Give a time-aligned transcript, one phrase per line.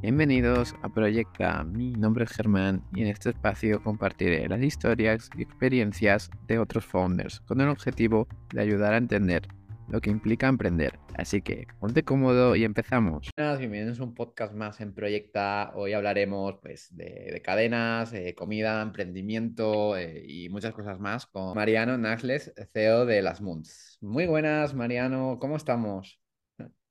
[0.00, 1.64] Bienvenidos a Proyecta.
[1.64, 6.84] Mi nombre es Germán y en este espacio compartiré las historias y experiencias de otros
[6.84, 9.48] founders con el objetivo de ayudar a entender
[9.88, 11.00] lo que implica emprender.
[11.16, 13.28] Así que ponte cómodo y empezamos.
[13.36, 15.72] Bienvenidos a un podcast más en Proyecta.
[15.74, 21.98] Hoy hablaremos pues, de, cadenas, eh, comida, emprendimiento eh, y muchas cosas más con Mariano
[21.98, 23.98] Nasles, CEO de Las Moons.
[24.00, 25.38] Muy buenas, Mariano.
[25.40, 26.20] ¿Cómo estamos?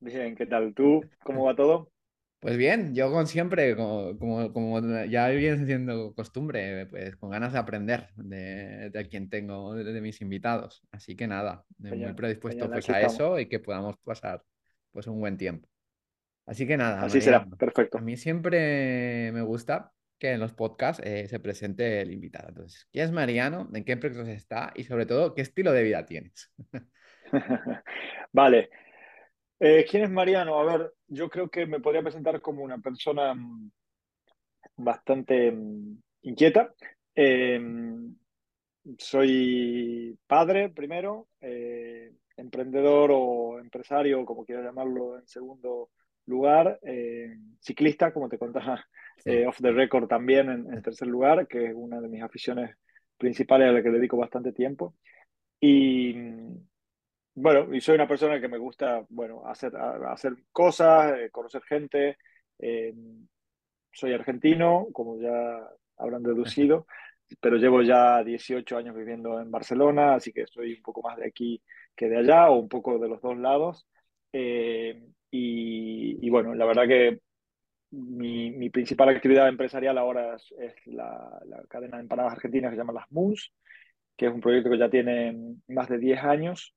[0.02, 0.74] Bien, ¿qué tal?
[0.74, 1.06] ¿Tú?
[1.24, 1.90] ¿Cómo va todo?
[2.40, 4.18] Pues bien, yo con siempre, como,
[4.54, 10.02] como, ya viene siendo costumbre, pues con ganas de aprender de, de quien tengo, de,
[10.02, 10.84] mis invitados.
[10.92, 14.44] Así que nada, muy predispuesto pues a eso y que podamos pasar
[14.92, 15.68] pues un buen tiempo.
[16.46, 17.02] Así que nada.
[17.02, 17.98] Así será, perfecto.
[17.98, 22.50] A mí siempre me gusta que en los podcasts eh, se presente el invitado.
[22.50, 23.68] Entonces, ¿quién es Mariano?
[23.74, 24.72] ¿En qué proyectos está?
[24.76, 26.54] Y sobre todo, ¿qué estilo de vida tienes?
[28.32, 28.70] vale.
[29.60, 30.60] Eh, ¿Quién es Mariano?
[30.60, 33.72] A ver, yo creo que me podría presentar como una persona mm,
[34.78, 36.74] bastante mm, inquieta.
[37.16, 38.16] Em,
[39.00, 45.90] soy padre primero, eh, emprendedor o empresario, como quieras llamarlo en segundo
[46.28, 48.86] lugar, eh, ciclista, como te contaba,
[49.48, 52.76] off the record también en, en, tercer lugar, que es una de mis aficiones
[53.18, 54.96] principales a la que dedico bastante tiempo.
[55.60, 56.58] Y, mm,
[57.40, 62.18] bueno, y soy una persona que me gusta, bueno, hacer, hacer cosas, eh, conocer gente.
[62.58, 62.92] Eh,
[63.92, 66.88] soy argentino, como ya habrán deducido,
[67.40, 71.28] pero llevo ya 18 años viviendo en Barcelona, así que soy un poco más de
[71.28, 71.62] aquí
[71.96, 73.88] que de allá, o un poco de los dos lados.
[74.34, 77.20] Eh, y, bueno, la verdad que
[77.92, 82.82] mi, mi, principal actividad empresarial ahora es, la, la, cadena de empanadas argentinas que se
[82.82, 83.54] llama Las Moons,
[84.16, 86.74] que es un proyecto que ya tiene más de 10 años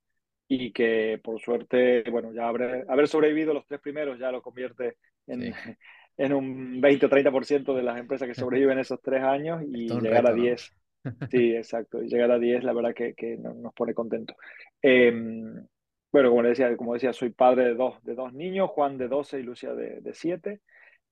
[0.52, 4.96] y que por suerte, bueno, ya haber, haber sobrevivido los tres primeros ya lo convierte
[5.28, 5.54] en,
[6.16, 8.34] en un 20 o 30% de las empresas que
[8.68, 10.72] sobreviven esos tres años y llegar a 10.
[11.30, 14.36] Sí, exacto, y llegar a 10 la verdad que, que nos pone contentos.
[14.82, 15.66] Em,
[16.12, 19.40] bueno, como decía, como decía, soy padre de dos, de dos niños, Juan de 12
[19.40, 20.60] y Lucia de, de 7,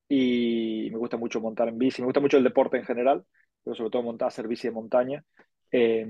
[0.07, 3.25] y me gusta mucho montar en bici, me gusta mucho el deporte en general,
[3.65, 5.25] pero sobre todo montar, hacer bici de montaña.
[5.73, 6.07] Eh,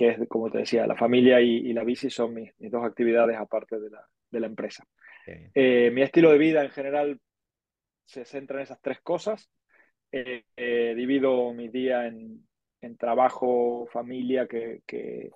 [0.00, 3.78] que es, como te decía, la familia y, la bici son mis, dos actividades aparte
[3.78, 4.82] de la, de la empresa.
[5.54, 7.20] Eh, mi estilo de vida en general
[8.06, 9.50] se centra en esas tres cosas.
[10.10, 12.48] Eh, eh, divido mi día en,
[12.80, 15.32] en trabajo, familia, que, que,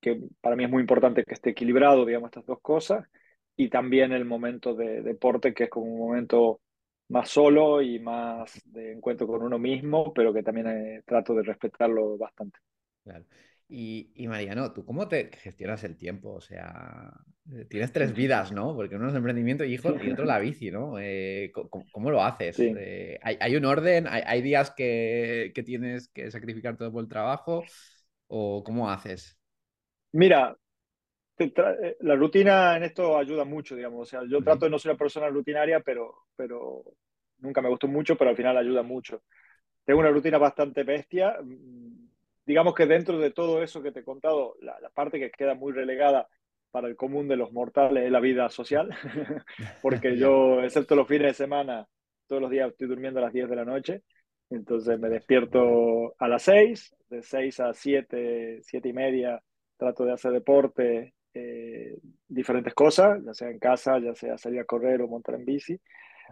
[0.00, 3.06] que, para mí es muy importante que esté equilibrado, digamos, estas dos cosas.
[3.54, 6.62] Y también el momento de deporte, que es como un momento
[7.08, 12.16] más solo y más de encuentro con uno mismo, pero que también trato de respetarlo
[12.16, 12.60] bastante.
[13.06, 13.24] Claro.
[13.68, 16.34] Y, y, Mariano, ¿tú cómo te gestionas el tiempo?
[16.34, 17.12] O sea,
[17.52, 18.74] eh, tienes tres vidas, ¿no?
[18.74, 20.98] Porque uno es emprendimiento y hijos y otro la bici, ¿no?
[20.98, 21.52] Eh,
[21.92, 22.58] ¿cómo, lo haces?
[22.58, 24.06] Eh, ¿hay, un orden?
[24.08, 27.62] ¿Hay, días que, que, tienes que sacrificar todo por el trabajo?
[28.26, 29.38] ¿O cómo haces?
[30.10, 30.56] Mira,
[32.00, 34.00] la rutina en esto ayuda mucho, digamos.
[34.00, 36.82] O sea, yo trato de no ser una persona rutinaria, pero, pero
[37.38, 39.22] nunca me gustó mucho, pero al final ayuda mucho.
[39.84, 41.95] Tengo una rutina bastante bestia mm,
[42.46, 45.72] digamos que dentro de todo eso que te he contado, la, parte que queda muy
[45.72, 46.28] relegada
[46.70, 48.90] para el común de los mortales es la vida social,
[49.82, 51.86] porque yo, excepto los fines de semana,
[52.26, 54.02] todos los días estoy durmiendo a las 10 de la noche,
[54.48, 59.42] entonces me despierto a las 6, de 6 a 7, 7 y media,
[59.76, 61.98] trato de hacer deporte, eh,
[62.28, 65.80] diferentes cosas, ya sea en casa, ya sea salir a correr o montar en bici.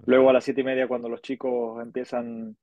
[0.06, 2.56] Luego a las 7 y media, cuando los chicos empiezan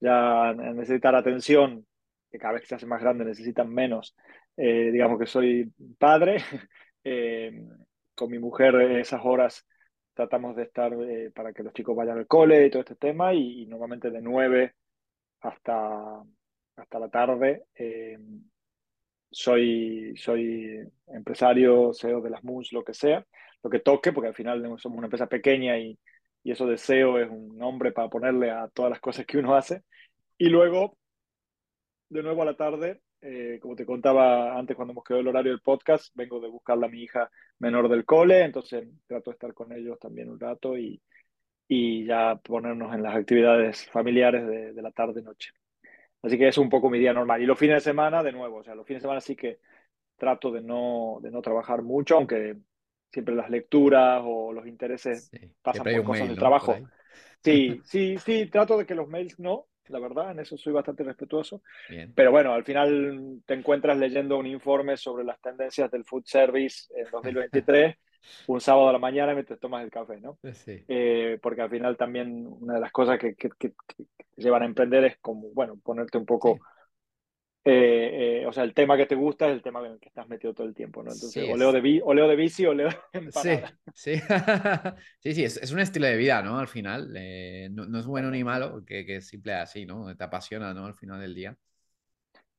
[0.00, 1.86] ya a necesitar atención,
[2.30, 4.16] que cada vez que se hace más grande necesitan menos.
[4.56, 6.36] Eh, digamos que soy padre,
[7.04, 7.52] eh,
[8.14, 9.66] con mi mujer esas horas
[10.14, 13.34] tratamos de estar eh, para que los chicos vayan al cole y todo este tema,
[13.34, 14.74] y, normalmente de 9
[15.40, 16.22] hasta,
[16.76, 17.64] hasta la tarde
[19.30, 23.26] soy, soy empresario, CEO de las MUS, lo que sea,
[23.62, 25.98] lo que toque, porque al final somos una empresa pequeña y,
[26.42, 29.54] y eso de CEO es un nombre para ponerle a todas las cosas que uno
[29.56, 29.82] hace.
[30.38, 30.96] Y luego
[32.08, 33.02] de nuevo a la tarde.
[33.20, 36.86] Eh, como te contaba antes cuando hemos quedado el horario del podcast, vengo de buscarla
[36.86, 40.76] a mi hija menor del cole, entonces trato de estar con ellos también un rato
[40.76, 41.02] y,
[41.66, 45.50] y ya ponernos en las actividades familiares de, de la tarde-noche.
[46.22, 47.42] Así que es un poco mi día normal.
[47.42, 49.58] Y los fines de semana, de nuevo, o sea, los fines de semana sí que
[50.16, 52.56] trato de no, de no trabajar mucho, aunque
[53.10, 55.30] siempre las lecturas o los intereses
[55.62, 56.76] pasan por cosas del trabajo.
[57.42, 61.04] Sí, sí, sí, trato de que los mails no, la verdad, en eso soy bastante
[61.04, 61.62] respetuoso.
[62.14, 66.92] Pero bueno, al final te encuentras leyendo un informe sobre las tendencias del food service
[66.94, 67.96] en 2023
[68.48, 70.38] un sábado a la mañana mientras tomas el café, ¿no?
[70.52, 70.84] Sí.
[70.88, 74.04] Eh, porque al final también una de las cosas que, que, que, que
[74.36, 76.54] llevan a emprender es como, bueno, ponerte un poco...
[76.54, 76.60] Sí.
[77.68, 80.08] Eh, eh, o sea, el tema que te gusta es el tema en el que
[80.08, 81.12] estás metido todo el tiempo, ¿no?
[81.12, 82.96] Entonces, Sí, o leo es- de, bi- o leo de bici o leo de
[83.30, 83.76] Sí, empanada.
[83.92, 84.12] sí.
[85.20, 86.58] Sí, sí, es, es un estilo de vida, ¿no?
[86.58, 90.16] Al final, eh, no, no es bueno ni malo, que, que es simple así, ¿no?
[90.16, 90.86] Te apasiona, ¿no?
[90.86, 91.56] Al final del día.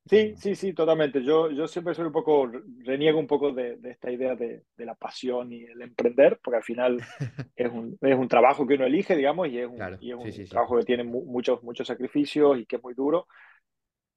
[0.06, 1.22] Sí, bueno, sí, sí, totalmente.
[1.22, 2.46] Yo, yo siempre soy un poco,
[2.84, 6.56] reniego un poco de, de esta idea de, de la pasión y el emprender, porque
[6.56, 7.04] al final
[7.56, 10.16] es un, es un trabajo que uno elige, digamos, y es un, Claro, y es
[10.18, 10.58] sí, sí, un sí.
[10.58, 13.26] trabajo que tiene mu- muchos, muchos sacrificios y que es muy duro.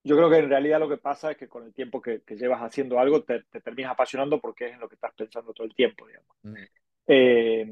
[0.04, 2.36] Yo creo que en realidad lo que pasa es que con el tiempo que, que
[2.36, 5.68] llevas haciendo algo te, te terminas apasionando porque es en lo que estás pensando todo
[5.68, 6.36] el tiempo, digamos.
[6.44, 6.68] Mm,
[7.08, 7.68] Eh,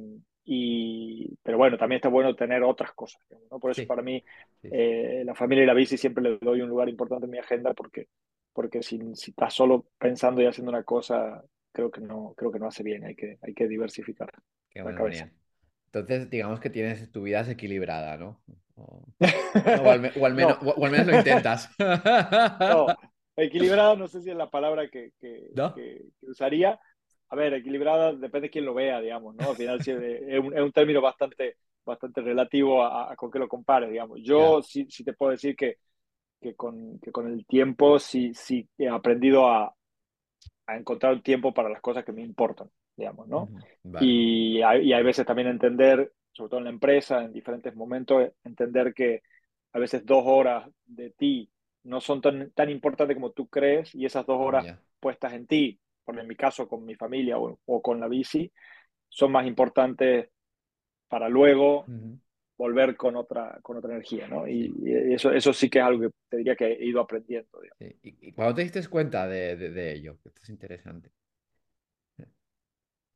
[0.46, 3.60] y, pero bueno, también está bueno tener otras cosas, digamos, ¿no?
[3.60, 4.24] Por eso Sí, para mí
[4.62, 7.38] sí, eh, la familia y la bici siempre le doy un lugar importante en mi
[7.40, 8.08] agenda porque,
[8.54, 12.60] porque si, si estás solo pensando y haciendo una cosa, creo que no, creo que
[12.60, 14.32] no hace bien, hay que, hay que diversificar
[14.70, 15.26] Qué la cabeza.
[15.92, 18.40] Entonces, digamos que tienes tu vida es equilibrada, ¿no?
[18.76, 19.04] O,
[19.64, 21.70] o al, o al menos, No, o, al menos lo intentas.
[22.64, 22.88] no,
[23.36, 25.74] equilibrada no sé si es la palabra que, que, ¿No?
[25.74, 26.80] que, que usaría.
[27.30, 29.50] A ver, equilibrada depende de quién lo vea, digamos, ¿no?
[29.52, 33.30] Al final sí, es, es un, es un término bastante, bastante relativo a, a con
[33.32, 34.20] qué lo compares, digamos.
[34.24, 35.78] Yo sí, sí te puedo decir que,
[36.42, 39.74] que, con, que con el tiempo sí, sí he aprendido a,
[40.68, 42.70] a encontrar un tiempo para las cosas que me importan,
[43.00, 43.54] digamos, ¿no?
[43.84, 44.20] Vale.
[44.20, 48.32] Y hay, y hay veces también entender, sobre todo en la empresa, en diferentes momentos,
[48.44, 49.24] entender que
[49.74, 51.52] a veces dos horas de ti
[51.84, 54.82] no son tan, tan importantes como tú crees y esas dos horas Ya.
[55.00, 58.52] puestas en ti, por en mi caso con mi familia o, o con la bici,
[59.10, 60.30] son más importantes
[61.08, 62.20] para luego Ujú,
[62.58, 64.48] volver con otra, con otra energía, ¿no?
[64.48, 67.62] Y, y eso, eso sí que es algo que te diría que he ido aprendiendo,
[67.80, 67.94] sí.
[68.04, 70.18] ¿Y, y cuándo te diste cuenta de, de, de ello?
[70.26, 71.12] Esto es interesante.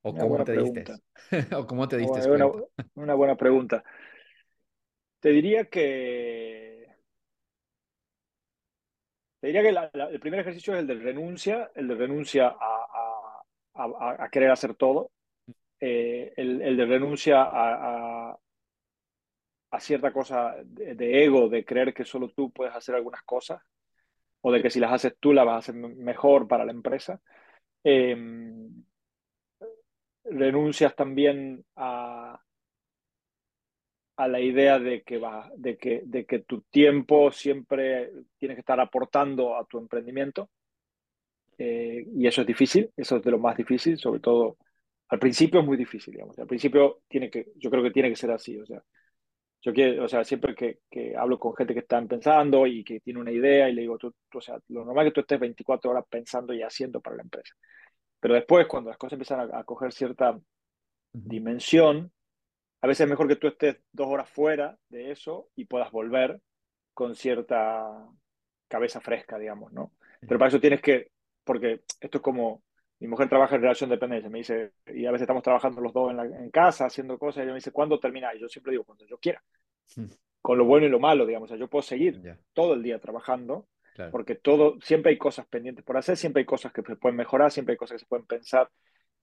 [0.03, 0.93] ¿O Una cómo te diste?
[1.57, 2.19] ¿O cómo te diste
[2.95, 3.83] Una, buena pregunta.
[5.19, 6.87] Te diría que,
[9.39, 12.47] te diría que la- la- el primer ejercicio es el de renuncia, el de renuncia
[12.47, 13.43] a,
[13.75, 15.11] a, a- a querer hacer todo,
[15.79, 18.29] eh, el, el de renuncia a,
[19.71, 23.61] a- cierta cosa de, de ego, de creer que solo tú puedes hacer algunas cosas,
[24.41, 26.71] o de que si las haces tú las vas a hacer me- mejor para la
[26.73, 27.21] empresa.
[27.83, 28.15] Eh,
[30.25, 32.41] renuncias también a,
[34.17, 38.61] a la idea de que, va, de, que, de que tu tiempo siempre tienes que
[38.61, 40.49] estar aportando a tu emprendimiento.
[41.57, 44.57] Eh, y eso es difícil, eso es de lo más difícil, sobre todo
[45.09, 46.37] al principio es muy difícil, digamos.
[46.39, 48.81] Al principio tiene que, yo creo que tiene que ser así, o sea,
[49.61, 52.99] yo quiero, o sea, siempre que, que hablo con gente que está empezando y que
[53.01, 55.39] tiene una idea y le digo, tú, o sea, lo normal es que tú estés
[55.39, 57.55] 24 horas pensando y haciendo para la empresa.
[58.23, 60.39] Pero después, cuando las cosas empiezan a, a coger cierta
[61.11, 62.09] dimensión,
[62.79, 66.39] a veces es mejor que tú estés dos horas fuera de eso y puedas volver
[66.93, 68.07] con cierta
[68.69, 69.91] cabeza fresca, digamos, ¿no?
[70.21, 71.11] Pero para eso tienes que,
[71.43, 72.63] porque esto es como,
[73.01, 75.91] mi mujer trabaja en relación de dependencia, me dice, y a veces estamos trabajando los
[75.91, 78.33] dos en, la, en casa, haciendo cosas, y ella me dice, ¿cuándo termina?
[78.33, 79.43] Y yo siempre digo, cuando yo quiera,
[79.95, 80.05] Mm,
[80.41, 82.21] con lo bueno y lo malo, digamos, o sea, yo puedo seguir
[82.53, 84.11] todo el día trabajando, claro.
[84.11, 87.51] porque todo, siempre hay cosas pendientes por hacer, siempre hay cosas que se pueden mejorar,
[87.51, 88.69] siempre hay cosas que se pueden pensar,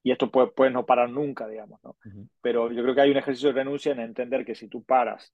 [0.02, 1.96] y esto puede, puede no parar nunca, digamos, ¿no?
[2.04, 4.82] Ujú, Pero yo creo que hay un ejercicio de renuncia en entender que si tú
[4.82, 5.32] paras,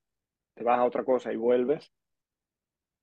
[0.54, 1.92] te vas a otra cosa y vuelves,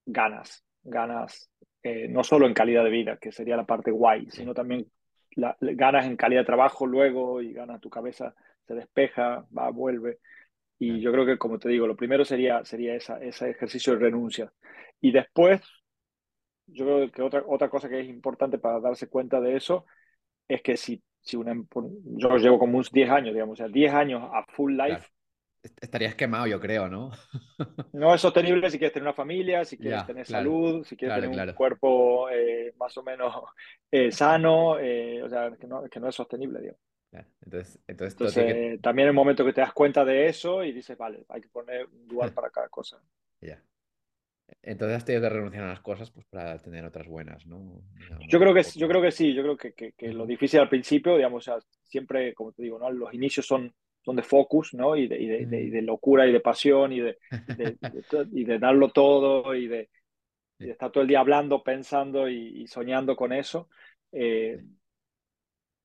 [0.05, 1.49] ganas, ganas
[1.81, 4.87] eh, no solo en calidad de vida, que sería la parte guay, sino también
[5.35, 8.33] la, ganas en calidad de trabajo luego y ganas tu cabeza,
[8.65, 10.19] se despeja, va, vuelve.
[10.79, 13.99] Y yo creo que, como te digo, lo primero sería, sería esa, ese ejercicio de
[13.99, 14.51] renuncia.
[14.99, 15.61] Y después,
[16.67, 19.85] yo creo que otra, otra cosa que es importante para darse cuenta de eso
[20.47, 21.53] es que si, si una,
[22.05, 25.03] yo llevo como unos 10 años, digamos, o sea, 10 años a full Claro.
[25.03, 25.09] life,
[25.63, 27.11] Est- Estarías quemado, yo creo, ¿no?
[27.93, 30.95] no es sostenible si quieres tener una familia, si quieres Ya, tener claro, salud, si
[30.97, 31.53] quieres claro, tener un claro.
[31.53, 33.35] cuerpo eh, más o menos
[33.91, 36.81] eh, sano, eh, o sea, que no, que no es sostenible, digamos.
[37.09, 37.29] claro.
[37.41, 38.63] Entonces, entonces tiene que...
[38.63, 41.49] Entonces, también el momento que te das cuenta de eso y dices, vale, hay que
[41.49, 43.01] poner un lugar para cada cosa.
[43.41, 43.61] Ya.
[44.61, 47.81] Entonces has tenido que renunciar a unas cosas pues, para tener otras buenas, ¿no?
[47.95, 50.59] Digamos, Yo creo que, yo creo que sí, yo creo que, que, que lo difícil
[50.59, 52.91] al principio, digamos, o sea, siempre, como te digo, ¿no?
[52.91, 54.95] Los inicios son, son de focus, ¿no?
[54.95, 57.17] Y de, y de, de, locura y de pasión y de,
[58.31, 59.89] y de, darlo todo y de,
[60.59, 63.69] y estar todo el día hablando, pensando y, soñando con eso,
[64.11, 64.61] eh,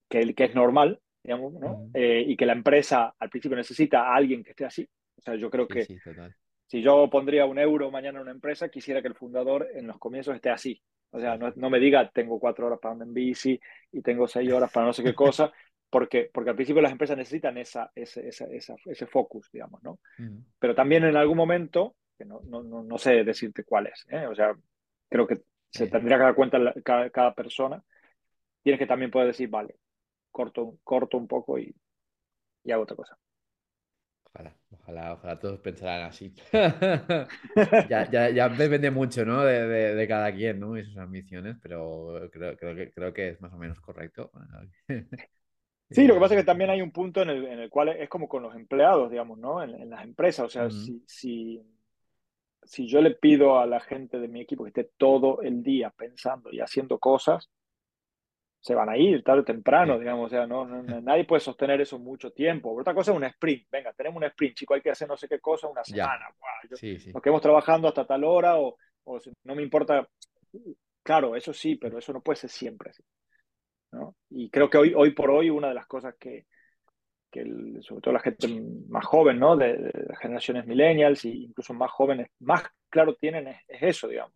[0.08, 1.90] que, que es normal, digamos, ¿no?
[1.94, 4.88] Eh, y que la empresa al principio necesita a alguien que esté así.
[5.16, 6.34] O sea, yo creo Sí, que sí, total.
[6.68, 9.98] Si yo pondría un euro mañana en una empresa, quisiera que el fundador en los
[9.98, 10.80] comienzos esté así.
[11.10, 13.58] O sea, no, no me diga, tengo cuatro horas para andar en bici
[13.90, 15.50] y tengo seis horas para no sé qué cosa.
[15.90, 18.46] porque, porque al principio las empresas necesitan esa, ese, esa,
[18.84, 19.98] ese focus, digamos, ¿no?
[20.58, 24.26] Pero también en algún momento, que no, no, no, sé decirte cuál es, ¿eh?
[24.26, 24.54] o sea,
[25.08, 27.82] creo que se tendría que dar cuenta cada, cada, persona,
[28.62, 29.76] tienes que también poder decir, vale,
[30.30, 31.74] corto, corto un poco y,
[32.64, 33.16] y hago otra cosa.
[34.38, 36.32] Ojalá, ojalá, ojalá todos pensaran así.
[37.88, 39.42] ya, ya, ya, depende mucho, ¿no?
[39.42, 40.78] De, de, de, cada quien, ¿no?
[40.78, 44.30] Y sus ambiciones, pero creo, creo, que, creo que es más o menos correcto.
[45.90, 47.88] Sí, lo que pasa es que también hay un punto en el, en el cual
[47.88, 49.62] es como con los empleados, digamos, ¿no?
[49.62, 50.44] En, en las empresas.
[50.44, 51.62] O sea, si, si,
[52.62, 55.88] si yo le pido a la gente de mi equipo que esté todo el día
[55.88, 57.48] pensando y haciendo cosas,
[58.60, 61.98] se van a ir tarde o temprano, digamos, o sea, no, nadie puede sostener eso
[61.98, 62.74] mucho tiempo.
[62.74, 65.28] Otra cosa es un sprint, venga, tenemos un sprint, chico, hay que hacer no sé
[65.28, 66.28] qué cosa una semana,
[66.70, 70.08] nos quedamos trabajando hasta tal hora o, o, no me importa,
[71.02, 73.02] claro, eso sí, pero eso no puede ser siempre así.
[73.92, 74.16] ¿no?
[74.30, 76.46] Y creo que hoy, hoy por hoy una de las cosas que,
[77.30, 77.44] que
[77.80, 78.48] sobre todo la gente
[78.88, 79.56] más joven, ¿no?
[79.56, 79.76] De,
[80.08, 84.34] las generaciones millennials e incluso más jóvenes, más claro tienen es, eso, digamos.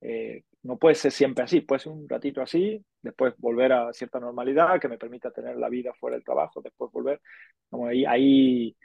[0.00, 4.18] Eh, no puede ser siempre así, puede ser un ratito así, después volver a cierta
[4.18, 7.20] normalidad que me permita tener la vida fuera del trabajo, después volver.
[7.68, 8.76] Como ahí, ahí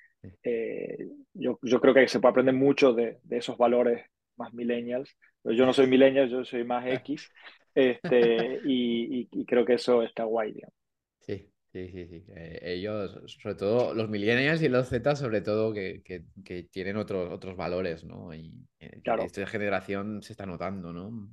[0.44, 4.06] eh, yo, yo, creo que se puede aprender mucho de, de esos valores
[4.38, 5.18] más millennials.
[5.44, 7.30] Yo no soy millennial, yo soy más X,
[7.74, 10.76] este, y, y, creo que eso está guay, digamos.
[11.20, 12.24] Sí, Sí, sí, sí.
[12.36, 17.34] Eh, ellos, sobre todo los millennials y los Z, sobre todo, que, que, tienen otros,
[17.34, 18.32] otros valores, ¿no?
[18.32, 19.24] Y eh, claro.
[19.24, 21.32] esta generación se está notando, ¿no?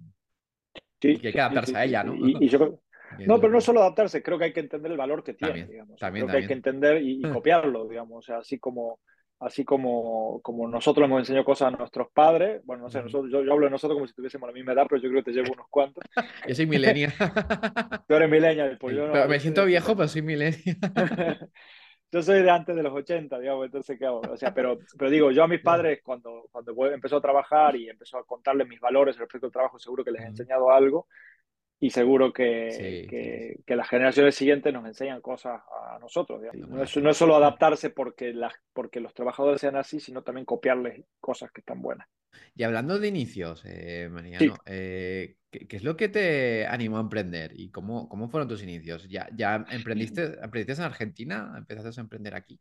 [1.00, 2.14] Sí, que hay que adaptarse a ella, ¿no?
[2.14, 2.80] Y, yo,
[3.26, 5.98] no, pero no solo adaptarse, creo que hay que entender el valor que tiene, digamos.
[5.98, 8.18] creo que hay que entender y, copiarlo, digamos.
[8.18, 9.00] O sea, así como
[9.40, 13.38] así como, como nosotros hemos enseñado cosas a nuestros padres, bueno, no sé, nosotros, yo,
[13.50, 15.54] hablo de nosotros como si tuviésemos la misma edad, pero yo creo que te llevo
[15.54, 16.04] unos cuantos.
[16.48, 17.14] yo soy millennial.
[18.06, 19.26] Tú eres millennial, pues yo no.
[19.26, 21.48] me siento viejo, pero soy millennial.
[22.12, 24.20] Yo soy de antes de los 80, digamos, entonces, ¿qué hago?
[24.20, 27.88] O sea, pero, pero digo, yo a mis padres, cuando, cuando empezó a trabajar y
[27.88, 31.06] empezó a contarles mis valores respecto al trabajo, seguro que les he enseñado algo
[31.82, 36.42] y seguro que, que, las generaciones siguientes nos enseñan cosas a nosotros.
[36.52, 40.44] No, es, no, es, solo adaptarse porque, las, porque los trabajadores sean así, sino también
[40.44, 42.06] copiarles cosas que están buenas.
[42.54, 47.52] Y hablando de inicios, eh, Mariano, eh, ¿qué, es lo que te animó a emprender
[47.58, 49.08] y cómo, cómo fueron tus inicios?
[49.08, 51.54] ¿Ya, ya emprendiste, emprendiste en Argentina?
[51.56, 52.60] ¿Empezaste a emprender aquí?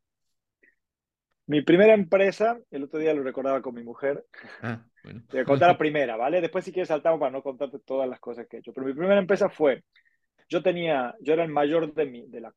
[1.49, 4.23] Mi primera empresa, el otro día lo recordaba con mi mujer.
[4.61, 5.23] Ah, bueno.
[5.27, 6.41] Te voy a contar la primera, ¿vale?
[6.41, 8.71] Después si quieres saltamos para no contarte todas las cosas que he hecho.
[8.71, 9.83] Pero mi primera empresa fue,
[10.47, 12.53] yo tenía, yo era el mayor de mi, de la,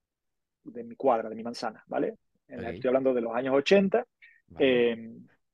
[0.65, 2.19] de mi cuadra, de mi manzana, ¿vale?
[2.47, 4.07] Estoy hablando de los años 80.
[4.59, 5.11] Eh,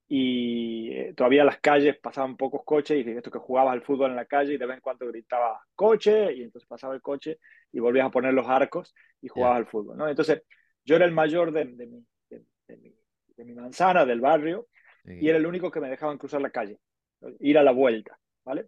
[0.09, 4.17] y eh, todavía las calles pasaban pocos coches y esto que jugabas al fútbol en
[4.17, 7.39] la calle y de vez en cuando gritaba coche y entonces pasaba el coche
[7.71, 10.09] y volvías a poner los arcos y jugabas al fútbol, ¿no?
[10.09, 10.43] Entonces
[10.85, 12.99] yo era el mayor de, de, mi, de mi
[13.39, 14.67] de mi manzana, del barrio,
[15.05, 16.79] y era el único que me dejaban cruzar la calle,
[17.41, 18.67] ir a la vuelta, ¿vale?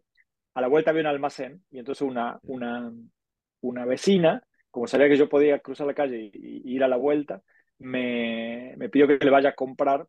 [0.55, 2.91] A la vuelta había un almacén y entonces una, una,
[3.61, 7.43] una vecina, como sabía que yo podía cruzar la calle y, ir a la vuelta,
[7.79, 10.07] me, me, pidió que le vaya a comprar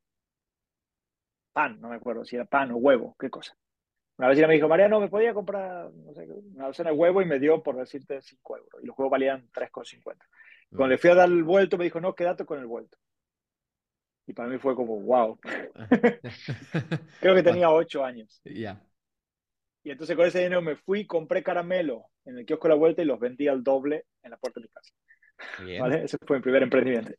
[1.51, 3.57] pan, no me acuerdo si era pan o huevo, qué cosa.
[4.17, 7.21] Una vecina me dijo, María, no, me podía comprar no sé, una docena de huevo
[7.21, 8.83] y me dio, por decirte, 5 euros.
[8.83, 10.17] Y los huevos valían 3,50.
[10.69, 12.97] Cuando le fui a dar el vuelto, me dijo, no, quédate con el vuelto.
[14.27, 15.39] Y para mí fue como, wow.
[17.19, 18.41] Creo que tenía ocho años.
[18.45, 18.81] Ya.
[19.83, 23.01] Y entonces con ese dinero me fui, compré caramelo en el kiosco de la vuelta
[23.01, 24.93] y los vendí al doble en la puerta de mi casa.
[25.79, 26.03] ¿Vale?
[26.03, 27.13] Ese fue mi primer emprendimiento.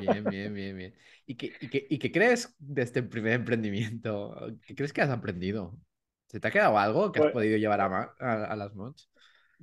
[0.00, 0.94] Bien, bien, bien, bien.
[1.26, 4.34] ¿Y qué, y, qué, ¿Y qué, crees de este primer emprendimiento?
[4.66, 5.78] ¿Qué crees que has aprendido?
[6.26, 9.10] ¿Se te ha quedado algo que has pues podido llevar a, a, las mods?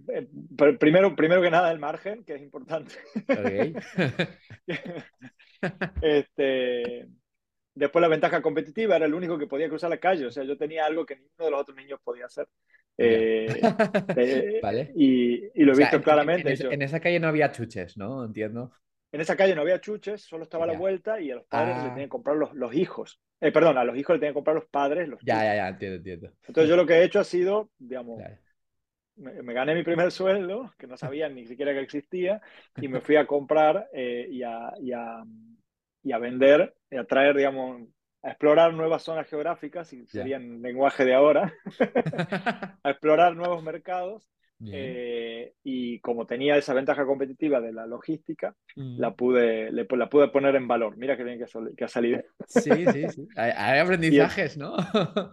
[0.09, 0.27] Eh,
[0.79, 2.95] primero, primero que nada el margen, que es importante.
[3.27, 3.75] Okay.
[6.01, 7.07] este,
[7.73, 10.57] después la ventaja competitiva, era el único que podía cruzar la calle, o sea, yo
[10.57, 12.47] tenía algo que ninguno de los otros niños podía hacer.
[12.97, 13.61] Eh,
[14.15, 14.91] eh, ¿Vale?
[14.95, 16.55] y, lo he visto claramente.
[16.71, 18.23] En, esa calle no había chuches, ¿no?
[18.23, 18.71] Entiendo.
[19.11, 21.83] En esa calle no había chuches, solo estaba la vuelta y a los padres le
[21.83, 21.89] ah.
[21.89, 23.21] tenían que comprar los, los hijos.
[23.39, 25.67] Eh, perdón, a los hijos le tenían que comprar los padres los Ya, ya, ya,
[25.69, 26.33] entiendo, entiendo.
[26.47, 28.21] Entonces yo lo que he hecho ha sido, digamos,
[29.17, 32.41] me, gané mi primer sueldo, que no sabía ni siquiera que existía,
[32.77, 35.23] y me fui a comprar y, a, y, a,
[36.03, 37.81] y a vender, y a traer, digamos,
[38.21, 41.53] a explorar nuevas zonas geográficas, y sería en lenguaje de ahora,
[42.83, 44.29] a explorar nuevos mercados
[44.71, 48.99] Eh, y como tenía esa ventaja competitiva de la logística, Mm.
[48.99, 50.97] la, pude, le- la pude poner en valor.
[50.97, 52.21] Mira qué bien que, sol- que ha salido.
[52.47, 53.27] Sí, sí, sí.
[53.37, 54.75] Hay, aprendizajes, ¿no?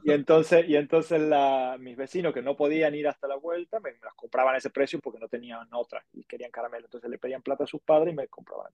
[0.05, 3.93] Y entonces, y entonces la, mis vecinos que no podían ir hasta la vuelta, me,
[3.93, 6.87] me las compraban a ese precio porque no tenían otra y querían caramelo.
[6.87, 8.73] Entonces le pedían plata a sus padres y me compraban.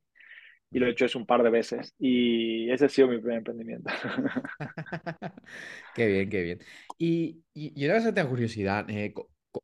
[0.70, 1.94] Y lo he hecho eso un par de veces.
[1.98, 3.90] Y ese ha sido mi primer emprendimiento.
[5.94, 6.58] Qué bien, qué bien.
[6.98, 9.12] Y, y, y una cosa que tengo curiosidad, eh,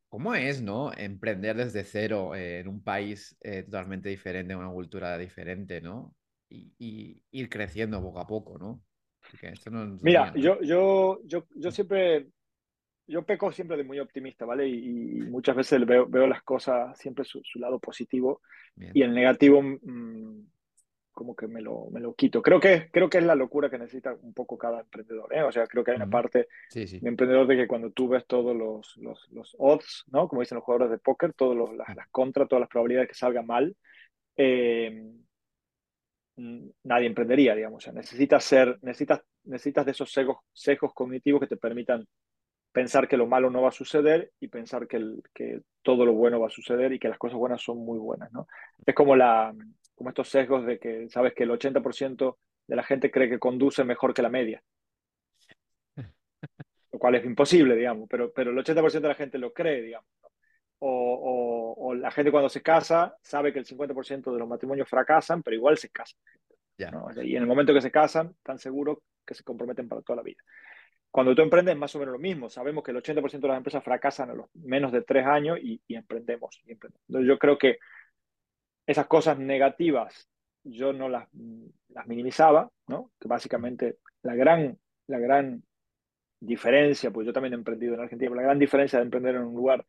[0.09, 0.91] ¿cómo es, no?
[0.95, 6.15] Emprender desde cero eh, en un país eh, totalmente diferente, una cultura diferente, ¿no?
[6.49, 8.81] Y, y ir creciendo poco a poco, ¿no?
[9.29, 12.27] Porque esto no Mira, yo, yo, yo, yo siempre,
[13.07, 14.67] yo peco siempre de muy optimista, ¿vale?
[14.67, 18.41] Y, y muchas veces veo, veo las cosas siempre su, su lado positivo
[18.75, 18.91] Bien.
[18.93, 20.47] y el negativo mm,
[21.15, 22.41] como que me lo, me lo quito.
[22.43, 25.41] Creo que, creo que es la locura que necesita un poco cada emprendedor, ¿eh?
[25.41, 26.99] O sea, creo que hay una parte Sí, sí.
[26.99, 30.27] de emprendedor de que cuando tú ves todos los, los, los odds, ¿no?
[30.27, 33.41] Como dicen los jugadores de póker, todas las, las contras, todas las probabilidades que salga
[33.41, 33.75] mal,
[34.37, 35.03] eh,
[36.35, 37.81] nadie emprendería, digamos.
[37.81, 42.05] O sea, necesitas ser, necesitas, necesitas de esos sesgos, sesgos cognitivos que te permitan
[42.71, 46.13] pensar que lo malo no va a suceder y pensar que, el, que todo lo
[46.13, 48.47] bueno va a suceder y que las cosas buenas son muy buenas, ¿no?
[48.85, 49.55] Es como, la,
[49.95, 52.37] como estos sesgos de que sabes que el 80%
[52.67, 54.61] de la gente cree que conduce mejor que la media,
[56.91, 60.09] lo cual es imposible, digamos, pero, pero el 80% de la gente lo cree, digamos.
[60.79, 64.89] O, o, o, la gente cuando se casa sabe que el 50% de los matrimonios
[64.89, 66.19] fracasan, pero igual se casan.
[66.77, 70.23] Y en el momento que se casan, están seguros que se comprometen para toda la
[70.23, 70.41] vida.
[71.09, 72.49] Cuando tú emprendes es más o menos lo mismo.
[72.49, 75.81] Sabemos que el 80% de las empresas fracasan a los menos de tres años y,
[75.87, 77.01] y, emprendemos, y emprendemos.
[77.07, 77.77] Entonces yo creo que
[78.85, 80.29] esas cosas negativas
[80.65, 81.27] yo no las,
[81.89, 83.11] las minimizaba, ¿no?
[83.19, 84.77] Que básicamente la gran,
[85.07, 85.63] la gran
[86.39, 89.43] diferencia, pues yo también he emprendido en Argentina, pero la gran diferencia de emprender en
[89.43, 89.85] un lugar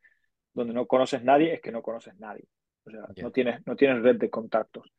[0.52, 2.44] donde no conoces nadie es que no conoces nadie.
[2.84, 3.24] O sea, yeah.
[3.24, 4.92] no, tienes, no tienes red de contactos.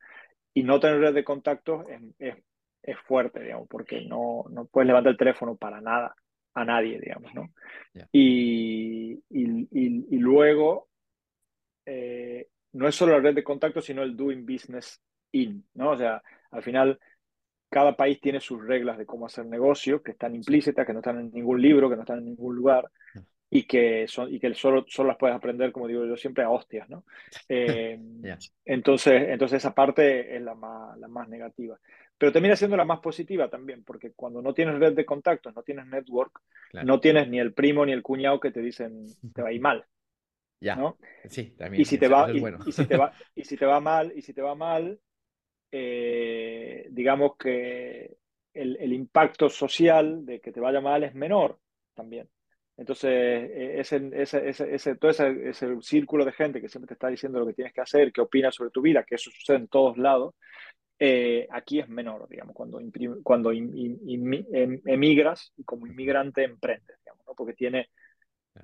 [0.52, 2.36] Y no tener red de contactos es, es,
[2.82, 6.14] es fuerte, digamos, porque no, no, puedes levantar el teléfono para nada
[6.54, 7.48] a nadie, digamos, ¿no?
[7.92, 8.08] Yeah.
[8.12, 10.88] Y, y, y, y, luego,
[11.86, 12.48] eh,
[12.78, 15.00] no es solo la red de contactos, sino el doing business
[15.32, 15.90] in, ¿no?
[15.90, 16.98] O sea, al final,
[17.68, 21.18] cada país tiene sus reglas de cómo hacer negocio, que están implícitas, que no están
[21.18, 22.88] en ningún libro, que no están en ningún lugar,
[23.50, 26.50] y que, son, y que solo, solo las puedes aprender, como digo yo siempre, a
[26.50, 27.04] hostias, ¿no?
[27.48, 28.38] Eh, yeah.
[28.64, 31.78] entonces, entonces, esa parte es la más, la más negativa.
[32.16, 35.62] Pero termina siendo la más positiva también, porque cuando no tienes red de contactos, no
[35.62, 36.86] tienes network, claro.
[36.86, 39.60] no tienes ni el primo ni el cuñado que te dicen te va a ir
[39.60, 39.84] mal.
[40.60, 40.76] Ya.
[40.76, 40.98] ¿no?
[41.28, 41.82] Sí, también.
[41.82, 42.58] Y si, te va, y, bueno.
[42.66, 44.98] y, si te va, y si te va mal, y si te va mal,
[45.70, 48.16] eh, digamos que
[48.54, 51.58] el, el, impacto social de que te vaya mal es menor
[51.94, 52.28] también.
[52.76, 56.94] Entonces, eh, ese, ese, ese, ese, todo ese, ese, círculo de gente que siempre te
[56.94, 59.56] está diciendo lo que tienes que hacer, que opina sobre tu vida, que eso sucede
[59.56, 60.34] en todos lados,
[61.00, 62.80] eh, aquí es menor, digamos, cuando,
[63.22, 67.34] cuando in, in, in, em, emigras y como inmigrante emprendes, digamos, ¿no?
[67.34, 67.90] porque tiene,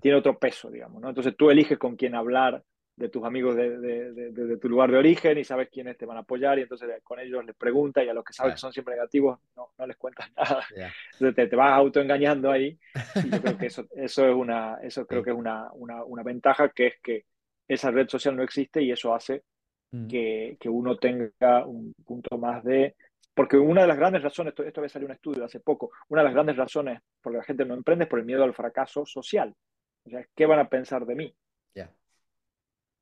[0.01, 1.01] tiene otro peso, digamos.
[1.01, 1.09] ¿no?
[1.09, 2.63] Entonces tú eliges con quién hablar
[2.97, 6.07] de tus amigos de, de, de, de, tu lugar de origen y sabes quiénes te
[6.07, 8.61] van a apoyar y entonces con ellos les preguntas y a los que sabes que
[8.61, 10.65] son siempre negativos no, no les cuentas nada.
[10.75, 10.93] Yeah.
[11.15, 12.79] Entonces te, te, vas autoengañando ahí
[13.17, 16.23] y yo creo que eso, eso es, una, eso creo que es una, una, una,
[16.23, 17.25] ventaja que es que
[17.67, 19.43] esa red social no existe y eso hace
[19.91, 20.07] mm.
[20.07, 22.95] que, que, uno tenga un punto más de...
[23.35, 26.21] Porque una de las grandes razones, esto, esto había salido un estudio hace poco, una
[26.21, 29.05] de las grandes razones por la gente no emprende es por el miedo al fracaso
[29.05, 29.53] social.
[30.07, 31.35] O sea, ¿qué van a pensar de mí?
[31.75, 31.93] Yeah.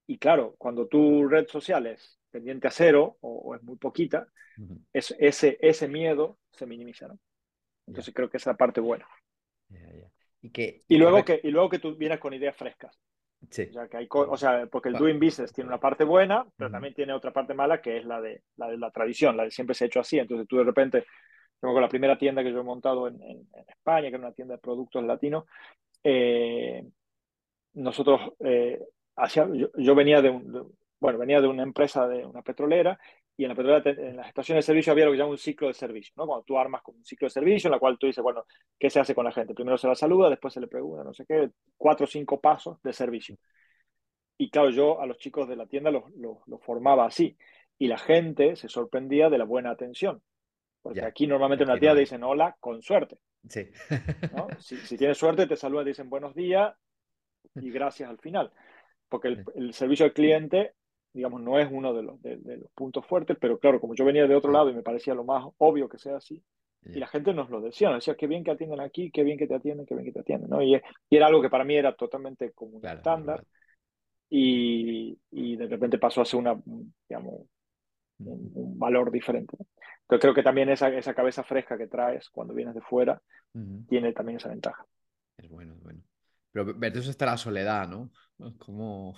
[0.07, 4.29] Y claro, cuando tu red social es pendiente a cero o, o es muy poquita,
[4.59, 4.79] uh -huh.
[4.93, 7.19] es, ese, ese miedo se minimiza, ¿no?
[7.87, 8.15] Entonces yeah.
[8.15, 9.07] creo que es la parte buena.
[9.69, 10.11] Yeah.
[10.43, 12.99] Y, que, y, luego que, y luego que tú vienes con ideas frescas.
[13.51, 13.67] Sí.
[13.71, 16.71] O sea, que hay o sea, porque el doing business tiene una parte buena, pero
[16.71, 19.51] también tiene otra parte mala que es la de la, de la tradición, la de
[19.51, 20.19] siempre se ha hecho así.
[20.19, 21.05] Entonces tú de repente,
[21.61, 24.27] como con la primera tienda que yo he montado en, en, en España, que era
[24.27, 25.45] una tienda de productos latinos,
[26.05, 26.85] eh,
[27.75, 28.81] nosotros eh,
[29.77, 30.31] yo, venía de,
[31.01, 32.99] bueno, venía de una empresa de una petrolera
[33.37, 35.69] y en la petrolera, en las estaciones de servicio había lo que llama un ciclo
[35.69, 36.27] de servicio, ¿no?
[36.27, 38.45] Cuando tú armas con un ciclo de servicio en la cual tú dices, bueno,
[38.79, 39.55] ¿qué se hace con la gente?
[39.55, 42.81] Primero se la saluda, después se le pregunta, no sé qué, cuatro o cinco pasos
[42.83, 43.37] de servicio.
[44.39, 47.37] Y claro, yo a los chicos de la tienda los, los formaba así
[47.79, 50.23] y la gente se sorprendía de la buena atención.
[50.83, 51.09] Porque yeah.
[51.09, 53.19] aquí normalmente en una tienda no dicen hola, con suerte.
[53.49, 53.69] Sí.
[54.35, 54.49] ¿no?
[54.61, 56.75] Si, si, tienes suerte, te saludan, dicen buenos días
[57.55, 58.53] y gracias al final
[59.13, 60.73] porque el, el, servicio al cliente,
[61.13, 64.07] digamos, no es uno de los, de, de los, puntos fuertes, pero claro, como yo
[64.07, 66.43] venía de otro lado y me parecía lo más obvio que sea así,
[66.85, 69.39] y la gente nos lo decía, nos decía, qué bien que atienden aquí, qué bien
[69.39, 70.63] que te atienden, qué bien que te atienden, ¿no?
[70.63, 70.75] Y,
[71.11, 73.37] y era algo que para mí era totalmente como un claro, estándar.
[73.37, 73.49] Claro.
[74.31, 76.61] y, y de repente pasó a ser una,
[77.09, 77.47] digamos,
[78.27, 79.57] un, valor diferente.
[80.03, 83.21] Entonces creo que también esa, esa cabeza fresca que traes cuando vienes de fuera
[83.55, 83.85] Ujú.
[83.89, 84.85] tiene también esa ventaja.
[85.39, 86.01] Es bueno, es bueno.
[86.53, 88.11] Pero versus está la soledad, ¿no?
[88.59, 89.17] ¿Cómo,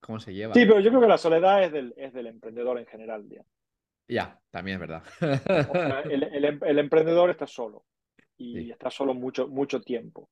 [0.00, 0.54] cómo se lleva?
[0.54, 3.50] Sí, pero yo creo que la soledad es del, es del emprendedor en general, digamos.
[4.08, 5.02] Ya, también es verdad.
[5.68, 7.84] O sea, el, el, em- el emprendedor está solo
[8.38, 10.28] y Sí, está solo mucho, mucho tiempo.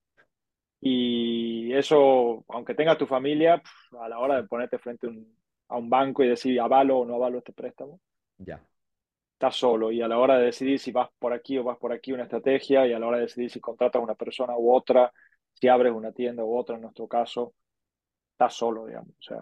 [0.81, 3.62] Y eso, aunque tengas tu familia,
[3.98, 5.35] a la hora de ponerte frente a un,
[5.68, 8.00] a un banco y decir avalo o no avalo este préstamo,
[8.46, 8.64] ya.
[9.35, 9.90] estás solo.
[9.92, 12.24] Y a la hora de decidir si vas por aquí o vas por aquí, una
[12.24, 15.12] estrategia, y a la hora de decidir si contratas a una persona u otra,
[15.53, 17.55] si abres una tienda u otra, en nuestro caso,
[18.33, 19.11] estás solo, digamos.
[19.18, 19.40] O sea,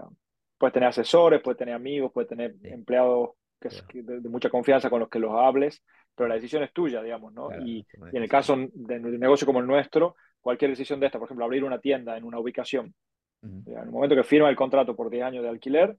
[0.59, 3.31] puedes tener asesores, puedes tener amigos, puedes tener Sí, empleados
[3.61, 5.83] que claro, que de, de mucha confianza con los que los hables,
[6.15, 7.51] pero la decisión es tuya, digamos, ¿no?
[7.51, 11.07] claro, Y, y en el caso de un negocio como el nuestro, cualquier decisión de
[11.07, 12.95] esta, por ejemplo, abrir una tienda en una ubicación,
[13.43, 15.97] Ujú, en el momento que firma el contrato por 10 años de alquiler,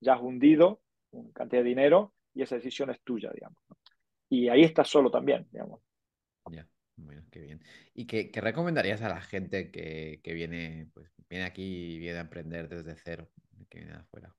[0.00, 0.80] ya has hundido
[1.10, 3.58] una cantidad de dinero y esa decisión es tuya, digamos.
[4.28, 5.80] Y ahí estás solo también, digamos.
[6.50, 7.62] Ya, bueno, qué bien.
[7.94, 12.18] ¿Y qué, qué recomendarías a la gente que, que viene, pues, viene aquí y viene
[12.18, 13.28] a emprender desde cero,
[13.68, 14.34] que viene de afuera?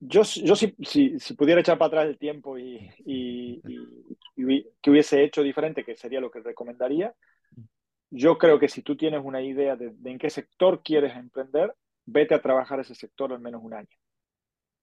[0.00, 3.78] Yo, yo si, si, si pudiera echar para atrás el tiempo y, y, y,
[4.36, 7.14] y que hubiese hecho diferente, que sería lo que recomendaría,
[8.10, 11.74] yo creo que si tú tienes una idea de, de en qué sector quieres emprender,
[12.06, 13.96] vete a trabajar ese sector al menos un año.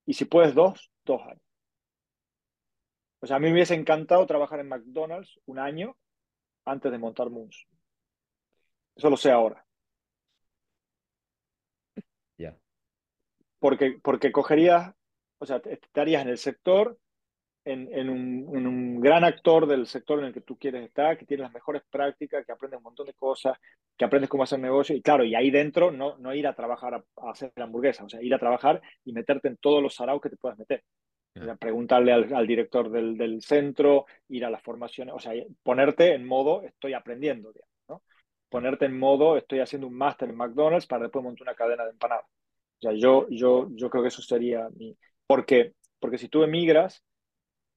[0.05, 1.43] Y si puedes dos, dos años.
[3.21, 5.95] O sea, a mí me hubiese encantado trabajar en McDonald's un año
[6.65, 7.67] antes de montar Moons.
[8.95, 9.65] Eso lo sé ahora.
[12.38, 12.57] Ya,
[13.60, 14.93] Porque, porque cogerías,
[15.38, 16.99] o sea, estarías en el sector,
[17.65, 21.17] en, en un, en un gran actor del sector en el que tú quieres estar,
[21.17, 23.58] que tiene las mejores prácticas, que aprendes un montón de cosas,
[23.97, 24.95] que aprendes cómo hacer negocio.
[24.95, 28.04] Y claro, y ahí dentro no, no ir a trabajar a, a hacer la hamburguesa,
[28.04, 30.84] o sea, ir a trabajar y meterte en todos los saraos que te puedas meter.
[31.39, 35.32] O sea, preguntarle al, al director del, del centro, ir a las formaciones, o sea,
[35.63, 38.04] ponerte en modo estoy aprendiendo, digamos, ¿no?
[38.50, 41.91] Ponerte en modo estoy haciendo un máster en McDonald's para después montar una cadena de
[41.91, 42.26] empanadas.
[42.26, 44.97] O sea, yo, yo, yo creo que eso sería mi...
[45.26, 47.02] Porque, porque si tú emigras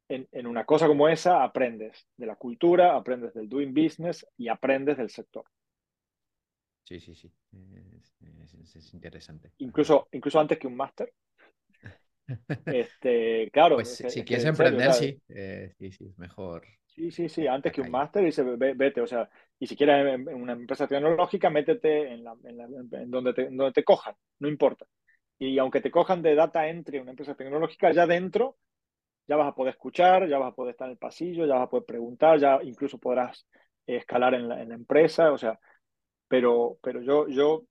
[0.08, 4.48] en, en una cosa como esa, aprendes de la cultura, aprendes del doing business y
[4.48, 5.44] aprendes del sector.
[6.84, 7.30] Sí, sí, sí.
[8.02, 9.52] Es, es- es interesante.
[9.58, 11.12] Incluso, incluso antes que un máster.
[12.68, 15.20] Este, claro, Pues es si quieres serio, emprender, sea, sí.
[15.28, 19.00] Eh, sí, sí, es mejor Sí, sí, sí, antes que un máster, dice, "Ve- vete,
[19.00, 22.64] o sea, y si quieres en, en una empresa tecnológica, métete en, la- en la-
[23.00, 24.86] en donde, te, donde te cojan, no importa.
[25.38, 28.58] Y aunque te cojan de data entry en una empresa tecnológica, ya dentro
[29.26, 31.64] ya vas a poder escuchar, ya vas a poder estar en el pasillo, ya vas
[31.64, 33.46] a poder preguntar, ya incluso podrás
[33.86, 35.58] eh, escalar en la, empresa, o sea,
[36.28, 37.64] pero, pero yo, yo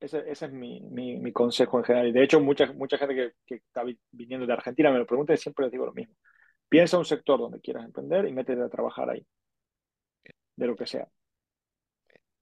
[0.00, 2.08] ese, ese es mi, mi, consejo en general.
[2.08, 5.06] Y de hecho, mucha, mucha gente que, que está vi- viniendo de Argentina me lo
[5.06, 6.14] pregunta y siempre les digo lo mismo.
[6.68, 9.26] Piensa un sector donde quieras emprender y métete a trabajar ahí,
[10.56, 11.08] de lo que sea.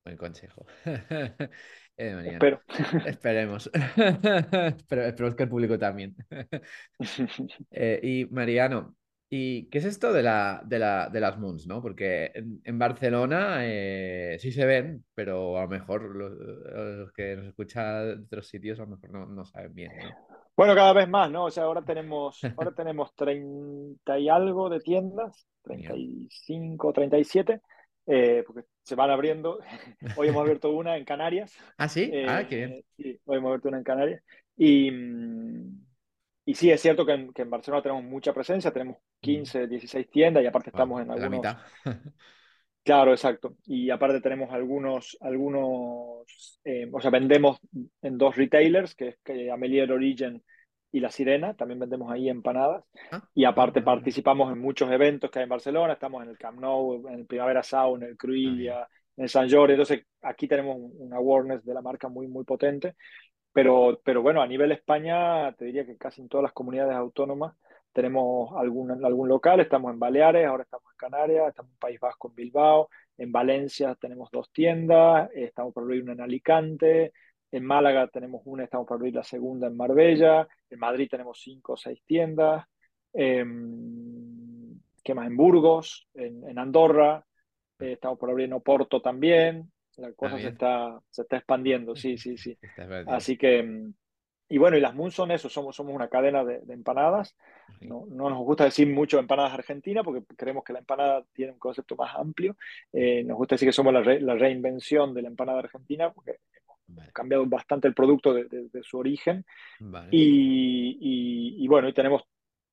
[0.04, 0.66] Buen consejo.
[1.98, 2.28] Eh.
[2.32, 2.61] Espero.
[3.06, 3.70] Esperemos.
[4.88, 6.16] Pero esperemos que el público también.
[7.70, 8.96] Eh, y Mariano,
[9.28, 11.82] ¿y qué es esto de la, de la, de las Moons, no?
[11.82, 17.37] Porque en, en Barcelona eh, sí se ven, pero a lo mejor los, los que
[17.37, 20.11] nos escuchan de otros sitios a lo mejor no, no saben bien, ¿no?
[20.56, 21.44] Bueno, cada vez más, ¿no?
[21.44, 25.98] O sea, ahora tenemos, ahora tenemos 30 y algo de tiendas, treinta Genial.
[25.98, 27.61] y cinco, 37,
[28.07, 29.59] eh, porque se van abriendo.
[30.16, 31.55] Hoy hemos abierto una en Canarias.
[31.79, 32.71] Ah, sí, ah, qué bien.
[32.73, 34.23] eh, sí, hoy hemos abierto una en Canarias.
[34.57, 35.87] Y, mm,
[36.47, 40.11] y sí, es cierto que en, que en Barcelona tenemos mucha presencia, tenemos 15, 16
[40.11, 41.59] tiendas y aparte estamos en de la algunos, mitad.
[42.83, 43.57] Claro, exacto.
[43.64, 47.59] Y aparte tenemos algunos, algunos, eh, o sea, vendemos
[48.01, 50.40] en dos retailers, que es que Amelier Origin
[50.92, 52.85] y La Sirena, también vendemos ahí empanadas.
[53.11, 56.38] Ah, Y ah, aparte participamos en muchos eventos que hay en Barcelona, estamos en el
[56.38, 58.64] Camp Nou, en el Primavera Sound, en el Ah, bien.
[58.64, 59.72] Cruïlla, en el Sant Jordi.
[59.75, 62.94] Entonces, aquí tenemos un, awareness de la marca muy, muy potente.
[63.53, 67.55] Pero, pero bueno, a nivel España, te diría que casi en todas las comunidades autónomas
[67.92, 69.61] tenemos algún, algún local.
[69.61, 72.88] Estamos en Baleares, ahora estamos en Canarias, estamos en País Vasco, en Bilbao.
[73.16, 77.12] En Valencia tenemos dos tiendas, estamos por abrir una en Alicante.
[77.52, 80.46] En Málaga tenemos una, estamos por abrir la segunda en Marbella.
[80.68, 82.64] En Madrid tenemos cinco o seis tiendas.
[83.12, 85.26] Em, ¿qué más?
[85.26, 87.24] En Burgos, en, en Andorra.
[87.78, 89.70] eh, estamos por abrir en Oporto también.
[89.96, 92.59] La cosa se está, se está expandiendo, sí, sí, sí.
[93.09, 93.94] Así que, mm,
[94.50, 97.35] y bueno, y las Moon son eso, somos, somos una cadena de, de empanadas.
[97.80, 101.59] No, no nos gusta decir mucho empanadas argentinas porque creemos que la empanada tiene un
[101.59, 102.56] concepto más amplio.
[102.92, 106.37] Eh, nos gusta decir que somos la, re- la reinvención de la empanada argentina porque
[107.12, 109.44] cambiado bastante el producto de, su origen.
[110.11, 112.22] Y, y, bueno, y tenemos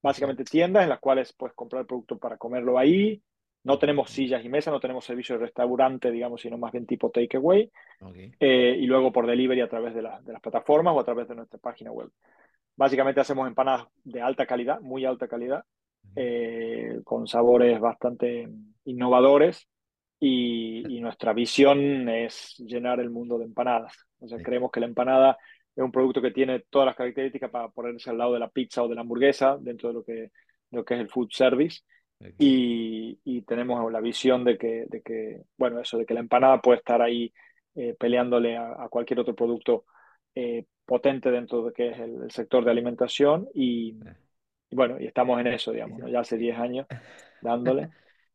[0.02, 3.22] básicamente tiendas en las cuales puedes comprar el producto para comerlo ahí.
[3.64, 7.10] No tenemos sillas y mesas, no tenemos servicio de restaurante, digamos, sino más bien tipo
[7.10, 7.72] takeaway.
[8.40, 11.36] Eh, y luego por delivery a través de, de las plataformas o a través de
[11.36, 12.10] nuestra página web.
[12.76, 15.64] Básicamente hacemos empanadas de alta calidad, muy alta calidad,
[16.16, 18.50] eh, con sabores bastante
[18.86, 19.68] innovadores
[20.26, 23.94] y, nuestra visión es llenar el mundo de empanadas.
[24.20, 25.38] O sea, creemos que la empanada
[25.76, 28.84] es un producto que tiene todas las características para ponerse al lado de la pizza
[28.84, 30.32] o de la hamburguesa dentro de lo que,
[30.72, 31.82] lo que es el food service.
[32.38, 36.62] Y, y, tenemos la visión de que, de que, bueno, eso, de que la empanada
[36.62, 37.34] puede estar ahí
[37.76, 39.84] eh, peleándole a, cualquier otro producto
[40.36, 43.98] eh, potente dentro de que es el, sector de alimentación y,
[44.72, 46.88] bueno, y estamos en eso, digamos, ya hace 10 años
[47.42, 47.90] dándole.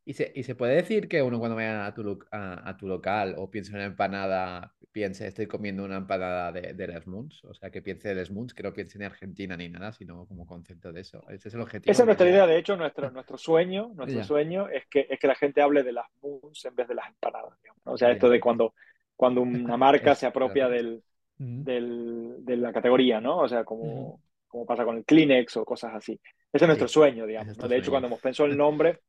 [0.05, 3.35] ¿Y se, ¿Y se, puede decir que uno cuando vaya a tu, a, tu local
[3.37, 7.43] o piense en una empanada, piense estoy comiendo una empanada de, de Les Moons?
[7.45, 10.25] O sea, que piense de Les Moons, que no piense en Argentina ni nada, sino
[10.25, 11.23] como concepto de eso.
[11.29, 11.91] Ese es el objetivo.
[11.91, 15.27] Esa es nuestra idea, de hecho, nuestro, nuestro sueño, nuestro sueño es que, es que
[15.27, 17.53] la gente hable de las Moons en vez de las empanadas.
[17.83, 18.73] O sea, esto de cuando,
[19.15, 21.03] cuando una marca se apropia del,
[21.37, 23.37] del, de la categoría, ¿no?
[23.37, 26.19] O sea, como, como pasa con el Kleenex o cosas así.
[26.51, 27.57] Ese es nuestro sueño, digamos.
[27.57, 29.01] De hecho, cuando hemos pensado el nombre,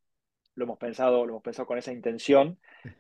[0.55, 2.59] lo hemos pensado, lo hemos pensado con esa intención,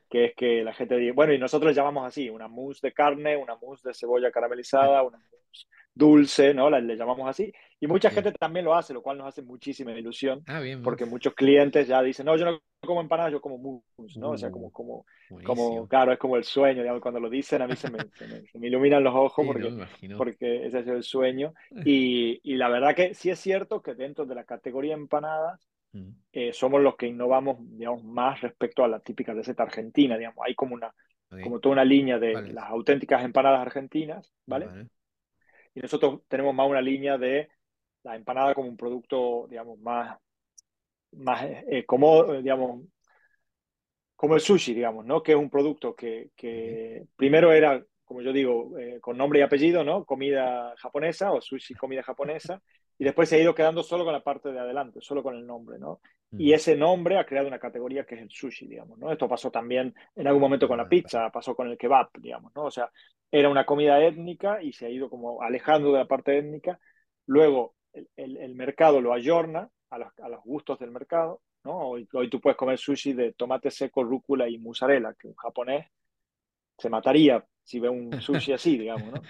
[0.09, 3.37] que es que la gente diga, bueno, y nosotros llamamos así, una mousse de carne,
[3.37, 6.71] una mousse de cebolla caramelizada, una mousse dulce, ¿no?
[6.71, 7.53] le llamamos así.
[7.79, 11.35] Y mucha gente también lo hace, lo cual nos hace muchísima ilusión, ah, porque muchos
[11.35, 14.31] clientes ya dicen, no, yo no como empanadas, yo como mousse, ¿no?
[14.31, 15.05] o sea, como, uh, como,
[15.45, 17.99] como, claro, es como el sueño, digamos, cuando lo dicen a mí se me,
[18.51, 19.87] se me, iluminan los ojos porque,
[20.17, 21.53] porque ese es el sueño.
[21.85, 25.70] Y, y la verdad que sí es cierto que dentro de la categoría empanadas,
[26.33, 30.45] eh, somos los que innovamos, digamos, más respecto a la típica receta argentina, digamos.
[30.47, 30.95] Hay como una,
[31.43, 34.89] como toda una línea de las auténticas empanadas argentinas, ¿vale?
[35.75, 37.49] Y nosotros tenemos más una línea de
[38.03, 40.19] la empanada como un producto, digamos, más,
[41.13, 42.85] más eh, como, digamos,
[44.15, 45.23] como el sushi, digamos, ¿no?
[45.23, 49.43] Que es un producto que, que primero era como yo digo, eh, con nombre y
[49.43, 50.05] apellido, ¿no?
[50.05, 52.61] Comida japonesa o sushi comida japonesa,
[53.01, 55.47] y después se ha ido quedando solo con la parte de adelante, solo con el
[55.47, 56.03] nombre, ¿no?
[56.33, 59.11] Y ese nombre ha creado una categoría que es el sushi, digamos, ¿no?
[59.11, 62.65] Esto pasó también en algún momento con la pizza, pasó con el kebab, digamos, ¿no?
[62.65, 62.91] O sea,
[63.31, 66.79] era una comida étnica y se ha ido como alejando de la parte étnica.
[67.25, 71.79] Luego, el, el, mercado lo ayorna a los, a los, gustos del mercado, ¿no?
[71.79, 75.87] Hoy, hoy tú puedes comer sushi de tomate seco, rúcula y mozzarella, que un japonés
[76.77, 79.23] se mataría si ve un sushi así, digamos, ¿no?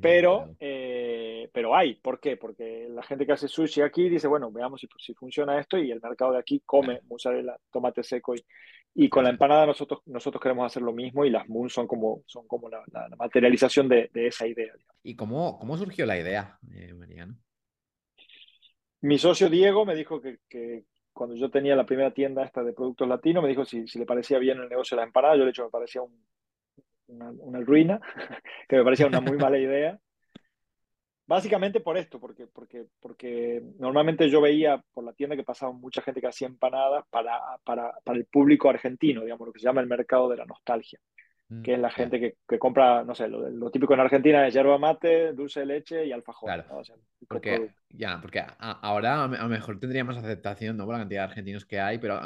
[0.00, 2.36] Pero, eh, pero hay, ¿por qué?
[2.36, 5.90] Porque la gente que hace sushi aquí dice, bueno, veamos si, si funciona esto y
[5.90, 8.44] el mercado de aquí come mozzarella, tomate seco y,
[8.94, 12.22] y con la empanada nosotros, nosotros queremos hacer lo mismo y las moons son como,
[12.26, 12.82] son como la,
[13.18, 14.72] materialización de, de, esa idea.
[15.02, 17.36] ¿Y cómo, cómo surgió la idea, eh, Mariano?
[19.02, 22.72] Mi socio Diego me dijo que, que, cuando yo tenía la primera tienda esta de
[22.72, 25.40] productos latinos, me dijo si, si le parecía bien el negocio de la empanada, yo
[25.40, 26.24] le he dicho me parecía un,
[27.08, 28.00] una, ruina,
[28.68, 29.98] que me parecía una muy mala idea.
[31.26, 36.02] Básicamente por esto, porque, porque, porque normalmente yo veía por la tienda que pasaba mucha
[36.02, 39.80] gente que hacía empanadas para, para, para el público argentino, digamos, lo que se llama
[39.80, 40.98] el mercado de la nostalgia,
[41.62, 44.52] que es la mm, gente que, que, compra, no sé, lo, típico en Argentina es
[44.52, 46.46] yerba mate, dulce de leche y alfajor.
[46.46, 46.82] Claro,
[47.26, 50.84] porque, ya, porque ahora a lo mejor tendría más aceptación, ¿no?
[50.84, 52.20] Por la cantidad de argentinos que hay, pero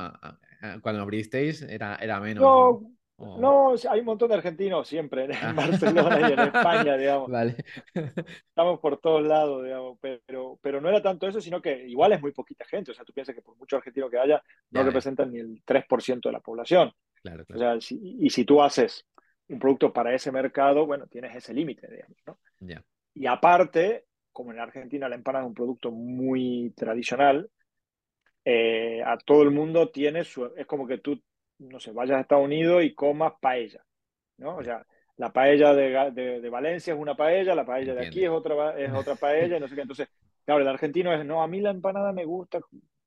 [0.82, 2.42] cuando abristeis era, era menos.
[2.42, 2.80] ¿no?
[2.80, 5.56] No, hay un montón de argentinos siempre en.
[5.56, 7.30] Barcelona y en España, digamos.
[7.30, 7.56] Vale.
[7.92, 12.20] Estamos por todos lados, digamos, pero, pero no era tanto eso, sino que igual es
[12.20, 12.92] muy poquita gente.
[12.92, 16.28] O sea, tú piensas que por mucho argentino que haya, no representan ni el 3%
[16.28, 16.92] de la población.
[17.22, 19.04] Claro, O sea, y si tú haces
[19.48, 22.38] un producto para ese mercado, bueno, tienes ese límite, digamos, ¿no?
[23.14, 27.50] Y aparte, como en Argentina la empanada es un producto muy tradicional,
[28.44, 30.46] eh, a todo el mundo tiene su...
[30.56, 31.20] Es como que tú
[31.58, 33.84] no sé, vayas a Estados Unidos y comas paella,
[34.38, 34.56] ¿no?
[34.56, 34.84] O sea,
[35.16, 38.92] la paella de, de, Valencia es una paella, la paella de aquí es otra, es
[38.92, 39.80] otra paella, no sé qué.
[39.82, 40.08] Entonces,
[40.44, 42.60] claro, el argentino es, no, a mí la empanada me gusta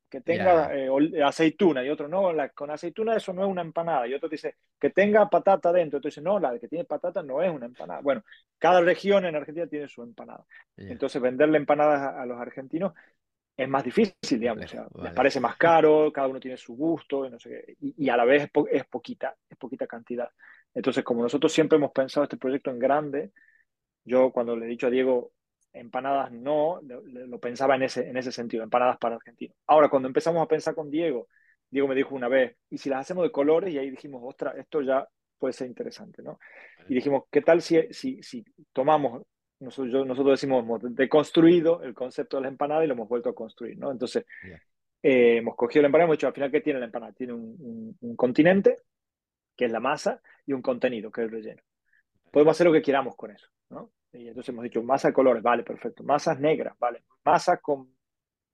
[0.09, 0.89] que tenga eh,
[1.23, 4.55] aceituna, y otro, no, la, con aceituna eso no es una empanada, y otro dice,
[4.77, 8.01] que tenga patata dentro, entonces no, la que tiene patata no es una empanada.
[8.01, 8.21] Bueno,
[8.59, 10.45] cada región en Argentina tiene su empanada.
[10.75, 12.91] Entonces, venderle empanadas a los argentinos
[13.55, 14.65] es más difícil, digamos.
[14.65, 18.17] O sea, Les parece más caro, cada uno tiene su gusto, no sé y, a
[18.17, 20.29] la vez es, poquita, es poquita cantidad.
[20.73, 23.31] Entonces, como nosotros siempre hemos pensado este proyecto en grande,
[24.03, 25.33] yo cuando le he dicho a Diego
[25.73, 29.55] empanadas no, lo, pensaba en ese, en ese sentido, empanadas para argentinos.
[29.67, 31.27] Ahora, cuando empezamos a pensar con Diego,
[31.69, 33.73] Diego me dijo una vez, ¿y si las hacemos de colores?
[33.73, 36.39] Y ahí dijimos, ostras, esto ya puede ser interesante, ¿no?
[36.89, 39.23] Y dijimos, ¿qué tal si, si, si tomamos,
[39.61, 43.35] nosotros, nosotros decimos, hemos deconstruido el concepto de la empanada y lo hemos vuelto a
[43.35, 43.91] construir, ¿no?
[43.91, 44.25] Entonces,
[45.03, 47.13] eh, hemos cogido la empanada y hemos dicho, al final, ¿qué tiene la empanada?
[47.13, 48.79] Tiene un, un, continente,
[49.55, 51.61] que es la masa, y un contenido, que es el relleno.
[52.31, 53.91] Podemos hacer lo que queramos con eso, ¿no?
[54.13, 56.03] Y entonces hemos dicho, masa de colores, vale, perfecto.
[56.03, 57.03] Masas negras, vale.
[57.23, 57.93] Masa con,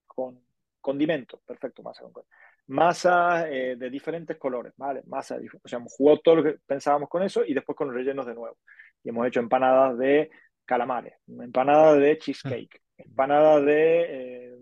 [0.06, 0.40] con
[0.80, 2.24] condimento, perfecto, masa con
[2.68, 5.02] Masa eh, de diferentes colores, ¿vale?
[5.06, 7.96] Masa, o sea, hemos jugado todo lo que pensábamos con eso y después con los
[7.96, 8.58] rellenos de nuevo.
[9.02, 10.30] Y hemos hecho empanadas de
[10.68, 14.58] calamares, empanadas de cheesecake, empanadas de eh,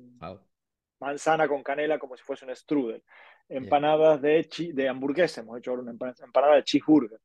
[1.01, 3.03] manzana con canela como si fuese un strudel,
[3.49, 7.19] empanadas de, de hamburguesa, hemos hecho una empanada de cheeseburger,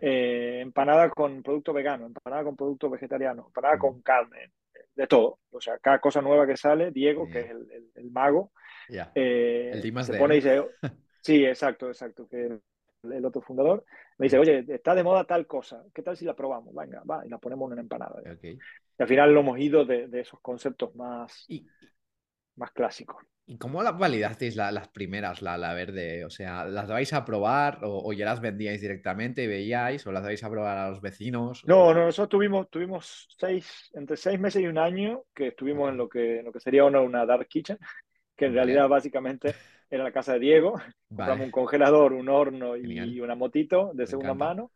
[0.00, 4.50] eh, empanada con producto vegano, empanada con producto vegetariano, empanada con carne,
[4.96, 5.38] de todo.
[5.50, 8.52] O sea, cada cosa nueva que sale, Diego, que es el, el, mago,
[8.88, 10.64] eh, el se pone y dice,
[11.20, 12.58] sí, exacto, exacto, que
[13.12, 13.84] el otro fundador,
[14.18, 16.74] me dice, oye, está de moda tal cosa, ¿qué tal si la probamos?
[16.74, 18.22] Venga, va, y la ponemos en una empanada.
[18.42, 18.58] Y
[18.98, 21.46] al final lo hemos ido de, de esos conceptos más,
[22.56, 23.24] más clásicos.
[23.46, 26.24] ¿Y cómo la validasteis las primeras, la, la, verde?
[26.24, 30.22] O sea, ¿las vais a probar o, ya las vendíais directamente y veíais o las
[30.22, 31.62] vais a probar a los vecinos?
[31.66, 35.98] No, no, nosotros tuvimos, tuvimos seis, entre seis meses y un año que estuvimos en
[35.98, 37.78] lo que, lo que sería una, una dark kitchen,
[38.34, 39.54] que en realidad básicamente
[39.90, 40.80] era la casa de Diego.
[41.08, 44.70] Compramos un congelador, un horno y, una motito de segunda mano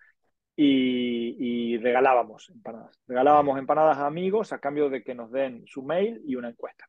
[0.55, 3.01] y, y, regalábamos empanadas.
[3.07, 6.89] Regalábamos empanadas a amigos a cambio de que nos den su mail y una encuesta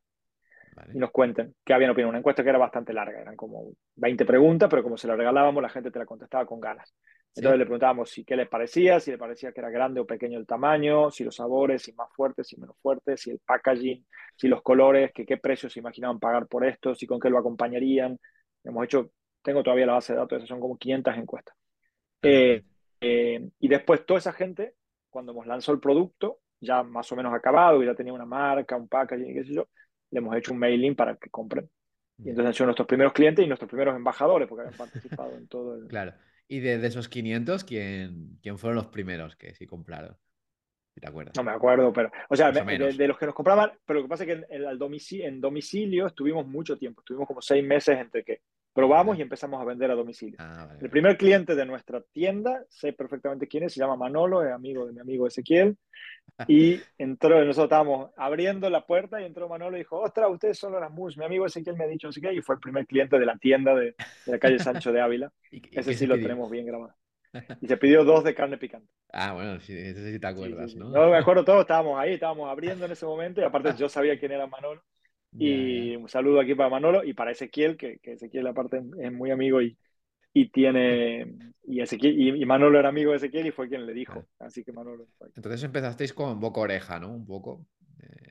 [0.92, 2.10] y nos cuenten qué habían opinado.
[2.10, 5.62] Una encuesta que era bastante larga, eran como 20 preguntas, pero como se la regalábamos,
[5.62, 6.94] la gente te la contestaba con ganas.
[7.34, 10.38] Entonces le preguntábamos si qué les parecía, si le parecía que era grande o pequeño
[10.38, 14.04] el tamaño, si los sabores, si más fuertes, si menos fuertes, si el packaging,
[14.36, 17.38] si los colores, que qué precios se imaginaban pagar por esto, si con qué lo
[17.38, 18.18] acompañarían.
[18.64, 19.12] Hemos hecho,
[19.42, 21.54] tengo todavía la base de datos, esas son como 500 encuestas.
[22.22, 22.62] Eh,
[23.00, 24.74] eh, y después toda esa gente,
[25.08, 28.88] cuando hemos lanzado el producto, ya más o menos acabado, ya tenía una marca, un
[28.88, 29.68] packaging, qué sé yo,
[30.10, 31.68] le hemos hecho un mailing para que compren.
[32.18, 35.48] Y entonces han sido nuestros primeros clientes y nuestros primeros embajadores porque habían participado en
[35.48, 35.88] todo el...
[35.88, 36.12] Claro.
[36.48, 40.16] Y de, esos 500, ¿quién, ¿quién fueron los primeros que sí compraron?
[41.00, 41.34] te acuerdas.
[41.34, 42.10] No me acuerdo, pero...
[42.28, 44.78] O sea, de, los que nos compraban, pero lo que pasa es que en, en,
[44.78, 48.42] domicilio, en domicilio estuvimos mucho tiempo, estuvimos como seis meses entre que
[48.72, 50.36] probamos y empezamos a vender a domicilio.
[50.38, 54.52] Ah, el primer cliente de nuestra tienda, sé perfectamente quién es, se llama Manolo, es
[54.52, 55.76] amigo de mi amigo Ezequiel.
[56.48, 60.72] Y entró, nosotros estábamos abriendo la puerta y entró Manolo y dijo, ostras, ustedes son
[60.72, 63.18] las mus, mi amigo Ezequiel me ha dicho así que y fue el primer cliente
[63.18, 63.94] de la tienda de,
[64.26, 65.32] la calle Sancho de Ávila.
[65.72, 66.94] ese sí lo tenemos bien grabado.
[67.60, 68.88] Y se pidió dos de carne picante.
[69.12, 70.90] Ah, bueno, sí, ese sí te acuerdas, ¿no?
[70.90, 74.18] No, me acuerdo todos, estábamos ahí, estábamos abriendo en ese momento y aparte yo sabía
[74.18, 74.82] quién era Manolo.
[75.38, 79.30] Y un saludo aquí para Manolo y para Ezequiel, que, que Ezequiel aparte es muy
[79.30, 79.78] amigo y,
[80.32, 84.26] y tiene y, y, Manolo era amigo de Ezequiel y fue quien le dijo.
[84.38, 85.06] Así que Manolo.
[85.36, 87.12] Entonces empezasteis con boca oreja, ¿no?
[87.12, 87.66] Un poco.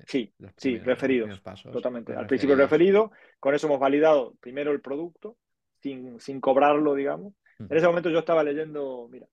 [0.06, 1.42] sí, sí, referidos.
[1.72, 2.14] totalmente.
[2.14, 5.38] Al principio referido, con eso hemos validado primero el producto,
[5.82, 7.34] sin, sin cobrarlo, digamos.
[7.60, 9.28] En ese momento yo estaba leyendo, mira,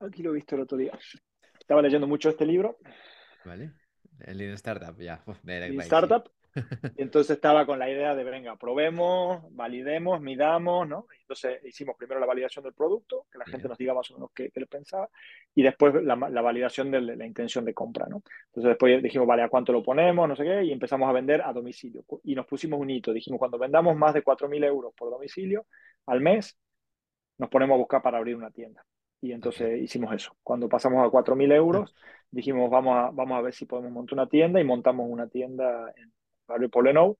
[0.00, 0.98] aquí lo he visto el otro día.
[1.58, 2.78] Estaba leyendo mucho este libro.
[3.44, 3.72] Vale.
[4.20, 5.24] El Lean Startup, ya.
[5.80, 6.30] Startup.
[6.54, 6.60] Y
[7.02, 11.06] entonces estaba con la idea de, venga, probemos, validemos, midamos, ¿no?
[11.20, 14.30] Entonces hicimos primero la validación del producto, que la gente nos diga más o menos
[14.34, 15.08] qué, qué le pensaba,
[15.54, 18.22] y después la, validación de la intención de compra, ¿no?
[18.46, 20.28] Entonces después dijimos, vale, ¿a cuánto lo ponemos?
[20.28, 22.04] No sé qué, y empezamos a vender a domicilio.
[22.24, 25.66] Y nos pusimos un hito, dijimos, cuando vendamos más de 4.000 euros por domicilio
[26.06, 26.56] al mes,
[27.38, 28.84] nos ponemos a buscar para abrir una tienda.
[29.20, 30.36] Y entonces hicimos eso.
[30.42, 31.94] Cuando pasamos a 4.000 euros,
[32.30, 35.92] dijimos, vamos a, vamos a ver si podemos montar una tienda y montamos una tienda
[35.96, 36.12] en
[36.52, 37.18] Barrio Polenou,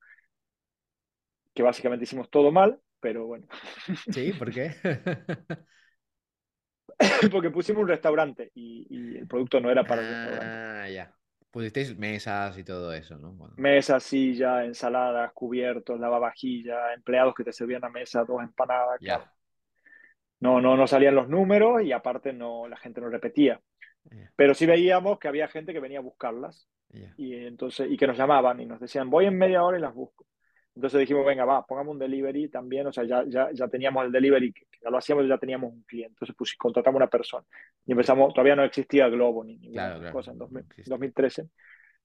[1.54, 3.46] que básicamente hicimos todo mal, pero bueno.
[4.10, 4.70] Sí, ¿por qué?
[7.32, 10.46] Porque pusimos un restaurante y, el producto no era para el restaurante.
[10.46, 11.14] Ah, ya.
[11.50, 13.36] Pusisteis mesas y todo eso, ¿no?
[13.56, 18.98] Mesas, sillas, ensaladas, cubiertos, lavavajillas, empleados que te servían a mesa, dos empanadas.
[19.00, 19.30] Ya.
[20.40, 23.60] No, no, no salían los números y aparte no, la gente no repetía.
[24.34, 26.68] Pero sí veíamos que había gente que venía a buscarlas
[27.16, 29.94] y, entonces, y que nos llamaban y nos decían, voy en media hora y las
[29.94, 30.26] busco.
[30.74, 34.12] Entonces dijimos, venga, va, pongamos un delivery también, o sea, ya, ya, ya teníamos el
[34.12, 37.44] delivery, que ya lo hacíamos, ya teníamos un cliente, entonces pues, contratamos una persona.
[37.84, 41.48] Y empezamos, todavía no existía Globo ni ninguna cosa en 2013.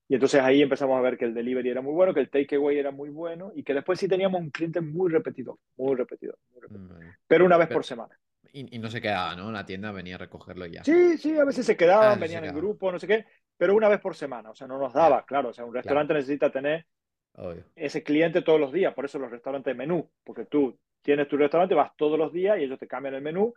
[0.10, 2.77] Y entonces ahí empezamos a ver que el delivery era muy bueno, que el takeaway
[2.77, 6.38] era muy bueno y que después sí teníamos un cliente muy repetido, muy repetido,
[7.27, 8.17] pero una vez por semana.
[8.54, 9.52] Y, no se quedaba, ¿no?
[9.52, 10.83] La tienda venía a recogerlo ya.
[10.83, 13.25] Sí, sí, a veces se quedaban, ah, venían en grupo, no sé qué,
[13.58, 16.14] pero una vez por semana, o sea, no nos daba, claro, o sea, un restaurante
[16.14, 16.86] necesita tener
[17.76, 21.38] ese cliente todos los días, por eso los restaurantes de menú, porque tú tienes tu
[21.38, 23.54] restaurante, vas todos los días y ellos te cambian el menú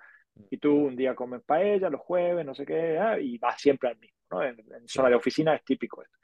[0.51, 3.89] y tú un día comes paella, los jueves, no sé qué, ah, y vas siempre
[3.89, 4.43] al mismo, ¿no?
[4.43, 6.17] En, zona de oficina es típico esto.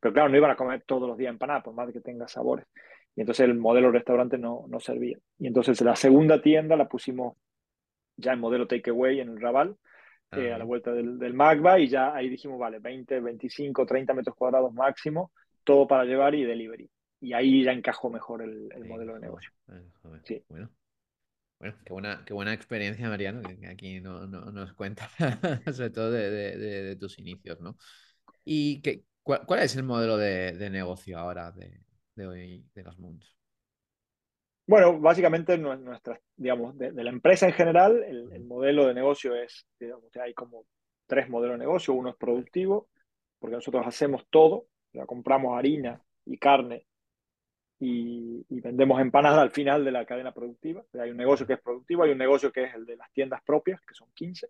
[0.00, 2.66] Pero claro, no iban a comer todos los días empanada, por más que tenga sabores.
[3.14, 5.16] Y entonces el modelo restaurante no, no servía.
[5.38, 7.36] Y entonces la segunda tienda la pusimos
[8.16, 9.76] ya en modelo takeaway en el Raval,
[10.32, 14.14] eh, a la vuelta del, del Magba, y ya ahí dijimos, vale, 20, 25, 30
[14.14, 15.32] metros cuadrados máximo,
[15.64, 16.90] todo para llevar y delivery.
[17.20, 19.50] Y ahí ya encajó mejor el, el modelo de negocio.
[20.24, 20.42] Sí.
[20.48, 20.70] Bueno,
[21.58, 25.08] bueno, qué buena, qué buena experiencia, Mariano, que aquí no, no, nos cuenta,
[25.72, 27.78] sobre todo de, de, de, tus inicios, ¿no?
[28.44, 33.34] ¿Y qué, cuál, cuál, es el modelo de, negocio ahora de, hoy de las Moons?
[34.66, 39.66] Bueno, básicamente nuestra, digamos, de, la empresa en general, el, el, modelo de negocio es,
[39.78, 40.64] digamos, hay como
[41.06, 41.94] tres modelos de negocio.
[41.94, 42.88] Uno es productivo,
[43.38, 46.86] porque nosotros hacemos todo, ya compramos harina y carne
[47.78, 50.84] y, vendemos empanadas al final de la cadena productiva.
[50.98, 53.42] hay un negocio que es productivo, hay un negocio que es el de las tiendas
[53.42, 54.48] propias, que son 15,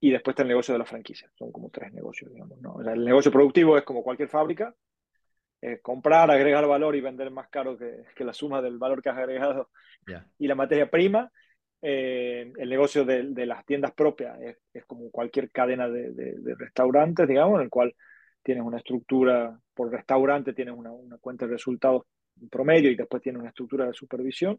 [0.00, 1.30] y después está el negocio de la franquicia.
[1.34, 2.58] Son como tres negocios, digamos.
[2.60, 2.80] ¿no?
[2.80, 4.74] el negocio productivo es como cualquier fábrica,
[5.82, 9.18] comprar, agregar valor y vender más caro que, que, la suma del valor que has
[9.18, 9.70] agregado
[10.38, 11.30] y la materia prima.
[11.82, 16.54] Eh, el negocio de, de, las tiendas propias es, es como cualquier cadena de, de,
[16.54, 17.94] restaurantes, digamos, en el cual
[18.42, 22.04] tienes una estructura por restaurante, tienes una, una cuenta de resultados
[22.50, 24.58] promedio y después tienes una estructura de supervisión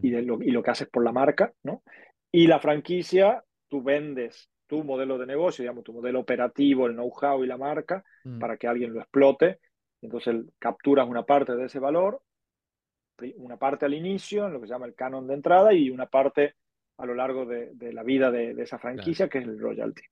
[0.00, 1.82] y, de lo, y lo que haces por la marca, ¿no?
[2.30, 7.44] Y la franquicia, tú vendes tu modelo de negocio, digamos, tu modelo operativo, el know-how
[7.44, 8.38] y la marca, mm.
[8.38, 9.58] para que alguien lo explote.
[10.02, 12.22] Entonces capturas una parte de ese valor,
[13.36, 16.06] una parte al inicio, en lo que se llama el canon de entrada, y una
[16.06, 16.56] parte
[16.98, 20.02] a lo largo de, de la vida de, de esa franquicia, que es el royalty.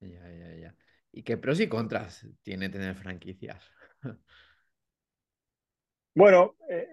[0.00, 0.74] Ya, ya, ya.
[1.12, 3.70] ¿Y qué pros y contras tiene tener franquicias?
[6.14, 6.88] bueno, eh,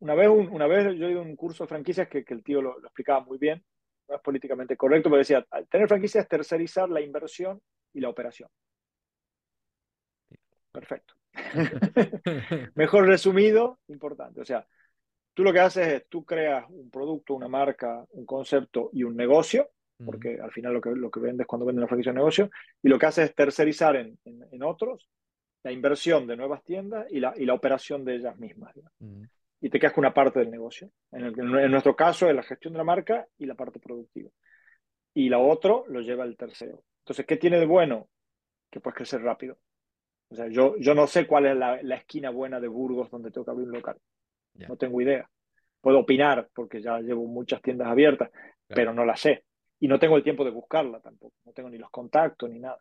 [0.00, 2.42] una, vez una vez yo he ido a un curso de franquicias que, que el
[2.42, 3.64] tío lo, explicaba muy bien,
[4.08, 7.60] no es políticamente correcto, pero decía, tener franquicias es tercerizar la inversión
[7.92, 8.50] y la operación.
[10.72, 11.19] Perfecto.
[12.74, 14.40] Mejor resumido, importante.
[14.40, 14.66] O sea,
[15.34, 19.16] tú lo que haces es, tú creas un producto, una marca, un concepto y un
[19.16, 19.70] negocio,
[20.04, 22.50] porque al final lo que, lo que vendes cuando vendes una franquicia de negocio,
[22.82, 25.08] y lo que haces es tercerizar en, en, otros
[25.62, 28.74] la inversión de nuevas tiendas y la, y la operación de ellas mismas.
[29.60, 30.90] Y te quedas con una parte del negocio.
[31.12, 34.30] En, en, nuestro caso es la gestión de la marca y la parte productiva.
[35.12, 36.82] Y la otro lo lleva el tercero.
[37.00, 38.08] Entonces, ¿qué tiene de bueno?
[38.70, 39.58] Que puedes crecer rápido.
[40.30, 43.30] O sea, yo, yo no sé cuál es la, la esquina buena de Burgos donde
[43.30, 43.96] tengo que abrir un local.
[44.54, 45.28] No tengo idea.
[45.80, 48.30] Puedo opinar porque ya llevo muchas tiendas abiertas,
[48.68, 49.44] pero no la sé
[49.80, 52.78] y no tengo el tiempo de buscarla tampoco, no tengo ni los contactos ni nada.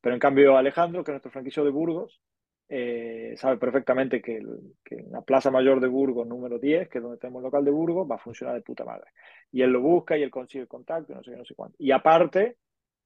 [0.00, 2.20] Pero en cambio Alejandro, que es nuestro franquicio de Burgos,
[2.68, 4.40] eh, sabe perfectamente que,
[4.84, 7.70] que, la Plaza Mayor de Burgos número 10, que es donde tenemos el local de
[7.70, 9.10] Burgos, va a funcionar de puta madre.
[9.50, 11.54] Y él lo busca y él consigue el contacto y no sé qué, no sé
[11.54, 11.76] cuánto.
[11.78, 12.58] Y aparte,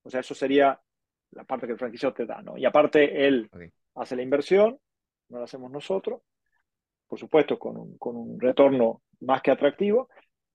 [0.03, 0.79] o sea, eso sería
[1.33, 2.57] la parte que el franquicio te da, ¿no?
[2.57, 3.49] Y aparte él
[3.97, 4.79] hace la inversión,
[5.29, 6.23] no la hacemos nosotros,
[7.07, 10.09] por supuesto, con un, con un retorno más que atractivo,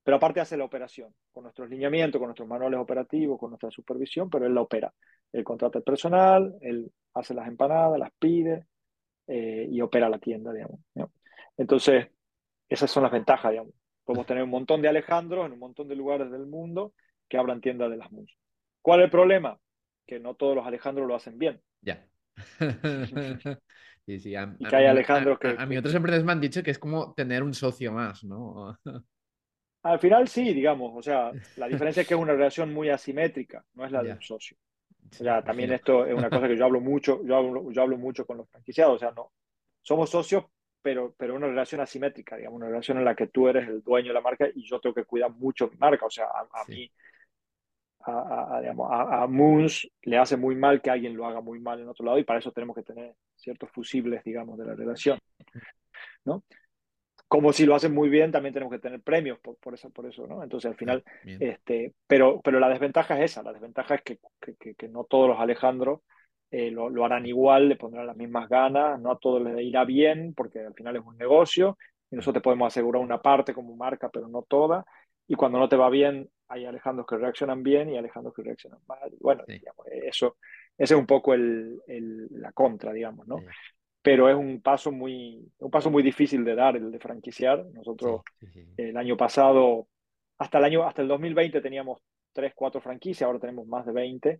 [0.04, 4.30] pero aparte hace la operación, con nuestros lineamientos, con nuestros manuales operativos, con nuestra supervisión,
[4.30, 4.94] pero él la opera.
[5.32, 8.66] Él contrata el personal, él hace las empanadas, las pide
[9.28, 10.80] eh, y opera la tienda, digamos.
[11.56, 12.08] Entonces,
[12.68, 13.74] esas son las ventajas, digamos.
[14.04, 16.94] Podemos tener un montón de Alejandros en un montón de lugares del mundo
[17.30, 18.36] que abran tiendas de las MUS.
[18.82, 19.60] ¿Cuál es el problema?
[20.08, 21.62] Que no todos los Alejandros lo hacen bien.
[21.82, 22.06] Ya.
[24.06, 24.34] sí, sí.
[24.60, 25.56] y que hay Alejandros que...
[25.58, 28.78] A, mí otras empresas me han dicho que es como tener un socio más, ¿no?
[29.84, 33.66] Al final sí, digamos, o sea, la diferencia es que es una relación muy asimétrica,
[33.74, 34.58] no es la de un socio.
[35.12, 37.98] O sea, también esto es una cosa que yo hablo mucho, yo hablo, yo hablo
[37.98, 39.32] mucho con los franquiciados, o sea, no,
[39.82, 40.46] somos socios,
[40.82, 44.10] pero, pero una relación asimétrica, digamos, una relación en la que tú eres el dueño
[44.10, 46.92] de la marca y yo tengo que cuidar mucho mi marca, o sea, a, mí,
[48.06, 51.80] a, a, digamos, a, Moons le hace muy mal que alguien lo haga muy mal
[51.80, 55.20] en otro lado y para eso tenemos que tener ciertos fusibles, digamos, de la relación,
[56.26, 56.43] ¿no?
[57.32, 60.06] como si lo hacen muy bien, también tenemos que tener premios por, por, eso, por
[60.06, 60.43] eso, ¿no?
[60.43, 64.20] Entonces, al final, este, pero, pero la desventaja es esa, la desventaja es que,
[64.60, 66.02] que, que no todos los Alejandros
[66.52, 69.86] eh, lo, lo, harán igual, le pondrán las mismas ganas, no a todos les irá
[69.86, 71.78] bien, porque al final es un negocio,
[72.12, 74.84] y nosotros te podemos asegurar una parte como marca, pero no toda,
[75.26, 78.80] y cuando no te va bien, hay Alejandros que reaccionan bien y Alejandros que reaccionan
[78.88, 79.12] mal.
[79.20, 80.38] Bueno, digamos, eso,
[80.78, 83.39] ese es un poco el, el, la contra, digamos, ¿no?
[84.02, 87.66] pero es un paso muy, un paso muy difícil de dar, el de franquiciar.
[87.74, 88.22] Nosotros
[88.78, 89.88] el año pasado,
[90.39, 92.02] hasta el año, hasta el 2020 teníamos
[92.34, 94.39] 3, 4 franquicias, ahora tenemos más de 20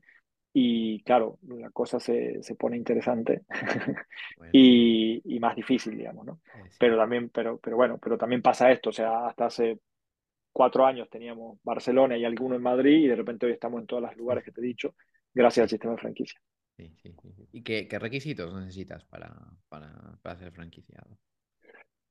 [0.54, 3.44] y claro, la cosa se, se pone interesante
[4.52, 6.42] y, y, más difícil, digamos, ¿no?
[6.78, 9.80] Pero también, pero, pero bueno, pero también pasa esto, o sea, hasta hace
[10.52, 14.04] cuatro años teníamos Barcelona y alguno en Madrid y de repente hoy estamos en todos
[14.04, 14.96] los lugares que te he dicho
[15.34, 16.40] gracias al sistema de franquicia.
[16.78, 17.48] Sí, sí, sí.
[17.52, 19.34] ¿Y qué, qué requisitos necesitas para,
[19.70, 21.18] para, para, ser franquiciado?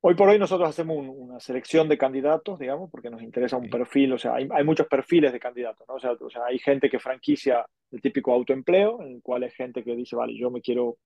[0.02, 4.14] Hoy por hoy nosotros hacemos una selección de candidatos, digamos, porque nos interesa un perfil,
[4.14, 5.94] o sea, hay, hay, muchos perfiles de candidatos, ¿no?
[5.94, 9.50] O sea, o sea, hay gente que franquicia el típico autoempleo, en el cual hay
[9.50, 10.96] gente que dice, vale, yo me quiero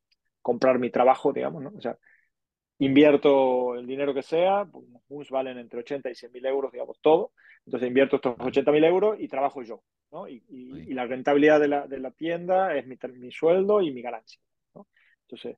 [0.43, 1.73] comprar mi trabajo, digamos, ¿no?
[1.77, 1.97] O sea,
[2.79, 6.73] invierto el dinero que sea, pues los MUS valen entre 80 y 100 mil euros,
[6.73, 7.33] digamos, todo.
[7.65, 10.29] Entonces invierto estos 80 mil euros y trabajo yo, ¿no?
[10.29, 13.93] Y, y, y la rentabilidad de la, de la, tienda es mi, mi sueldo y
[13.93, 14.41] mi ganancia,
[14.75, 14.87] ¿no?
[15.23, 15.57] Entonces,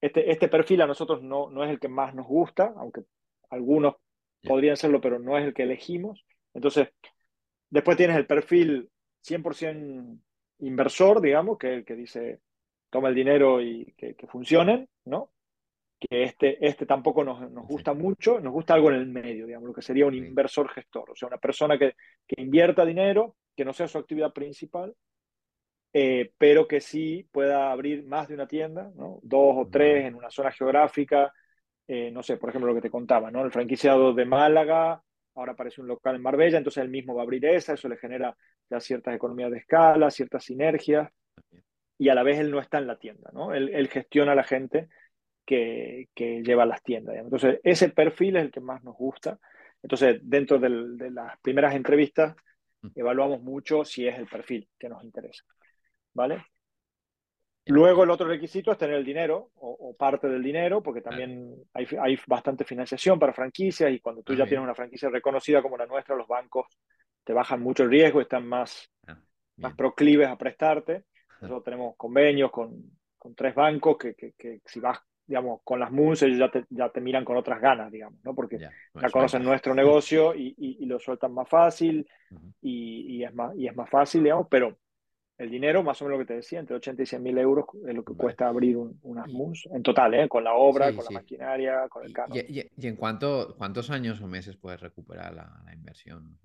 [0.00, 3.02] este, este perfil a nosotros no, no es el que más nos gusta, aunque
[3.50, 3.96] algunos
[4.42, 6.24] podrían serlo, pero no es el que elegimos.
[6.54, 6.88] Entonces,
[7.70, 8.90] después tienes el perfil
[9.22, 10.18] 100%
[10.60, 12.40] inversor, digamos, que el que dice,
[12.90, 15.30] toma el dinero y que, que funcionen, ¿no?
[16.08, 19.68] Que este, este tampoco nos, nos gusta mucho, nos gusta algo en el medio, digamos,
[19.68, 21.94] lo que sería un inversor gestor, o sea, una persona que,
[22.26, 24.94] que invierta dinero, que no sea su actividad principal,
[25.92, 29.20] eh, pero que sí pueda abrir más de una tienda, ¿no?
[29.22, 31.32] dos o tres en una zona geográfica,
[31.86, 33.44] eh, no sé, por ejemplo, lo que te contaba, ¿no?
[33.44, 35.02] el franquiciado de Málaga,
[35.36, 37.96] ahora aparece un local en Marbella, entonces él mismo va a abrir esa, eso le
[37.96, 38.36] genera
[38.68, 41.10] ya ciertas economías de escala, ciertas sinergias,
[41.96, 43.54] y a la vez él no está en la tienda, ¿no?
[43.54, 44.88] Él, él gestiona a la gente
[45.44, 47.16] que, que lleva las tiendas.
[47.16, 49.38] Entonces, ese perfil es el que más nos gusta.
[49.82, 52.36] Entonces, dentro del, de las primeras entrevistas,
[52.94, 55.44] evaluamos mucho si es el perfil que nos interesa.
[56.14, 56.44] ¿Vale?
[57.66, 61.54] Luego el otro requisito es tener el dinero o, o parte del dinero, porque también
[61.72, 65.76] hay, hay, bastante financiación para franquicias y cuando tú ya tienes una franquicia reconocida como
[65.76, 66.66] la nuestra, los bancos
[67.22, 69.16] te bajan mucho el riesgo, están más, ah,
[69.58, 71.04] más proclives a prestarte.
[71.40, 75.90] Nosotros tenemos convenios con, con tres bancos que, que, que, si vas digamos, con las
[75.90, 78.34] Moons ellos ya te, ya te miran con otras ganas, digamos, ¿no?
[78.34, 82.52] Porque ya, ya conocen nuestro negocio y, y, y, lo sueltan más fácil uh -huh.
[82.62, 84.76] y, y, es más, y es más fácil, digamos, pero
[85.38, 87.66] el dinero, más o menos lo que te decía, entre 80 y 100 mil euros
[87.86, 88.22] es lo que vale.
[88.22, 90.28] cuesta abrir un, unas Moons en total, ¿eh?
[90.28, 91.14] Con la obra, sí, con sí.
[91.14, 92.34] la maquinaria, con el carro.
[92.34, 96.38] ¿Y, y, en cuánto, cuántos años o meses puedes recuperar la, la inversión?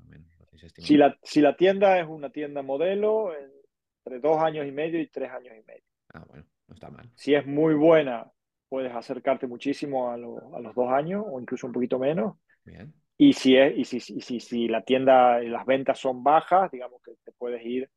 [0.78, 3.32] Si la, si la tienda es una tienda modelo,
[4.06, 5.84] entre dos años y medio y tres años y medio.
[6.14, 7.10] Ah, bueno, no está mal.
[7.16, 8.32] Si es muy buena,
[8.70, 12.36] puedes acercarte muchísimo a, lo, a, los dos años o incluso un poquito menos.
[12.64, 12.94] Bien.
[13.18, 17.02] Y si, es, y si, y si, si la tienda las ventas son bajas, digamos
[17.04, 17.90] que te puedes ir.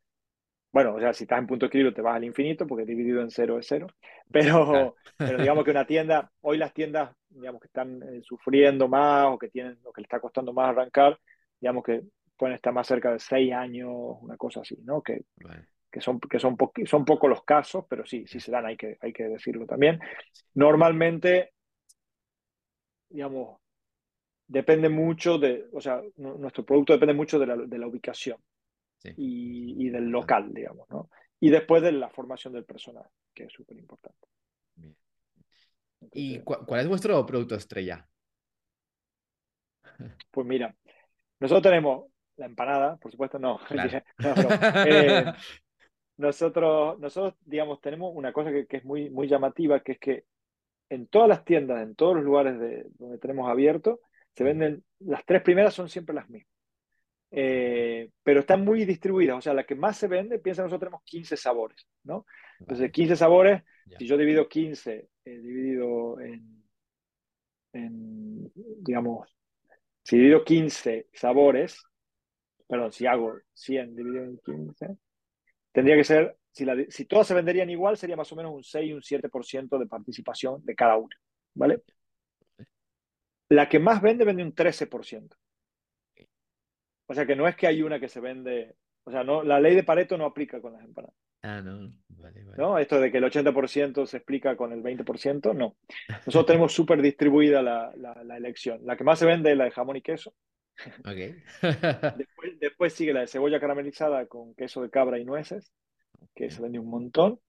[0.72, 3.30] Bueno, o sea, si estás en punto equilibrio te vas al infinito porque dividido en
[3.30, 3.88] cero es cero.
[4.32, 9.26] Pero, pero digamos que una tienda, hoy las tiendas, digamos que están eh, sufriendo más
[9.26, 11.18] o que tienen, o que le está costando más arrancar,
[11.60, 12.02] digamos que
[12.36, 13.90] pueden estar más cerca de seis años,
[14.20, 15.02] una cosa así, ¿no?
[15.02, 18.50] Que, bueno que son, que son, po son pocos los casos, pero sí, sí se
[18.50, 19.98] dan, hay que, hay que decirlo también.
[20.54, 21.52] Normalmente,
[23.08, 23.58] digamos,
[24.46, 28.38] depende mucho de, o sea, nuestro producto depende mucho de la, de la ubicación
[28.98, 29.10] sí.
[29.16, 31.10] y, y, del local, digamos, ¿no?
[31.40, 34.28] Y después de la formación del personal, que es súper importante.
[36.12, 38.06] ¿Y cu cuál es vuestro producto estrella?
[40.30, 40.74] Pues mira,
[41.40, 43.58] nosotros tenemos la empanada, por supuesto, no.
[43.68, 44.02] Claro.
[44.18, 44.48] no, no.
[44.86, 45.24] Eh,
[46.20, 50.24] nosotros, nosotros, digamos, tenemos una cosa que, que, es muy, muy llamativa, que es que
[50.90, 54.00] en todas las tiendas, en todos los lugares de, donde tenemos abierto,
[54.34, 56.52] se venden, las tres primeras son siempre las mismas.
[57.32, 61.02] Eh, pero están muy distribuidas, o sea, la que más se vende, piensa nosotros tenemos
[61.04, 62.26] 15 sabores, ¿no?
[62.58, 63.62] Entonces, 15 sabores,
[63.98, 66.64] si yo divido 15, eh, dividido en,
[67.72, 69.32] en, digamos,
[70.02, 71.80] si divido 15 sabores,
[72.66, 74.96] perdón, si hago 100 dividido en 15,
[75.72, 78.64] tendría que ser, si, la, si todas se venderían igual, sería más o menos un
[78.64, 81.16] 6 y un 7% de participación de cada una,
[81.54, 81.82] ¿vale?
[83.48, 85.36] La que más vende, vende un 13%.
[87.06, 89.58] O sea que no es que hay una que se vende, o sea, no, la
[89.58, 91.16] ley de Pareto no aplica con las empanadas.
[91.42, 92.56] Ah, no, vale, vale.
[92.56, 92.78] ¿No?
[92.78, 95.76] Esto de que el 80% se explica con el 20%, no.
[96.08, 98.80] Nosotros tenemos súper distribuida la, la, la, elección.
[98.84, 100.34] La que más se vende es la de jamón y queso.
[101.00, 101.42] Okay.
[102.16, 105.72] después, después, sigue la de cebolla caramelizada con queso de cabra y nueces,
[106.34, 106.50] que okay.
[106.50, 107.40] se vende un montón.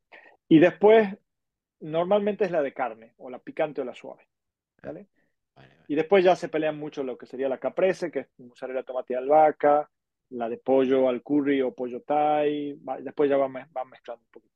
[0.47, 1.07] Y después,
[1.80, 4.28] normalmente es la de carne, o la picante o la suave.
[4.84, 5.07] ¿vale?
[5.55, 5.86] Vale, vale.
[5.88, 9.13] Y después ya se pelean mucho lo que sería la caprese, que es mozzarella, tomate
[9.13, 9.89] y albahaca,
[10.30, 12.80] la de pollo al curry o pollo thai.
[13.01, 14.51] Después ya van, van mezclando un poquito.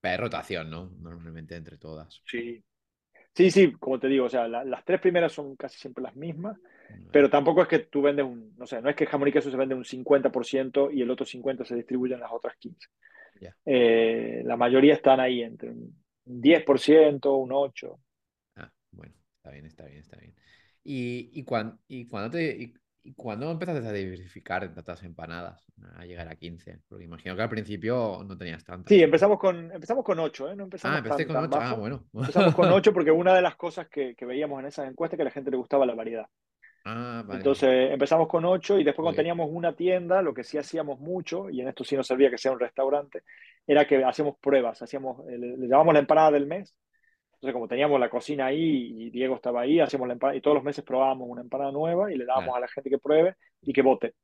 [0.00, 0.90] Pero rotación, ¿no?
[1.00, 2.22] Normalmente entre todas.
[2.26, 2.62] Sí,
[3.36, 6.16] Sí, sí, como te digo, o sea, la, las tres primeras son casi siempre las
[6.16, 6.58] mismas,
[7.10, 9.50] pero tampoco es que tú vendes un, no sé, no es que jamón y queso
[9.50, 12.88] se vende un 50% y el otro 50% se distribuye en las otras 15.
[13.40, 13.52] Yeah.
[13.66, 18.00] Eh, la mayoría están ahí entre un 10%, un 8%.
[18.56, 20.34] Ah, bueno, está bien, está bien, está bien.
[20.82, 22.74] ¿Y, y, cuan- y cuándo te, y,
[23.06, 25.64] y cuándo empezaste a diversificar tantas empanadas?
[25.96, 26.80] A llegar a 15.
[26.88, 28.88] Porque imagino que al principio no tenías tantas.
[28.88, 30.56] Sí, empezamos con, empezamos con 8, ¿eh?
[30.56, 31.68] No Ah, empezamos empezaste tan, con tan 8.
[31.70, 32.04] Ah, bueno.
[32.12, 35.18] Empezamos con 8 porque una de las cosas que, que veíamos en esas encuestas es
[35.18, 36.26] que a la gente le gustaba la variedad.
[36.84, 37.38] Ah, vale.
[37.38, 39.34] Entonces empezamos con 8 y después cuando bien.
[39.34, 42.38] teníamos una tienda, lo que sí hacíamos mucho, y en esto sí nos servía que
[42.38, 43.22] sea un restaurante,
[43.66, 46.74] era que hacíamos pruebas, hacíamos, eh, le, le llamamos la empanada del mes.
[47.36, 50.56] Entonces como teníamos la cocina ahí y Diego estaba ahí, hacíamos la empanada y todos
[50.56, 52.56] los meses probábamos una empanada nueva y le dábamos Claro.
[52.56, 54.14] a la gente que pruebe y que vote.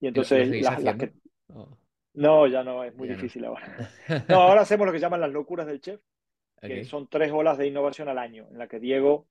[0.00, 1.12] Y ¿Y lo, lo entonces las, que...
[1.54, 1.78] Oh,
[2.14, 3.22] No, ya no, es muy ya no.
[3.22, 3.62] difícil ahora.
[4.28, 6.00] No, ahora hacemos lo que llaman las locuras del chef,
[6.60, 9.28] que son tres olas de innovación al año, en la que Diego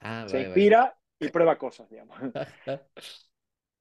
[0.00, 0.48] Ah, se vale, vale.
[0.48, 2.18] inspira y prueba cosas, digamos.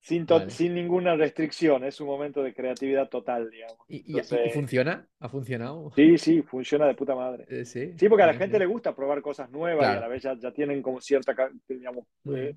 [0.03, 0.49] Sin, Vale.
[0.49, 3.77] sin ninguna restricción, es un momento de creatividad total, digamos.
[3.87, 5.07] ¿Y, y- y Entonces, funciona?
[5.19, 5.91] ¿Ha funcionado?
[5.95, 7.45] sí, sí, funciona de puta madre.
[7.47, 7.93] Eh, sí.
[7.97, 10.35] Sí, porque a la gente le gusta probar cosas nuevas y a la vez ya,
[10.39, 11.35] ya tienen como cierta,
[11.67, 12.55] digamos, eh,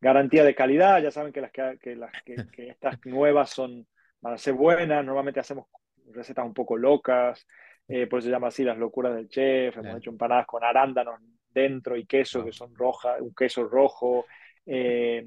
[0.00, 3.86] garantía de calidad, ya saben que las que, que las que, que estas nuevas son
[4.20, 5.66] van a ser buenas, normalmente hacemos
[6.12, 7.44] recetas un poco locas,
[7.88, 9.98] eh, por eso se llama así las locuras del chef, hemos Claro.
[9.98, 11.20] hecho empanadas con arándanos
[11.50, 14.24] dentro y queso que son rojas, un queso rojo,
[14.66, 15.26] eh,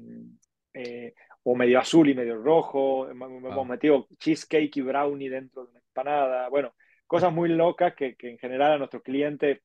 [1.44, 6.48] o medio azul y medio rojo, hemos metido cheesecake y brownie dentro de una empanada,
[6.48, 6.74] bueno,
[7.06, 9.60] cosas muy locas que, que en general a nuestros clientes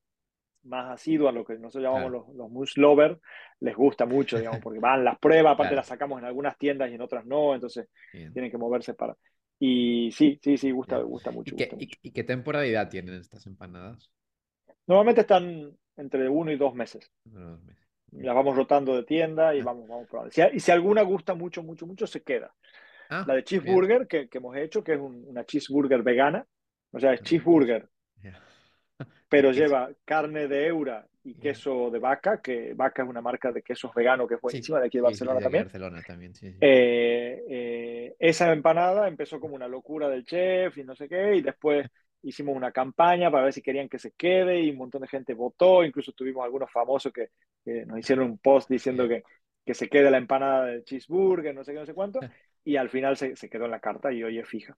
[0.63, 2.25] más asiduos, a lo que nosotros llamamos Claro.
[2.27, 3.19] los, los mush lovers,
[3.59, 5.75] les gusta mucho, digamos, porque van las pruebas, aparte Claro.
[5.75, 8.31] las sacamos en algunas tiendas y en otras no, entonces Bien.
[8.33, 9.15] tienen que moverse para...
[9.59, 11.07] Y sí, sí, sí, gusta, Bien.
[11.07, 11.99] gusta ¿Y mucho, qué, gusta y- mucho.
[12.01, 14.11] y qué temporalidad tienen estas empanadas?
[14.87, 17.11] Normalmente están entre uno y dos meses.
[17.25, 17.82] Uno dos meses.
[18.21, 20.31] Las vamos rotando de tienda y vamos, vamos probando.
[20.31, 22.53] Si, y si alguna gusta mucho, mucho, mucho, se queda.
[23.09, 26.45] Ah, La de cheeseburger que, que hemos hecho, que es un- una cheeseburger vegana,
[26.91, 27.89] o sea, es Ah, cheeseburger,
[28.23, 28.33] Ya.
[29.29, 33.61] pero lleva carne de eura y queso de vaca, que vaca es una marca de
[33.63, 35.63] quesos veganos que es Sí, buenísima, de aquí de sí, sí, Barcelona de también.
[35.63, 36.65] Barcelona también, sí, sí.
[36.65, 41.41] Eh, eh, esa empanada empezó como una locura del chef y no sé qué, y
[41.41, 41.87] después
[42.23, 45.33] hicimos una campaña para ver si querían que se quede y un montón de gente
[45.33, 47.29] votó, incluso tuvimos algunos famosos que,
[47.63, 49.23] que nos hicieron un post diciendo que,
[49.65, 52.19] que se quede la empanada del cheeseburger, no sé qué, no sé cuánto,
[52.63, 54.77] y al final se, se quedó en la carta y hoy es fija.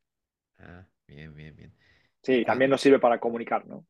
[0.59, 1.73] Ah, bien, bien, bien.
[2.21, 3.85] Sí, también nos sirve para comunicar, ¿no?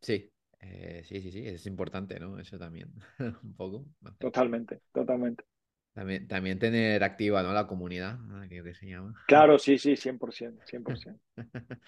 [0.00, 0.30] Sí,
[0.60, 2.38] eh, sí, sí, sí, es importante, ¿no?
[2.38, 2.92] Eso también,
[3.42, 3.86] un poco.
[4.18, 5.44] Totalmente, totalmente.
[5.92, 7.52] También, también tener activa, ¿no?
[7.52, 9.14] La comunidad, que se llama.
[9.26, 11.20] Claro, sí, sí, 100%, 100%.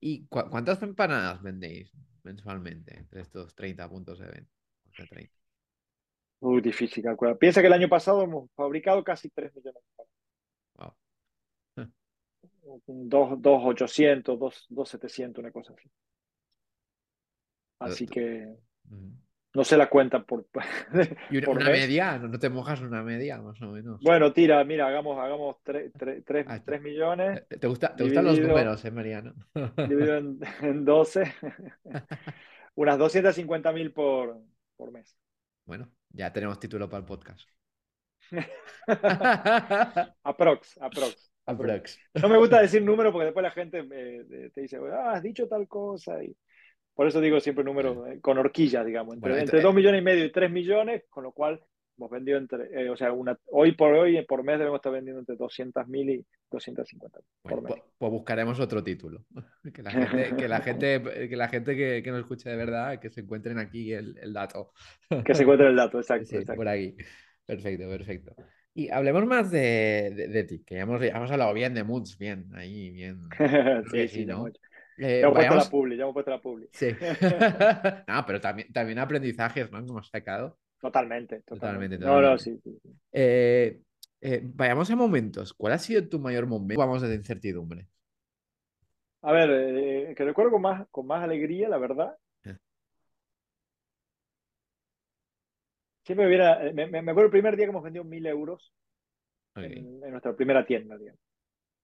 [0.00, 1.92] ¿Y cua- cuántas empanadas vendéis
[2.22, 4.52] mensualmente entre estos 30 puntos de venta?
[4.90, 5.34] O sea, 30.
[6.40, 7.36] Muy difícil calcular.
[7.38, 10.04] Piensa que el año pasado hemos fabricado casi 3 millones de
[10.76, 10.94] Wow.
[12.86, 15.88] Un dos- dos 800, dos- dos 700, una cosa así.
[17.78, 18.46] Así que
[18.90, 19.12] Ujú.
[19.56, 20.46] No sé la cuenta por,
[21.28, 22.18] ¿Y una, por una media?
[22.18, 24.00] ¿No, no te mojas una media, más o menos?
[24.00, 25.92] Bueno, tira, mira, hagamos, hagamos 3,
[26.44, 26.72] Ah, está.
[26.80, 29.34] millones ¿Te, te gusta, te gustan los números, eh, Mariano?
[29.86, 31.34] dividido en, en 12,
[32.74, 34.40] unas 250 mil por,
[34.76, 35.16] por mes.
[35.64, 37.48] Bueno, ya tenemos título para el podcast.
[40.24, 41.30] Aprox, aprox.
[41.46, 41.98] aprox.
[42.14, 45.46] No me gusta decir número porque después la gente eh, te dice, ah, has dicho
[45.48, 46.22] tal cosa.
[46.22, 46.36] Y
[46.96, 50.00] por eso digo siempre números eh, con horquillas, digamos, entre, Bueno, entre ent- 2 millones
[50.00, 51.60] y medio y 3 millones, con lo cual
[51.98, 55.20] hemos vendido entre, eh, o sea, una, hoy por hoy, por mes debemos estar vendiendo
[55.20, 57.74] entre 200 mil y 250 mil Bueno, por mes.
[57.80, 59.24] pues, pues buscaremos otro título.
[59.74, 62.98] Que la gente, que la gente, que la gente que, que nos escuche de verdad,
[62.98, 64.72] que se encuentren aquí el, el dato.
[65.24, 66.26] Que se encuentre el dato, exacto.
[66.26, 66.56] Sí, exacto.
[66.58, 66.96] por aquí.
[67.44, 68.34] Perfecto, perfecto.
[68.74, 71.82] Y hablemos más de, de, de ti, que ya hemos, ya hemos hablado bien de
[71.82, 73.20] Moods, bien, ahí, bien.
[73.90, 74.46] sí, sí, ¿no?
[74.98, 76.68] Eh, ya hemos puesto vayamos- la publi, ya hemos puesto la publi.
[76.72, 76.88] Sí.
[78.08, 79.84] no, pero también, también aprendizajes, ¿no?
[79.84, 80.58] Que hemos sacado.
[80.80, 81.98] Totalmente, Totalmente, totalmente.
[81.98, 82.96] No, no, sí, sí, sí.
[83.12, 83.80] Eh,
[84.20, 85.52] eh, vayamos a momentos.
[85.54, 86.78] ¿Cuál ha sido tu mayor momento?
[86.78, 87.88] Vamos de incertidumbre.
[89.22, 92.16] A ver, eh, que recuerdo con más, con más alegría, la verdad.
[96.04, 98.72] Siempre hubiera, me, acuerdo el primer día que hemos vendido mil euros
[99.56, 101.20] en, en nuestra primera tienda, digamos.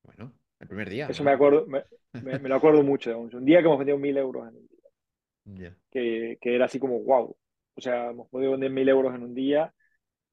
[0.05, 0.33] Bueno,
[0.63, 1.07] el primer día.
[1.09, 1.31] Eso ¿no?
[1.31, 1.85] me acuerdo, me,
[2.23, 3.19] me- me lo acuerdo mucho.
[3.19, 5.77] Un día que hemos vendido mil euros en un día, Ya.
[5.91, 7.37] que, que era así como wow.
[7.75, 9.73] O sea, hemos podido vender mil euros en un día.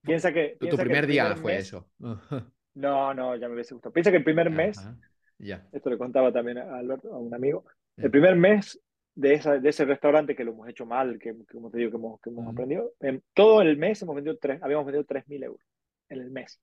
[0.02, 0.50] Piensa que.
[0.52, 1.90] Tu, tu piensa que primer día primer fue mes- eso.
[2.76, 3.92] No, no, ya me hubiese gustado.
[3.92, 4.96] Piensa que el primer mes, Ajá,
[5.40, 5.68] Ya.
[5.74, 7.66] esto le contaba también a Alberto, a un amigo,
[7.98, 8.04] Eh.
[8.06, 8.80] el primer mes
[9.16, 11.90] de, esa, de ese restaurante que lo hemos hecho mal, que, que como te digo,
[11.92, 12.52] que hemos, que hemos Ujú.
[12.52, 15.62] aprendido, en todo el mes hemos vendido tres, habíamos vendido tres mil euros
[16.10, 16.62] en el mes,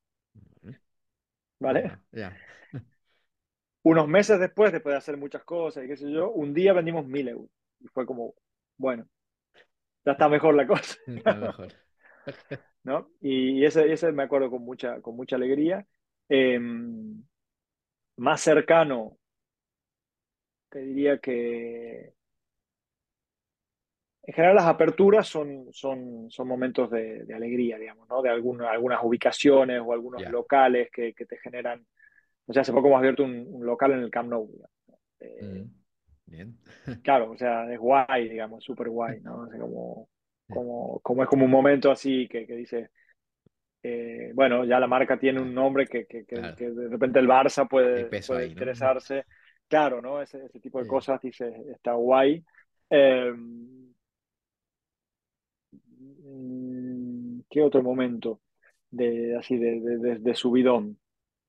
[1.59, 1.81] ¿vale?
[1.87, 2.37] Ajá, Ya.
[3.87, 7.07] Unos meses después, después de hacer muchas cosas y qué sé yo, un día vendimos
[7.07, 7.49] mil euros.
[7.79, 8.35] Y fue como,
[8.77, 9.07] bueno,
[10.05, 10.97] ya está mejor la cosa.
[11.07, 11.73] Está mejor.
[12.83, 13.11] ¿no?
[13.21, 15.87] Y ese, ese me acuerdo con mucha, con mucha alegría.
[16.29, 17.23] Em,
[18.17, 19.19] más cercano,
[20.69, 22.13] te diría que
[24.25, 28.21] en general las aperturas son, son, son momentos de, de alegría, digamos, ¿no?
[28.21, 31.87] De alguna, algunas ubicaciones o algunos locales que, que te generan.
[32.47, 34.49] O sea, hace poco hemos abierto un, un local en el Camp Nou.
[35.21, 35.71] Eh, Mm,
[36.27, 36.59] Bien.
[37.03, 39.43] Claro, o sea, es guay, digamos, súper guay, ¿no?
[39.43, 40.09] O sea, como,
[40.49, 42.91] como, como es como un momento así que, que dice,
[43.83, 46.57] eh, bueno, ya la marca tiene un nombre que, que, que- Claro.
[46.57, 48.61] que de repente el Barça puede, peso puede ahí, ¿no?
[48.63, 49.25] interesarse.
[49.69, 50.23] Claro, ¿no?
[50.23, 50.91] Ese, ese tipo de Sí.
[50.91, 52.45] cosas, dice, está guay.
[52.91, 53.33] Eh,
[55.77, 58.41] mm, ¿qué otro momento
[58.91, 60.99] de así de, de, de- de subidón?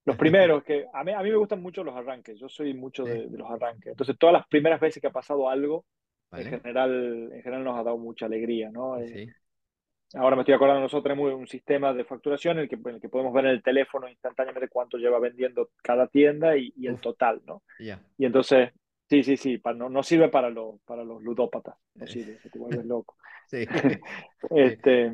[0.08, 3.04] Los primeros, que a mí, a mí me gustan mucho los arranques, yo soy mucho
[3.06, 3.12] Sí.
[3.12, 3.88] de, de los arranques.
[3.92, 5.86] Entonces, todas las primeras veces que ha pasado algo,
[6.32, 9.00] en general, en general nos ha dado mucha alegría, ¿no?
[9.00, 9.28] Eh,
[10.16, 13.02] ahora me estoy acordando, nosotros tenemos un sistema de facturación en el que, en el
[13.02, 16.96] que podemos ver en el teléfono instantáneamente cuánto lleva vendiendo cada tienda y, y el
[16.96, 17.02] Uf.
[17.02, 17.64] total, ¿no?
[17.80, 18.02] Ya.
[18.18, 18.72] Y entonces,
[19.10, 22.08] sí, sí, sí, pa- no, no sirve para los, para los ludópatas, no Eh.
[22.08, 23.16] sirve, se te vuelves loco.
[23.48, 23.66] Sí.
[24.52, 25.12] Este,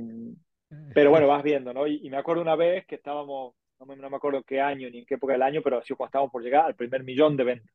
[0.94, 1.88] pero bueno, vas viendo, ¿no?
[1.88, 4.90] Y, y me acuerdo una vez que estábamos, no me, no me acuerdo qué año
[4.90, 7.04] ni en qué época del año, pero ha sido cuando estábamos por llegar al primer
[7.04, 7.74] millón de ventas.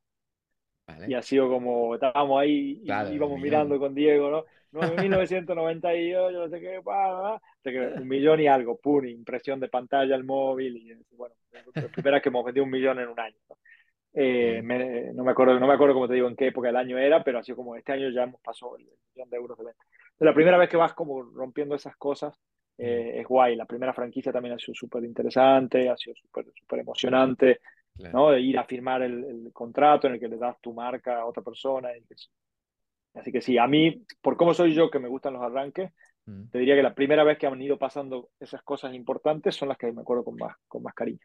[0.87, 1.07] Vale.
[1.09, 4.45] Y ha sido como, estábamos ahí y Claro, íbamos mirando con Diego, ¿no?
[4.71, 6.81] 9.998, yo no sé qué,
[8.01, 11.35] un millón y algo, pum, impresión de pantalla al móvil, y bueno,
[11.75, 13.37] la primera que hemos vendido un millón en un año.
[13.49, 13.57] ¿no?
[14.15, 14.67] Eh, Bien.
[14.67, 16.99] me- no me acuerdo, no me acuerdo como te digo en qué época del año
[16.99, 18.85] era, pero ha sido como este año ya hemos pasado el
[19.15, 19.85] millón de euros de venta.
[20.19, 22.39] Es la primera vez que vas como rompiendo esas cosas,
[22.79, 23.57] eh, es guay.
[23.57, 27.61] La primera franquicia también ha sido súper interesante, ha sido súper emocionante,
[27.97, 28.17] Claro.
[28.17, 28.31] ¿no?
[28.31, 31.27] De ir a firmar el, el contrato en el que le das tu marca a
[31.27, 31.97] otra persona.
[31.97, 32.29] y que sí.
[33.15, 35.91] Así que sí, a mí, por cómo soy yo que me gustan los arranques,
[36.27, 36.51] Mm.
[36.51, 39.79] te diría que la primera vez que han ido pasando esas cosas importantes son las
[39.79, 41.21] que me acuerdo con más, con más cariño.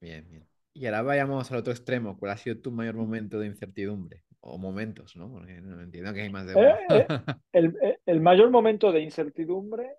[0.00, 0.46] Bien, bien.
[0.72, 2.16] Y ahora vayamos al otro extremo.
[2.16, 4.22] ¿Cuál ha sido tu mayor momento de incertidumbre?
[4.38, 5.28] O momentos, ¿no?
[5.28, 6.68] Porque no entiendo que hay más de uno.
[6.68, 7.16] Eh, eh,
[7.52, 7.76] El,
[8.06, 9.90] el mayor momento de incertidumbre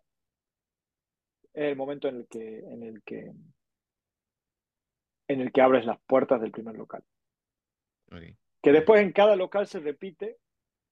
[1.60, 3.34] es el momento en el que, en el que,
[5.28, 7.04] en el que abres las puertas del primer local.
[8.12, 8.22] Ok.
[8.62, 10.38] Que después en cada local se repite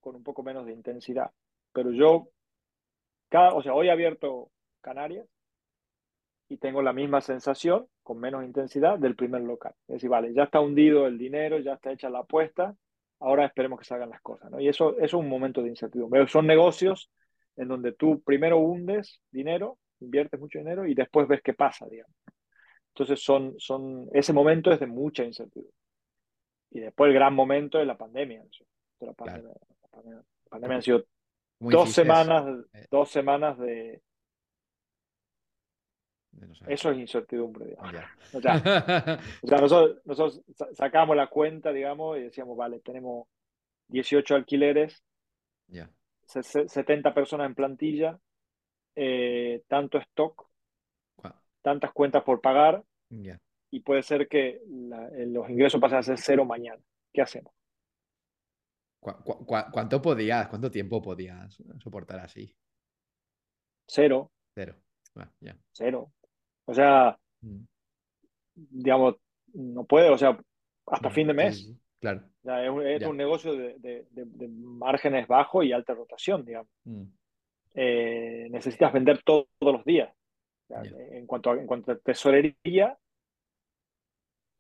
[0.02, 1.32] con un poco menos de intensidad.
[1.72, 2.30] Pero yo,
[3.30, 4.52] cada, o sea, hoy he abierto
[4.82, 5.26] Canarias
[6.50, 9.74] y tengo la misma sensación, con menos intensidad, del primer local.
[9.88, 12.76] Es decir, vale, ya está hundido el dinero, ya está hecha la apuesta,
[13.20, 14.52] ahora esperemos que salgan las cosas.
[14.52, 14.60] ¿no?
[14.60, 16.28] Y eso, eso es un momento de incertidumbre.
[16.28, 17.10] Son negocios
[17.56, 22.14] en donde tú primero hundes dinero, inviertes mucho dinero y después ves qué pasa, digamos.
[22.94, 25.74] Entonces, son, son, ese momento es de mucha incertidumbre.
[26.72, 28.44] Y después el gran momento es la pandemia.
[28.44, 28.50] ¿no?
[29.08, 29.50] La pandemia,
[29.82, 31.06] la pandemia, la pandemia han sido
[31.60, 32.86] ¿Cómo dos semanas, Eh.
[32.92, 34.02] dos semanas de...
[36.32, 36.54] De no.
[36.68, 37.94] Eso es incertidumbre, digamos.
[38.34, 38.56] O sea,
[39.42, 43.28] O sea, nosotros, nosotros sa- sacamos la cuenta, digamos, y decíamos, vale, tenemos
[43.88, 45.04] 18 alquileres,
[46.26, 48.20] se- 70 personas en plantilla,
[49.00, 50.48] eh, tanto stock,
[51.62, 52.84] tantas cuentas por pagar,
[53.70, 56.82] y puede ser que la- eh, los ingresos pasen a ser cero mañana.
[57.14, 57.54] ¿Qué hacemos?
[59.00, 62.54] ¿Cuánto podías, cuánto tiempo podías soportar así?
[63.88, 64.76] Cero, Cero.
[65.16, 65.56] Ah, ya.
[65.72, 66.12] cero.
[66.66, 67.64] O sea, Mm.
[68.56, 69.16] digamos,
[69.54, 70.38] no puede, o sea,
[70.88, 71.72] hasta Mm, fin de mes.
[72.00, 72.22] Claro.
[72.42, 73.10] O sea, es un, es Ya.
[73.10, 76.70] un negocio de, de- de- de márgenes bajos y alta rotación, digamos.
[77.80, 80.12] Eh, necesitas vender to- todos los días.
[80.64, 80.98] O sea, Ya.
[80.98, 82.98] en, cuanto a, en cuanto a tesorería,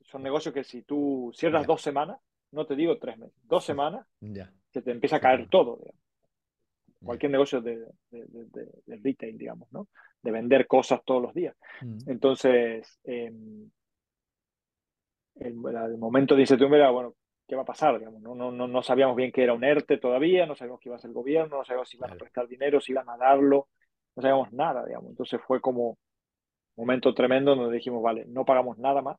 [0.01, 2.20] son negocios que si tú cierras dos semanas,
[2.51, 4.53] no te digo tres meses, dos semanas, Ya.
[4.72, 5.78] se te empieza a caer todo.
[5.78, 6.01] digamos.
[7.03, 7.78] Cualquier negocio de,
[8.11, 9.88] de- de- de- de retail, digamos, ¿no?
[10.22, 11.55] De vender cosas todos los días.
[11.82, 11.97] Mm.
[12.09, 13.32] Entonces, eh,
[15.36, 17.15] el, el momento de incertidumbre era, bueno,
[17.48, 17.98] ¿qué va a pasar?
[18.00, 18.36] Digamos, ¿no?
[18.36, 20.98] No, no, no sabíamos bien qué era un ERTE todavía, no sabíamos qué iba a
[20.98, 23.70] hacer el gobierno, no sabíamos si iban a prestar dinero, si iban a darlo,
[24.16, 25.10] no sabíamos nada, digamos.
[25.12, 25.98] Entonces fue como un
[26.76, 29.18] momento tremendo donde dijimos, vale, no pagamos nada más,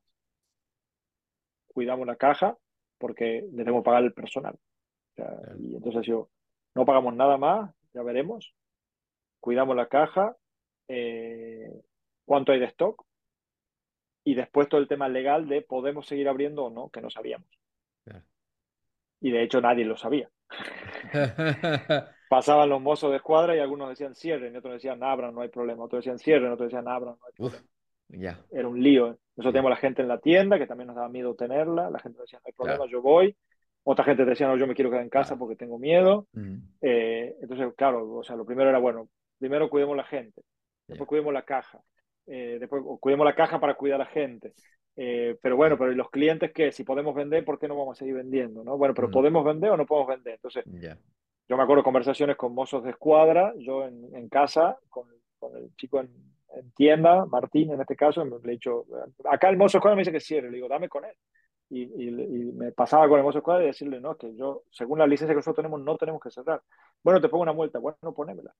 [1.67, 2.57] cuidamos la caja
[2.97, 4.55] porque debemos pagar el personal.
[4.55, 5.57] O sea, Claro.
[5.59, 6.29] Y entonces yo,
[6.75, 8.53] no pagamos nada más, ya veremos,
[9.39, 10.35] cuidamos la caja,
[10.87, 11.71] eh,
[12.25, 13.05] cuánto hay de stock
[14.23, 17.58] y después todo el tema legal de podemos seguir abriendo o no, que no sabíamos.
[19.21, 20.29] Y de hecho nadie lo sabía.
[22.29, 25.49] Pasaban los mozos de escuadra y algunos decían cierren, y otros decían abran, no hay
[25.49, 25.83] problema.
[25.83, 27.69] Otros decían cierren, otros decían abran, no hay Uf, problema.
[28.51, 29.07] Era un lío.
[29.07, 29.15] ¿eh?
[29.35, 31.89] Nosotros teníamos la gente en la tienda, que también nos daba miedo tenerla.
[31.89, 33.35] La gente decía, no hay problema, yo voy.
[33.83, 36.27] Otra gente decía, no, yo me quiero quedar en casa porque tengo miedo.
[36.33, 36.57] Mm.
[36.81, 39.09] Eh, entonces, claro, o sea, lo primero era, bueno,
[39.39, 40.41] primero cuidemos la gente.
[40.87, 41.79] después cuidemos la caja,
[42.27, 44.53] eh, después cuidemos la caja para cuidar a la gente.
[45.01, 46.73] Eh, pero bueno, pero los clientes qué?
[46.73, 48.65] Si podemos vender, ¿por qué no vamos a seguir vendiendo?
[48.65, 48.77] ¿no?
[48.77, 49.11] Bueno, pero Mm.
[49.11, 50.33] ¿podemos vender o no podemos vender?
[50.33, 50.97] Entonces, Ya.
[51.47, 55.07] yo me acuerdo conversaciones con mozos de escuadra, yo en, en casa, con,
[55.39, 56.09] con el chico en,
[56.53, 58.85] en tienda, Martín en este caso, me, le he dicho,
[59.23, 61.13] acá el mozo de escuadra me dice que cierre, le digo, dame con él.
[61.71, 64.63] Y, y, y me pasaba con el mozo de escuadra y decirle, no, que yo,
[64.69, 66.61] según la licencia que nosotros tenemos, no tenemos que cerrar.
[67.03, 68.53] Bueno, te pongo una multa, bueno, ponémela.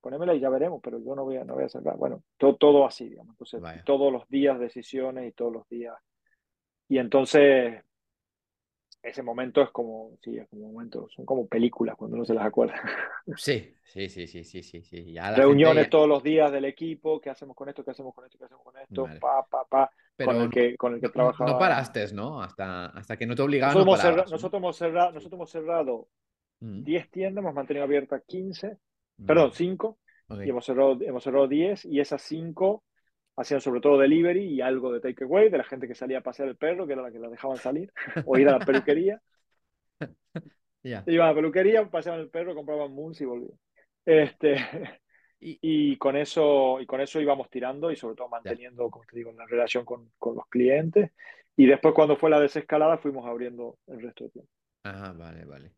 [0.00, 1.96] Ponémela y ya veremos, pero yo no voy a, no voy a cerrar.
[1.96, 3.32] Bueno, todo, todo así, digamos.
[3.34, 3.82] Entonces, Vaya.
[3.84, 5.94] todos los días decisiones y todos los días.
[6.88, 7.82] Y entonces,
[9.02, 12.44] ese momento es como, sí, es como momentos, son como películas cuando uno se las
[12.44, 12.74] acuerda.
[13.36, 15.12] Sí, sí, sí, sí, sí, sí, sí.
[15.12, 17.84] Ya Reuniones ya- todos los días del equipo, ¿qué hacemos con esto?
[17.84, 18.38] ¿Qué hacemos con esto?
[18.38, 19.02] ¿Qué hacemos con esto?
[19.04, 19.20] Vale.
[19.20, 21.52] Pa, pa, pa, Pero con el que, con el que no, trabajaba.
[21.52, 22.42] no paraste, ¿no?
[22.42, 24.36] Hasta, hasta que no te obligaban, Nosotros, no hemos cerra- parabas, ¿no?
[24.36, 26.08] nosotros, hemos cerrado, nosotros hemos cerrado
[26.60, 28.78] Mm, 10 tiendas, hemos mantenido abiertas 15, vale.
[29.26, 29.98] Perdón, 5,
[30.28, 30.40] Ok.
[30.42, 32.84] y hemos cerrado, hemos cerrado 10, y esas 5
[33.36, 36.48] hacían sobre todo delivery y algo de takeaway, de la gente que salía a pasear
[36.48, 37.92] el perro, que era la que la dejaban salir,
[38.24, 39.20] o ir a la peluquería.
[40.84, 41.04] Ya.
[41.06, 43.58] Iban a la peluquería, paseaban el perro, compraban moons y volvían.
[44.04, 44.56] Este,
[45.40, 45.58] Y-
[45.94, 49.32] y con eso, y con eso íbamos tirando y sobre todo manteniendo, como te digo,
[49.32, 51.12] la relación con, con los clientes.
[51.56, 54.50] Y después cuando fue la desescalada fuimos abriendo el resto de tiempo.
[54.84, 55.74] Ajá, vale, vale.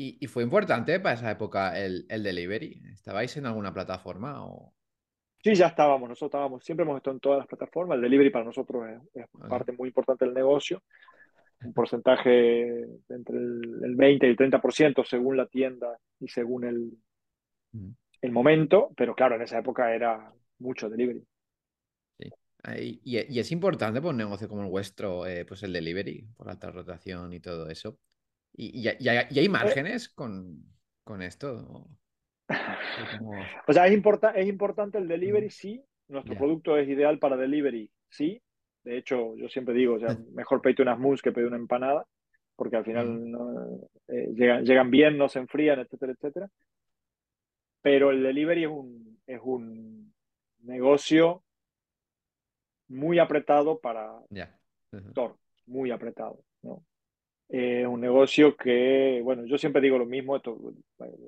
[0.00, 2.82] ¿Y, y fue importante para esa época el, el delivery?
[2.92, 4.72] ¿Estabais en alguna plataforma o...?
[5.42, 7.96] Sí, ya estábamos, nosotros estábamos, siempre hemos estado en todas las plataformas.
[7.96, 9.48] El delivery para nosotros es, es Ok.
[9.48, 10.82] parte muy importante del negocio.
[11.62, 16.92] Un porcentaje entre el, el 20 y el 30% según la tienda y según el,
[17.74, 17.94] Mm.
[18.22, 21.24] el momento, pero claro, en esa época era mucho delivery.
[22.62, 26.22] Ahí- Y, y es importante para un negocio como el vuestro, eh, pues el delivery,
[26.36, 27.98] por la alta rotación y todo eso.
[28.54, 30.64] ¿Y, y, hay- y hay, y hay márgenes con,
[31.04, 31.88] con esto?
[33.68, 35.82] ¿O- sea, es, importa- es importante el delivery, sí.
[36.08, 38.40] Nuestro producto es ideal para delivery, sí.
[38.82, 42.06] De hecho, yo siempre digo, o sea, mejor pedirte unas mousse que pedir una empanada,
[42.56, 46.48] porque al final no, eh, llegan, llegan bien, no se enfrían, etcétera, etcétera.
[47.82, 50.12] Pero el delivery es un, es un
[50.60, 51.42] negocio
[52.88, 54.58] muy apretado para Ya.
[54.92, 55.04] Ujú.
[55.04, 55.36] sector,
[55.66, 56.82] muy apretado, ¿no?
[57.50, 60.58] Eh, un negocio que, bueno, yo siempre digo lo mismo, esto,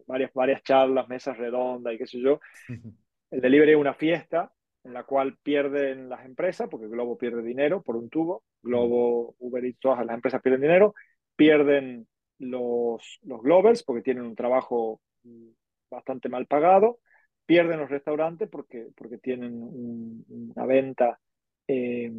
[0.06, 2.40] varias, varias charlas, mesas redondas y qué sé yo.
[3.30, 4.52] El delivery es una fiesta
[4.84, 9.64] en la cual pierden las empresas, porque Globo pierde dinero por un tubo, Globo, Uber
[9.64, 10.94] y todas las empresas pierden dinero,
[11.36, 12.08] pierden
[12.38, 15.48] los, los Glovers porque tienen un trabajo mm,
[15.90, 16.98] bastante mal pagado,
[17.46, 20.24] pierden los restaurantes porque, porque tienen un-
[20.56, 21.20] una venta
[21.68, 22.10] eh,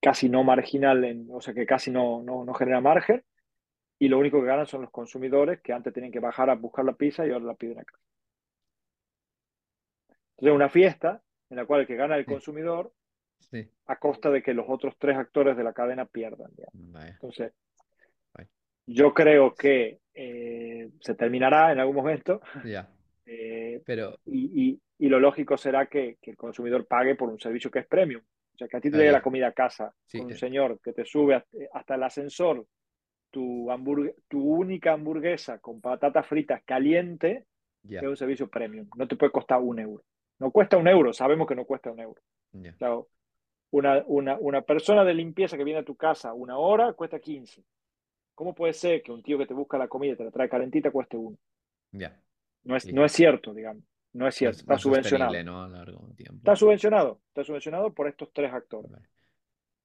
[0.00, 3.22] casi no marginal, en, o sea que casi no, no, no genera margen,
[3.98, 6.84] y lo único que ganan son los consumidores que antes tenían que bajar a buscar
[6.84, 7.98] la pizza y ahora la piden acá.
[10.36, 12.92] Entonces, una fiesta en la cual el que gana el consumidor
[13.50, 13.68] Sí.
[13.86, 16.50] a costa de que los otros tres actores de la cadena pierdan.
[16.94, 17.52] Entonces,
[18.34, 18.48] Vale.
[18.86, 22.88] yo creo que eh, se terminará en algún momento Ya.
[23.26, 27.40] eh, Pero, y, y- y lo lógico será que, que el consumidor pague por un
[27.40, 28.22] servicio que es premium.
[28.60, 30.36] O sea, que a ti te llegue la comida a casa Sí, con un eh.
[30.36, 32.66] señor que te sube hasta, hasta el ascensor
[33.30, 37.46] tu, hamburg- tu única hamburguesa con patatas fritas caliente
[37.88, 38.00] ya.
[38.00, 38.88] es un servicio premium.
[38.96, 40.04] No te puede costar un euro.
[40.38, 42.20] No cuesta un euro, sabemos que no cuesta un euro.
[42.52, 42.74] ya.
[42.74, 42.98] O sea,
[43.72, 47.64] una, una, una persona de limpieza que viene a tu casa una hora cuesta 15.
[48.34, 50.48] ¿Cómo puede ser que un tío que te busca la comida y te la trae
[50.48, 51.38] calentita cueste uno?
[52.64, 53.84] No es, no es cierto, digamos.
[54.12, 54.58] No es cierto.
[54.60, 55.42] Está subvencionado.
[55.44, 55.62] ¿no?
[55.62, 56.36] A largo tiempo.
[56.38, 57.20] Está subvencionado.
[57.28, 58.90] Está subvencionado por estos tres actores.
[58.90, 59.06] Vale.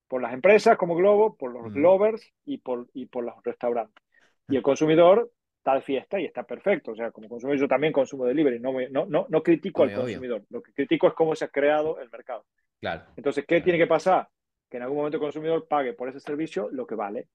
[0.08, 1.76] Por las empresas como Globo, por los Mm.
[1.76, 4.04] Glovers y por, y por los restaurantes.
[4.48, 6.92] Y el consumidor está de fiesta y está perfecto.
[6.92, 8.60] O sea, como consumidor yo también consumo delivery.
[8.60, 10.02] No, me- no, no, no critico al obvio.
[10.02, 10.44] consumidor.
[10.50, 12.46] Lo que critico es cómo se ha creado el mercado.
[12.80, 13.04] Claro.
[13.18, 13.64] Entonces, ¿qué Claro.
[13.64, 14.28] tiene que pasar?
[14.70, 17.28] Que en algún momento el consumidor pague por ese servicio lo que vale.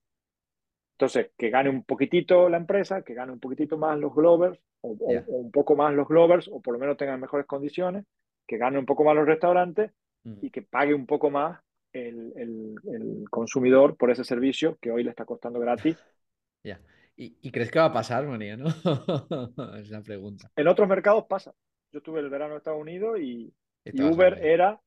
[1.01, 4.91] Entonces, que gane un poquitito la empresa, que gane un poquitito más los Glovers, o,
[4.99, 5.23] o- Ya.
[5.27, 8.05] o un poco más los Glovers, o por lo menos tengan mejores condiciones,
[8.47, 9.89] que gane un poco más los restaurantes
[10.23, 10.33] Mm.
[10.43, 11.59] y que pague un poco más
[11.91, 15.97] el, el- el consumidor por ese servicio que hoy le está costando gratis.
[16.63, 16.79] Ya.
[17.17, 18.55] ¿Y, y crees que va a pasar, María?
[18.55, 18.67] ¿No?
[19.79, 20.51] es la pregunta.
[20.55, 21.51] En otros mercados pasa.
[21.91, 23.51] Yo estuve el verano en Estados Unidos y,
[23.85, 24.79] y Uber era.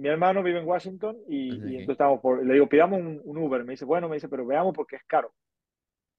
[0.00, 2.44] Mi hermano vive en Washington y, y entonces estábamos por.
[2.44, 3.64] Le digo, pidamos un, un Uber.
[3.64, 5.34] Me dice, bueno, me dice, pero veamos porque es caro.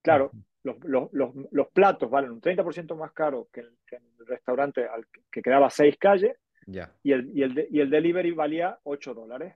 [0.04, 0.32] Claro,
[0.64, 4.86] los, los, los, los platos valen un 30% más caro que el, que el restaurante
[4.88, 6.92] al que, que quedaba seis calles Ya.
[7.04, 9.56] y el, y, el y el delivery valía 8 dólares.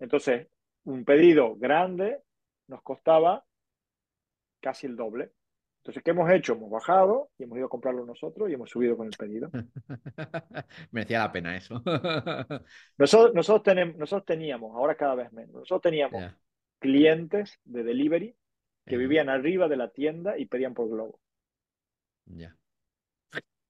[0.00, 0.48] Entonces,
[0.84, 2.22] un pedido grande
[2.66, 3.44] nos costaba
[4.60, 5.32] casi el doble.
[5.88, 6.52] Entonces, ¿qué hemos hecho?
[6.52, 9.50] Hemos bajado y hemos ido a comprarlo nosotros y hemos subido con el pedido.
[10.90, 11.82] Merecía la pena eso.
[12.98, 16.30] nosotros, nosotros, tenemos, nosotros teníamos, ahora cada vez menos, nosotros teníamos
[16.78, 18.36] clientes de delivery
[18.84, 21.20] que vivían arriba de la tienda y pedían por Globo.
[22.26, 22.54] Ya.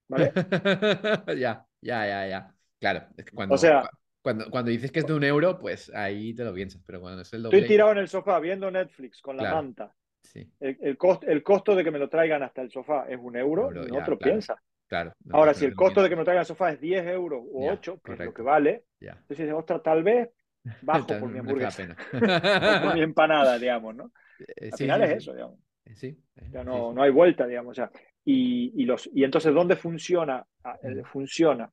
[0.08, 0.32] ¿Vale?
[1.38, 2.54] ya, ya, ya, ya.
[2.80, 3.88] Claro, es que cuando, o sea,
[4.22, 7.22] cuando, cuando, dices que es de un euro, pues ahí te lo piensas, pero cuando
[7.22, 7.58] es el doble...
[7.58, 9.94] Estoy tirado en el sofá viendo Netflix con la manta.
[10.22, 10.50] Sí.
[10.60, 13.70] El, el, el, costo de que me lo traigan hasta el sofá es un euro,
[13.72, 14.60] y no otro piensa.
[14.88, 15.12] Claro.
[15.30, 17.70] Ahora, si el costo de que me lo traigan al sofá es 10 euros o
[17.70, 19.12] 8, que es lo que vale, ya.
[19.12, 20.30] entonces dices, ostras, tal vez
[20.82, 21.94] bajo por mi hamburguesa.
[22.82, 24.12] por mi empanada, digamos, ¿no?
[24.56, 25.58] Eh, Al final es eso, digamos.
[25.84, 26.18] Eh, sí.
[26.36, 27.72] Eh, ya no, no hay vuelta, digamos.
[27.72, 27.90] O sea,
[28.24, 30.44] y, y, los, y entonces, ¿dónde funciona?
[30.64, 31.70] Ah, funciona,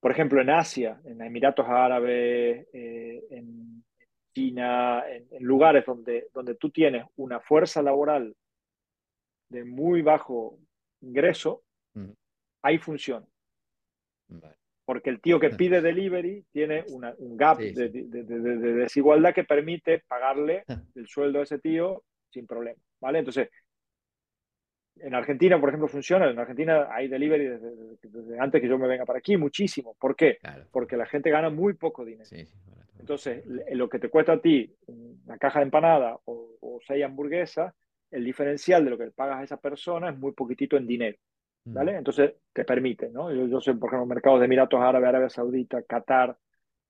[0.00, 3.84] por ejemplo, en Asia, en Emiratos Árabes, en
[4.38, 8.34] China, en, lugares donde, donde tú tienes una fuerza laboral
[9.50, 10.58] de muy bajo
[11.00, 11.62] ingreso,
[12.62, 13.26] ahí funciona.
[14.84, 20.64] Porque el tío que pide delivery tiene un gap de, desigualdad que permite pagarle
[20.94, 22.80] el sueldo a ese tío sin problema.
[23.00, 23.20] ¿vale?
[23.20, 23.48] Entonces,
[25.00, 26.30] en Argentina, por ejemplo, funciona.
[26.30, 29.94] En Argentina hay delivery desde, antes que yo me venga para aquí, muchísimo.
[29.98, 30.38] ¿Por qué?
[30.70, 32.28] Porque la gente gana muy poco dinero.
[32.98, 37.74] Entonces, lo que te cuesta a ti una caja de empanada o, o seis hamburguesas,
[38.10, 41.18] el diferencial de lo que pagas a esa persona es muy poquitito en dinero.
[41.64, 41.74] Mm.
[41.74, 41.96] ¿Vale?
[41.96, 43.32] Entonces, te permite, ¿no?
[43.32, 46.36] Yo, sé, por ejemplo, mercados de Emiratos Árabes, Arabia Saudita, Qatar,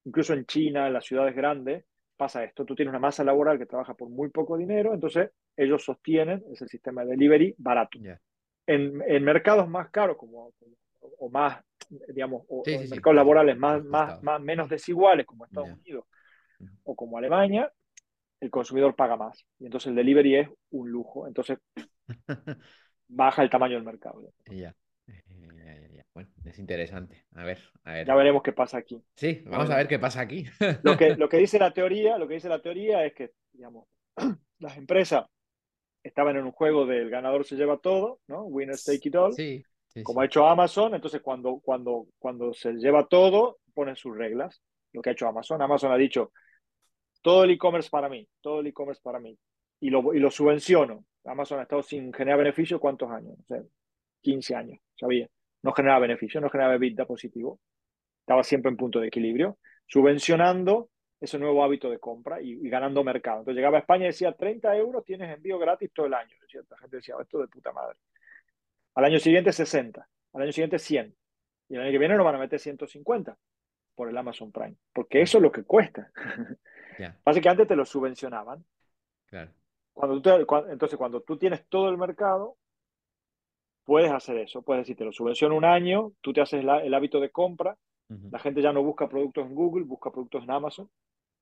[0.04, 1.84] incluso en China, en las ciudades grandes,
[2.16, 2.64] pasa esto.
[2.64, 6.68] Tú tienes una masa laboral que trabaja por muy poco dinero, entonces ellos sostienen ese
[6.68, 7.98] sistema de delivery barato.
[8.66, 10.52] En, en, mercados más caros, como,
[11.00, 11.62] o más,
[12.08, 16.04] digamos, o, mercados laborales más, más, más, menos desiguales, como Estados Unidos
[16.82, 17.70] o como Alemania,
[18.40, 19.44] el consumidor paga más.
[19.58, 21.26] Y entonces el delivery es un lujo.
[21.26, 21.58] Entonces
[23.08, 24.32] baja el tamaño del mercado.
[24.50, 24.74] Ya.
[26.14, 27.26] Bueno, es interesante.
[27.34, 28.06] A ver, a ver.
[28.06, 29.00] Ya veremos qué pasa aquí.
[29.14, 30.46] Sí, vamos a ver qué pasa aquí.
[30.82, 33.86] Lo que, lo que dice la teoría, lo que dice la teoría es que, digamos,
[34.58, 35.26] las empresas
[36.02, 38.42] estaban en un juego del ganador se lleva todo, ¿no?
[38.44, 39.32] Winner take it all.
[39.32, 39.62] Sí,
[40.02, 44.62] como ha hecho Amazon, entonces cuando, cuando, cuando se lleva todo, ponen sus reglas.
[44.92, 45.60] Lo que ha hecho Amazon.
[45.60, 46.32] Amazon ha dicho,
[47.22, 49.38] todo el e-commerce para mí, todo el e-commerce para mí.
[49.80, 51.04] Y lo, y lo subvenciono.
[51.24, 53.36] Amazon ha estado sin generar beneficio, ¿cuántos años?
[53.40, 53.62] O sea,
[54.22, 55.28] 15 años, sabía.
[55.62, 57.60] No generaba beneficio, no generaba EBITDA positivo.
[58.20, 60.90] Estaba siempre en punto de equilibrio, subvencionando
[61.20, 63.40] ese nuevo hábito de compra y, ganando mercado.
[63.40, 66.36] Entonces llegaba a España y decía, 30 euros tienes envío gratis todo el año.
[66.70, 67.96] La gente decía, esto de puta madre.
[68.98, 71.14] Al año siguiente 60, al año siguiente 100.
[71.68, 73.38] Y el año que viene nos van a meter 150
[73.94, 76.10] por el Amazon Prime, porque eso es lo que cuesta.
[77.24, 78.64] Básicamente te lo subvencionaban.
[79.26, 79.52] Claro.
[79.92, 82.56] Cuando entonces, cuando tú tienes todo el mercado,
[83.84, 84.62] puedes hacer eso.
[84.62, 87.78] Puedes decir, te lo subvenciono un año, tú te haces el hábito de compra,
[88.08, 90.90] la gente ya no busca productos en Google, busca productos en Amazon.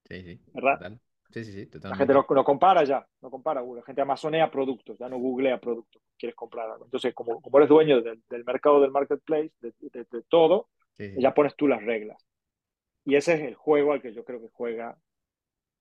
[0.06, 0.40] Sí, sí.
[0.52, 0.98] ¿Verdad?
[1.30, 3.62] Sí, sí, sí, La gente lo, compara ya, no compara.
[3.62, 6.84] La gente amazonea productos, ya no googlea productos, quieres comprar algo.
[6.84, 10.68] Entonces, como, como eres dueño del, mercado del marketplace, de, de, todo,
[10.98, 12.24] ya pones tú las reglas.
[13.04, 14.96] Y ese es el juego al que yo creo que juega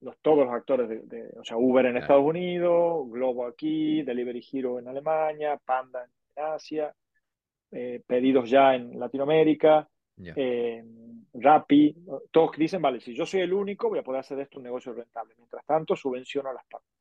[0.02, 4.80] los, todos los actores de, o sea, Uber en Estados Unidos, Globo aquí, Delivery Hero
[4.80, 6.93] en Alemania, Panda en Asia,
[7.72, 10.84] eh, pedidos ya en Latinoamérica, eh,
[11.34, 11.95] Rappi,
[12.32, 14.63] todos dicen, vale, si yo soy el único, voy a poder hacer de esto un
[14.63, 15.36] negocio rentable.
[15.38, 16.95] Mientras tanto, subvenciono a las partes.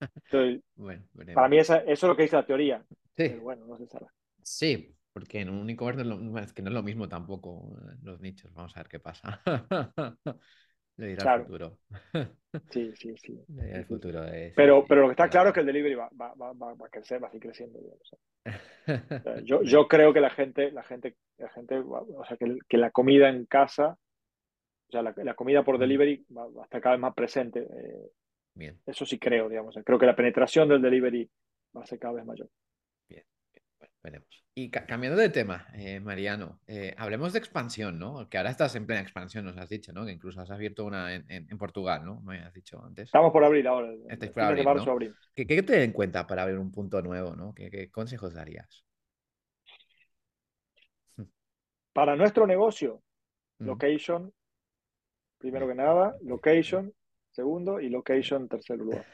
[0.76, 1.04] bueno,
[1.34, 2.84] para mí eso es lo que dice la teoría.
[3.16, 3.28] Sí.
[3.40, 4.06] bueno, no se sabe.
[4.42, 8.20] Sí, porque en un e-commerce no, es que no es lo mismo tampoco eh, los
[8.20, 8.52] nichos.
[8.54, 9.42] Vamos a ver qué pasa.
[10.96, 11.78] Le dirá el futuro.
[12.70, 13.38] Sí, sí, sí.
[13.60, 14.24] el futuro
[14.56, 16.88] pero, pero lo que está claro es que el delivery va, va, va, va a
[16.88, 17.78] crecer, va a seguir creciendo.
[19.44, 22.90] yo, yo creo que la gente, la gente, la gente, o sea, que, que la
[22.90, 23.98] comida en casa,
[24.88, 27.60] o sea, la, la comida por delivery va, a estar cada vez más presente.
[27.60, 28.10] Eh,
[28.54, 28.80] Bien.
[28.86, 29.78] Eso sí creo, digamos.
[29.84, 31.30] Creo que la penetración del delivery
[31.76, 32.48] va a ser cada vez mayor.
[34.54, 38.28] Y cambiando de tema, eh, Mariano, eh, hablemos de expansión, ¿no?
[38.28, 40.04] Que ahora estás en plena expansión, nos has dicho, ¿no?
[40.04, 42.20] Que incluso has abierto una en, Portugal, ¿no?
[42.22, 43.04] Me has dicho antes.
[43.04, 43.92] Estamos por abrir ahora.
[44.08, 47.54] Estáis por abrir, ¿Qué, ¿Qué, te en cuenta para abrir un punto nuevo, ¿no?
[47.54, 48.84] ¿Qué, consejos darías?
[51.98, 53.02] Para nuestro negocio,
[53.58, 54.32] location,
[55.36, 56.94] primero que nada, location,
[57.32, 59.04] segundo y location tercer lugar.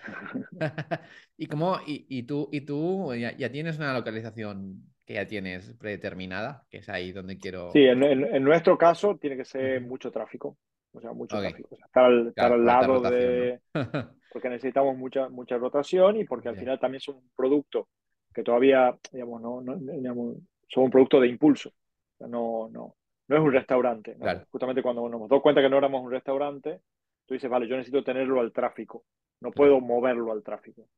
[1.38, 6.76] ¿Y cómo, y, tú, y tú ya, tienes una localización que ya tienes predeterminada, que
[6.76, 7.70] es ahí donde quiero...
[7.70, 10.58] Sí, en, nuestro caso tiene que ser mucho tráfico,
[10.92, 11.74] o sea, mucho tráfico.
[11.82, 12.04] estar,
[12.52, 13.60] al, lado de...
[14.30, 17.88] porque necesitamos mucha, mucha rotación y porque al final también son un producto
[18.34, 20.36] que todavía, digamos, no, no digamos,
[20.68, 21.72] son un producto de impulso.
[22.28, 22.96] No, no,
[23.28, 24.16] no es un restaurante.
[24.50, 26.80] Justamente cuando nos dimos cuenta que no éramos un restaurante,
[27.26, 29.04] tú dices, vale, yo necesito tenerlo al tráfico.
[29.40, 30.88] No puedo moverlo al tráfico.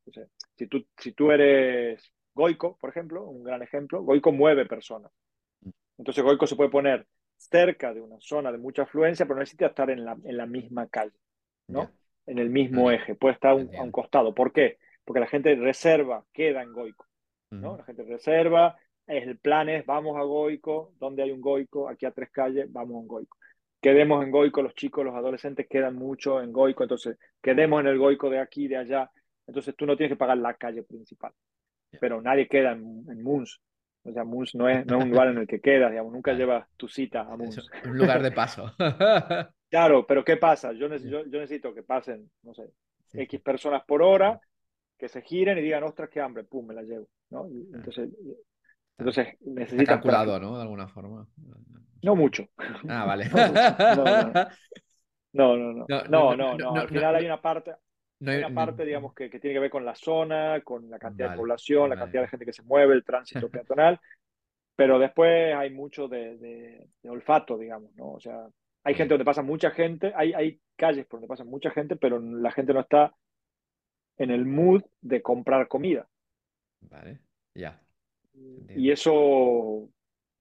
[0.56, 5.10] si, tú, si tú eres Goico, por ejemplo, un gran ejemplo, Goico mueve personas.
[5.62, 5.70] Mm.
[5.98, 7.06] Entonces Goico se puede poner
[7.36, 10.46] cerca de una zona de mucha afluencia, pero no necesita estar en la, en la
[10.46, 11.16] misma calle,
[11.68, 11.90] ¿no?
[12.26, 14.34] En el mismo eje, puede estar a un costado.
[14.34, 14.78] ¿Por qué?
[15.04, 17.06] Porque la gente reserva, queda en Goico,
[17.50, 17.76] ¿no?
[17.76, 18.76] La gente reserva,
[19.06, 22.94] el plan es vamos a Goico, donde hay un Goico, aquí a tres calles, vamos
[22.94, 23.36] a un Goico.
[23.80, 27.98] Quedemos en Goico, los chicos, los adolescentes quedan mucho en Goico, entonces quedemos en el
[27.98, 29.10] Goico de aquí, de allá,
[29.46, 31.32] entonces tú no tienes que pagar la calle principal.
[32.00, 33.60] Pero nadie queda en, en Moons,
[34.06, 36.32] o sea, Moons no es, no es un lugar en el que quedas, digamos, nunca
[36.32, 37.58] llevas tu cita a Moons.
[37.58, 38.72] Es un lugar de paso.
[39.70, 40.72] claro, pero ¿qué pasa?
[40.72, 42.70] Yo, necesito, yo, necesito que pasen, no sé,
[43.12, 44.40] X personas por hora,
[44.96, 47.08] que se giren y digan, ostras, qué hambre, pum, me la llevo.
[47.30, 47.48] ¿no?
[47.74, 48.10] entonces,
[48.98, 49.94] entonces necesita.
[49.94, 50.56] calculado, ¿no?
[50.56, 51.26] De alguna forma.
[52.02, 52.46] No mucho.
[52.88, 53.30] Ah, vale.
[55.32, 55.86] No, no, no.
[56.08, 56.74] No, no, no.
[56.76, 57.74] Al final hay una parte.
[58.26, 61.32] Hay una parte, digamos, que, que, tiene que ver con la zona, con la cantidad
[61.32, 64.00] de población, la cantidad de gente que se mueve, el tránsito peatonal,
[64.74, 68.12] pero después hay mucho de, de, olfato, digamos, ¿no?
[68.12, 68.46] O sea,
[68.84, 72.18] hay gente donde pasa mucha gente, hay, hay calles por donde pasa mucha gente, pero
[72.18, 73.14] la gente no está
[74.16, 76.08] en el mood de comprar comida.
[76.80, 77.20] Vale,
[77.54, 77.78] ya.
[78.74, 79.88] Y eso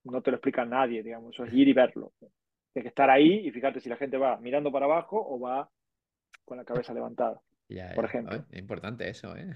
[0.03, 2.13] no te lo explica nadie, digamos, eso es ir y verlo.
[2.19, 5.69] Tienes que estar ahí y fíjate si la gente va mirando para abajo o va
[6.43, 7.41] con la cabeza levantada,
[7.95, 8.45] por ejemplo.
[8.51, 9.53] Es importante eso, ¿eh?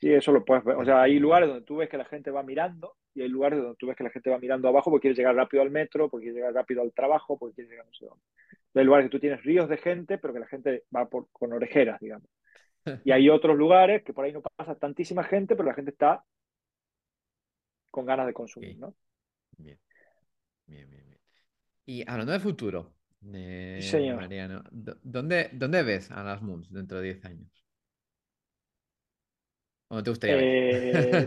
[0.00, 0.76] Sí, eso lo puedes ver.
[0.76, 3.60] O sea, hay lugares donde tú ves que la gente va mirando y hay lugares
[3.60, 6.08] donde tú ves que la gente va mirando abajo porque quiere llegar rápido al metro,
[6.08, 8.24] porque quiere llegar rápido al trabajo, porque quiere llegar no sé dónde.
[8.74, 11.52] Hay lugares que tú tienes ríos de gente, pero que la gente va por, con
[11.52, 12.28] orejeras, digamos.
[13.04, 16.24] Y hay otros lugares que por ahí no pasa tantísima gente, pero la gente está
[17.90, 18.94] con ganas de consumir, ¿no?
[19.58, 19.78] Bien.
[20.66, 21.18] Bien, bien, bien.
[21.86, 27.64] Y hablando de futuro, Mariano, ¿dónde, ¿dónde ves a las Moons dentro de 10 años?
[29.88, 30.44] ¿Dónde te gustaría ver?
[30.44, 31.26] Eh,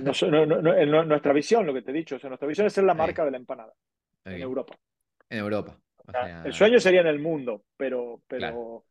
[1.05, 3.25] nuestra visión, lo que te he dicho, o sea, nuestra visión es ser la marca
[3.25, 3.73] de la empanada
[4.25, 4.75] en Europa.
[5.29, 5.77] En Europa.
[6.45, 8.85] El sueño sería en el mundo, pero, pero,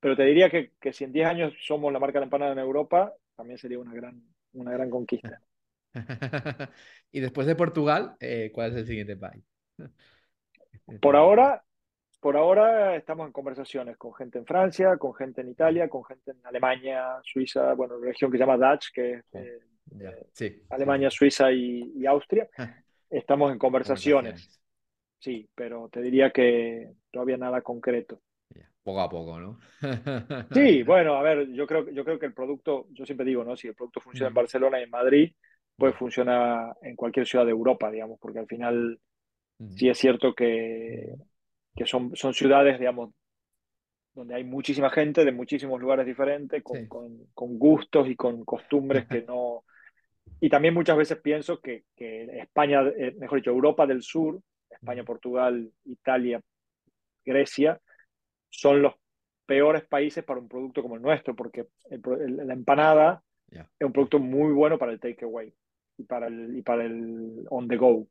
[0.00, 2.52] pero te diría que, que, si en 10 años somos la marca de la empanada
[2.52, 4.22] en Europa, también sería una gran,
[4.52, 5.40] una gran conquista.
[7.12, 9.44] y después de Portugal, eh, ¿cuál es el siguiente país?
[11.00, 11.62] por ahora,
[12.20, 16.32] por ahora estamos en conversaciones con gente en Francia, con gente en Italia, con gente
[16.32, 19.24] en Alemania, Suiza, bueno, región que se llama Dutch, que es
[20.40, 22.48] eh, Alemania, Suiza y, Austria.
[23.08, 24.60] Estamos en conversaciones.
[25.18, 28.20] Sí, pero te diría que todavía nada concreto.
[28.88, 29.58] Poco a poco, ¿no?
[30.54, 33.54] sí, bueno, a ver, yo creo, yo creo que el producto, yo siempre digo, ¿no?
[33.54, 35.30] Si el producto funciona en Barcelona y en Madrid,
[35.78, 38.98] pues funciona en cualquier ciudad de Europa, digamos, porque al final
[39.76, 41.14] sí es cierto que,
[41.76, 43.10] que son, son ciudades, digamos,
[44.12, 49.22] donde hay muchísima gente de muchísimos lugares diferentes, con, con, gustos y con costumbres que
[49.28, 49.62] no...
[50.40, 55.04] Y también muchas veces pienso que, que España, eh, mejor dicho, Europa del Sur, España,
[55.04, 56.40] Portugal, Italia,
[57.24, 57.80] Grecia,
[58.50, 58.94] son los
[59.46, 64.52] peores países para un producto como el nuestro, porque la empanada es un producto muy
[64.52, 65.54] bueno para el takeaway
[65.98, 68.06] y para el, y para el on the go.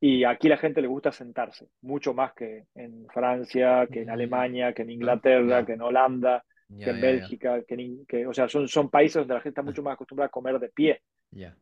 [0.00, 4.74] Y aquí la gente le gusta sentarse, mucho más que en Francia, que en Alemania,
[4.74, 8.68] que en Inglaterra, que en Holanda, que en Bélgica, que, en, que, o sea, son,
[8.68, 11.00] son países donde la gente está mucho más acostumbrada a comer de pie,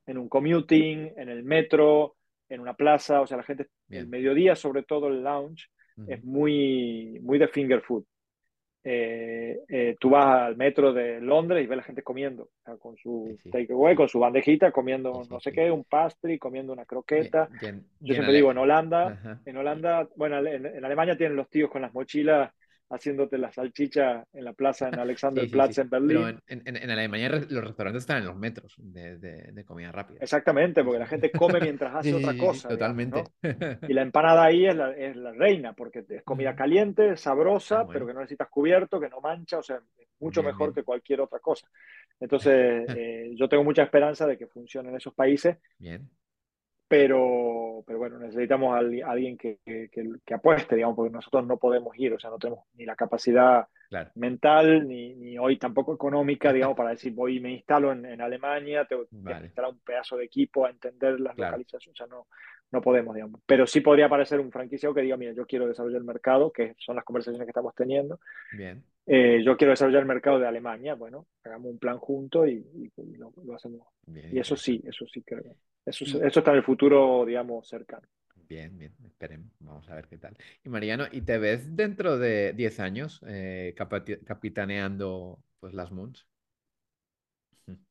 [0.06, 2.16] en un commuting, en el metro,
[2.48, 5.68] en una plaza, o sea, la gente, el mediodía, sobre todo el lounge,
[6.06, 8.04] es muy, muy de finger food.
[8.84, 12.48] Eh, eh, tú vas al metro de Londres y ves a la gente comiendo,
[12.80, 17.48] con su takeaway, con su bandejita, comiendo no sé qué, un pastry, comiendo una croqueta.
[18.00, 21.94] Yo siempre digo, en Holanda, en Holanda, bueno, en, Alemania tienen los tíos con las
[21.94, 22.52] mochilas
[22.92, 26.40] haciéndote la salchicha en la plaza en Alexanderplatz en Berlín.
[26.46, 30.18] Pero en, Alemania los restaurantes están en los metros de, comida rápida.
[30.20, 32.68] Exactamente, porque la gente come mientras hace otra cosa.
[32.68, 33.24] Totalmente.
[33.88, 37.86] Y la empanada ahí es la, es la, reina, porque es comida caliente, sabrosa, ah,
[37.90, 41.20] pero que no necesitas cubierto, que no mancha, o sea, es mucho mejor que cualquier
[41.20, 41.66] otra cosa.
[42.20, 45.56] Entonces, eh, yo tengo mucha esperanza de que funcione en esos países.
[45.78, 46.08] Bien
[46.92, 51.98] pero, pero bueno, necesitamos a alguien que, que, que, apueste, digamos, porque nosotros no podemos
[51.98, 53.66] ir, o sea, no tenemos ni la capacidad
[54.16, 58.20] mental, ni, ni, hoy tampoco económica, digamos, para decir, voy y me instalo en, en
[58.20, 62.26] Alemania, tengo que instalar un pedazo de equipo a entender las localizaciones, o sea, no,
[62.70, 63.40] no podemos, digamos.
[63.46, 66.74] Pero sí podría aparecer un franquiciado que diga, mira, yo quiero desarrollar el mercado, que
[66.76, 68.20] son las conversaciones que estamos teniendo.
[68.54, 68.84] Bien.
[69.06, 72.62] Eh, yo quiero desarrollar el mercado de Alemania, bueno, hagamos un plan junto y,
[73.16, 73.80] lo, hacemos.
[74.06, 75.56] y eso sí, eso sí creo.
[75.84, 78.06] Eso, eso está en el futuro, digamos, cercano.
[78.48, 80.36] Bien, bien, esperemos, vamos a ver qué tal.
[80.62, 83.74] Y Mariano, ¿y te ves dentro de 10 años eh,
[84.26, 86.26] capitaneando pues, las Moons?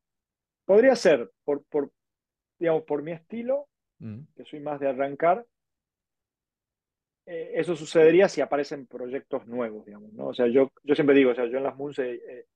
[0.64, 1.90] Podría ser, por, por,
[2.58, 4.20] digamos, por mi estilo, mm.
[4.36, 5.44] que soy más de arrancar,
[7.24, 10.28] eh, eso sucedería si aparecen proyectos nuevos, digamos, ¿no?
[10.28, 12.46] O sea, yo, yo siempre digo, o sea, yo en las Moons eh, eh,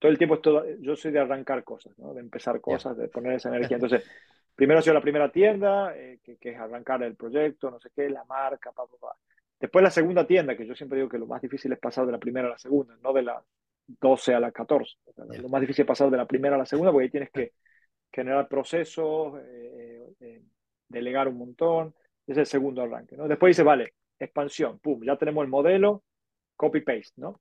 [0.00, 0.40] todo el tiempo
[0.80, 2.12] yo soy de arrancar cosas, ¿no?
[2.12, 3.76] De empezar cosas, de poner esa energía.
[3.76, 4.04] Entonces,
[4.54, 8.08] primero ha sido la primera tienda, que, que, es arrancar el proyecto, no sé qué,
[8.10, 9.16] la marca, pa, pa, pa.
[9.58, 12.12] Después la segunda tienda, que yo siempre digo que lo más difícil es pasar de
[12.12, 13.44] la primera a la segunda, no de la
[13.86, 14.96] 12 a la 14.
[15.42, 17.52] Lo más difícil es pasar de la primera a la segunda porque ahí tienes que
[18.12, 19.34] generar procesos,
[20.88, 21.94] delegar un montón.
[22.26, 23.28] Ese es el segundo arranque, ¿no?
[23.28, 26.04] Después dice, vale, expansión, pum, ya tenemos el modelo,
[26.56, 27.40] copy-paste, ¿no?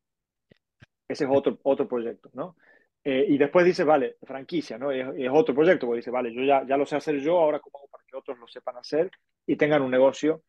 [1.08, 2.56] Ese es otro, otro proyecto, ¿no?
[3.04, 4.92] Eh, y después dice, vale, franquicia, ¿no?
[4.92, 7.80] Es, otro proyecto, porque dice, vale, yo ya, ya lo sé hacer yo, ahora cómo
[7.80, 9.10] hago para que otros lo sepan hacer
[9.46, 10.44] y tengan un negocio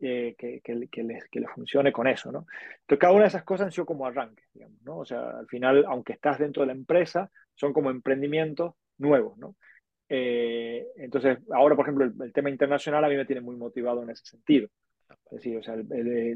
[0.00, 2.46] eh, que, que, les, que les funcione con eso, ¿no?
[2.80, 4.98] Entonces, cada una de esas cosas han sido como arranques, digamos, ¿no?
[4.98, 9.56] O sea, al final, aunque estás dentro de la empresa, son como emprendimientos nuevos, ¿no?
[10.08, 14.10] Eh, entonces, ahora, por ejemplo, el, tema internacional a mí me tiene muy motivado en
[14.10, 14.68] ese sentido.
[15.30, 15.76] O sea,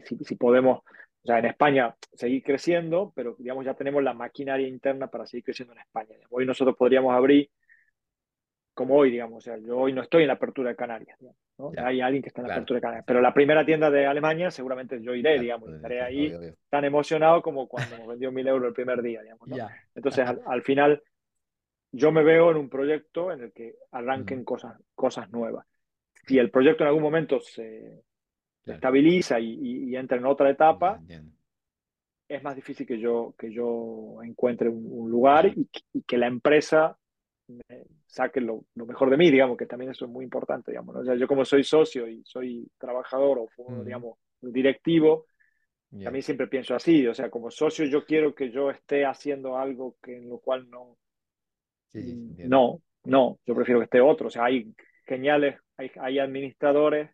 [0.04, 5.08] si, podemos, o sea, en España seguir creciendo, pero digamos ya tenemos la maquinaria interna
[5.08, 6.16] para seguir creciendo en España.
[6.30, 7.50] Hoy nosotros podríamos abrir,
[8.72, 11.34] como hoy, digamos, o sea, yo hoy no estoy en la apertura de Canarias, ¿no?
[11.76, 14.50] Hay alguien que está en la apertura de Canarias, pero la primera tienda de Alemania
[14.50, 16.34] seguramente yo iré, digamos, estaré ahí
[16.68, 19.56] tan emocionado como cuando me vendió mil euros el primer día, digamos, ¿no?
[19.94, 21.00] Entonces, al, final,
[21.92, 25.64] yo me veo en un proyecto en el que arranquen cosas, cosas nuevas.
[26.26, 28.02] Si el proyecto en algún momento se,
[28.66, 31.00] estabiliza y, entra en otra etapa,
[32.28, 35.68] es más difícil que yo, que yo encuentre un, lugar y,
[36.06, 36.98] que la empresa
[38.06, 40.96] saque lo, mejor de mí, digamos, que también eso es muy importante, digamos.
[40.96, 45.26] O sea, yo como soy socio y soy trabajador o, digamos, directivo,
[46.02, 49.96] también siempre pienso así, o sea, como socio yo quiero que yo esté haciendo algo
[50.02, 50.96] que en lo cual no...
[51.92, 54.74] no, no, yo prefiero que esté otro, o sea, hay
[55.06, 57.10] geniales, hay, hay administradores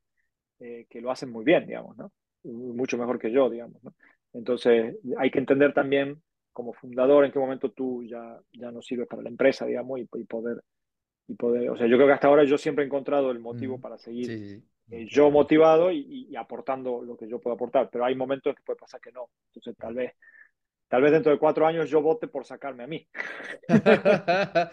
[0.61, 2.12] eh, que lo hacen muy bien, digamos, ¿no?
[2.45, 3.95] Mucho mejor que yo, digamos, ¿no?
[4.32, 6.23] Entonces, hay que entender también
[6.53, 10.05] como fundador en qué momento tú ya, ya no sirves para la empresa, digamos, y,
[10.05, 10.62] poder,
[11.27, 13.81] y poder, o sea, yo creo que hasta ahora yo siempre he encontrado el motivo
[13.81, 18.55] para seguir eh, yo motivado y, aportando lo que yo puedo aportar, pero hay momentos
[18.55, 19.31] que puede pasar que no.
[19.47, 20.12] Entonces, tal vez,
[20.89, 23.09] tal vez dentro de cuatro años yo vote por sacarme a mí.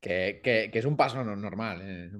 [0.00, 1.80] Que, que, que, es un paso normal.
[1.82, 2.10] Eh,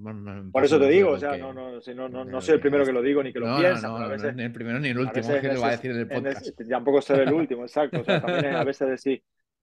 [0.53, 2.93] Por eso te digo, o sea, no, no, no, no, no soy el primero que
[2.93, 3.89] lo digo ni que lo piensa.
[3.89, 5.93] No, no, veces, ni el primero ni el último, es que lo va a decir
[5.93, 6.47] en el podcast.
[6.69, 8.01] tampoco ser el último, exacto.
[8.01, 9.23] O sea, también a veces decir,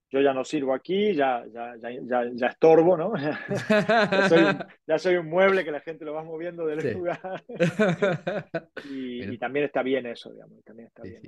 [0.09, 3.13] yo ya no sirvo aquí, ya, ya, ya, ya, estorbo, ¿no?
[3.17, 7.43] ya, soy un, ya, soy un, mueble que la gente lo va moviendo del lugar.
[8.89, 11.21] y, y, también está bien eso, digamos, también está bien.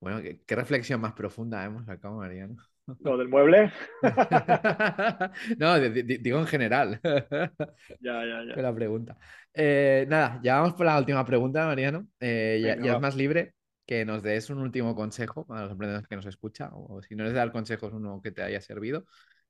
[0.00, 2.56] Bueno, ¿qué, ¿qué, reflexión más profunda hemos sacado, Mariano.
[3.00, 3.72] ¿Lo del mueble?
[5.58, 7.00] no, digo en general.
[8.00, 8.62] ya, ya, ya.
[8.62, 9.16] La pregunta.
[9.54, 12.06] Eh, nada, ya vamos por la última pregunta, Mariano.
[12.20, 13.54] Eh, ya, es más libre
[13.86, 17.24] que nos des un último consejo para los emprendedores que nos escuchan, o si no
[17.24, 19.04] les dar consejos, uno que te haya servido.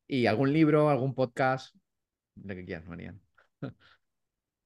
[0.06, 1.74] Y algún libro, algún podcast,
[2.36, 3.18] lo que quieras, Mariano.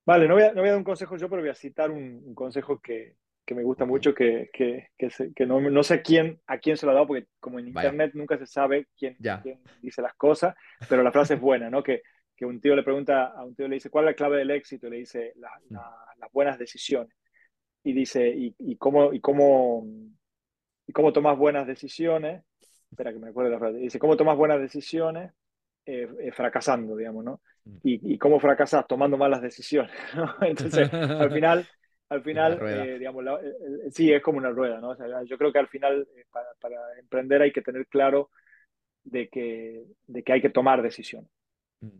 [0.04, 1.90] Vale, no voy, a, no voy a dar un consejo yo, pero voy a citar
[1.90, 3.16] un consejo que,
[3.48, 6.92] que me gusta mucho, que, que, que, no, no, sé quién, a quién se lo
[6.92, 10.54] ha dado, porque como en Internet nunca se sabe quién, quién, dice las cosas,
[10.86, 11.82] pero la frase es buena, ¿no?
[11.82, 12.02] Que,
[12.36, 14.50] que un tío le pregunta a un tío, le dice, ¿cuál es la clave del
[14.50, 14.86] éxito?
[14.86, 15.72] Y le dice, mm.
[15.72, 17.16] las buenas decisiones.
[17.82, 19.86] Y dice, ¿y, y, cómo, y, cómo,
[20.86, 22.44] ¿y cómo tomas buenas decisiones?
[22.90, 23.78] Espera que me acuerde la frase.
[23.78, 25.32] Dice, ¿cómo tomas buenas decisiones?
[25.86, 27.40] Eh, eh, fracasando, digamos, ¿no?
[27.64, 27.76] Mm.
[27.82, 30.34] Y, y, cómo fracasas tomando malas decisiones, ¿no?
[30.42, 31.66] Entonces, al final
[32.08, 33.24] al final, eh, digamos,
[33.90, 34.90] sí, es como una rueda, ¿no?
[34.90, 38.30] O sea, yo creo que al final, eh, para, emprender hay que tener claro
[39.04, 41.30] de que, de que hay que tomar decisiones.
[41.80, 41.98] Mm.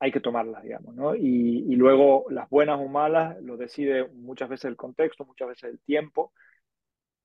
[0.00, 1.14] Hay que tomarlas, digamos, ¿no?
[1.14, 5.70] Y, y, luego las buenas o malas lo decide muchas veces el contexto, muchas veces
[5.70, 6.32] el tiempo,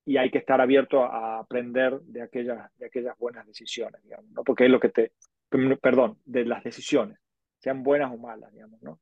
[0.06, 4.44] y hay que estar abierto a aprender de aquellas, de aquellas buenas decisiones, digamos, ¿no?
[4.44, 5.11] Porque es lo que te,
[5.82, 7.18] perdón, de las decisiones,
[7.68, 9.02] sean buenas o malas, digamos, ¿no?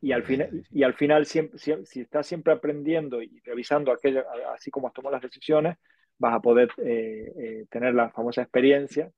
[0.00, 4.24] y, al final, y al final, siempre, si, estás siempre aprendiendo y revisando aquello,
[4.54, 5.76] así como has tomado las decisiones,
[6.16, 9.10] vas a poder eh, eh, tener la famosa experiencia,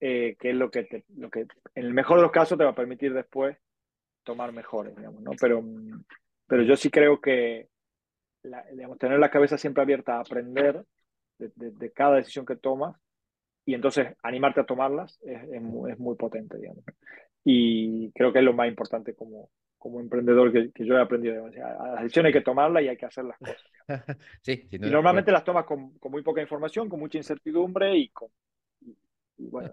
[0.00, 2.70] eh, que es lo que, lo que en el mejor de los casos te va
[2.70, 3.58] a permitir después
[4.22, 5.32] tomar mejores, digamos, ¿no?
[5.38, 5.62] Pero,
[6.46, 7.68] pero yo sí creo que
[8.72, 10.82] digamos, tener la cabeza siempre abierta a aprender
[11.38, 12.96] de, cada decisión que tomas
[13.68, 16.82] y entonces animarte a tomarlas es, es, muy, potente, digamos.
[17.44, 21.46] Y creo que es lo más importante como, como emprendedor que, yo he aprendido.
[21.48, 23.62] Las decisiones hay que tomarlas y hay que hacer las cosas.
[24.40, 28.30] sí, y normalmente las tomas con, con, muy poca información, con mucha incertidumbre y, con,
[28.80, 29.70] y, bueno,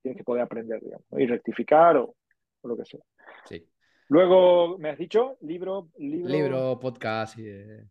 [0.00, 2.14] tienes, que poder aprender, digamos, y rectificar o,
[2.62, 3.00] o, lo que sea.
[3.44, 3.68] Sí.
[4.08, 5.36] Luego, ¿me has dicho?
[5.42, 7.38] Libro, libro, libro podcast.
[7.38, 7.84] Y, eh,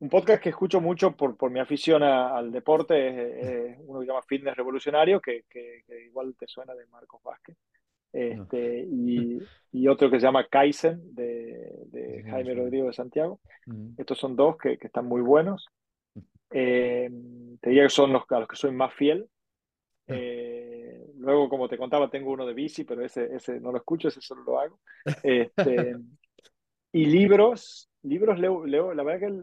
[0.00, 4.12] un podcast que escucho mucho por, por mi afición al deporte es, uno que se
[4.12, 7.56] llama Fitness Revolucionario, que, que, igual te suena de Marcos Vázquez.
[8.12, 9.38] Este, y,
[9.70, 13.40] y, otro que se llama Kaizen de, de Jaime Rodrigo de Santiago.
[13.96, 15.68] Estos son dos que, que están muy buenos.
[16.50, 17.08] Eh,
[17.60, 19.28] te diría que son los a los que soy más fiel.
[20.08, 24.08] Eh, luego, como te contaba, tengo uno de bici, pero ese, ese no lo escucho,
[24.08, 24.80] ese solo lo hago.
[25.22, 25.96] Este,
[26.92, 29.42] y libros, libros leo, leo, la verdad que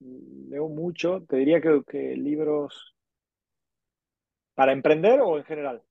[0.00, 2.96] leo mucho, te diría que, que libros
[4.54, 5.82] para emprender o en general.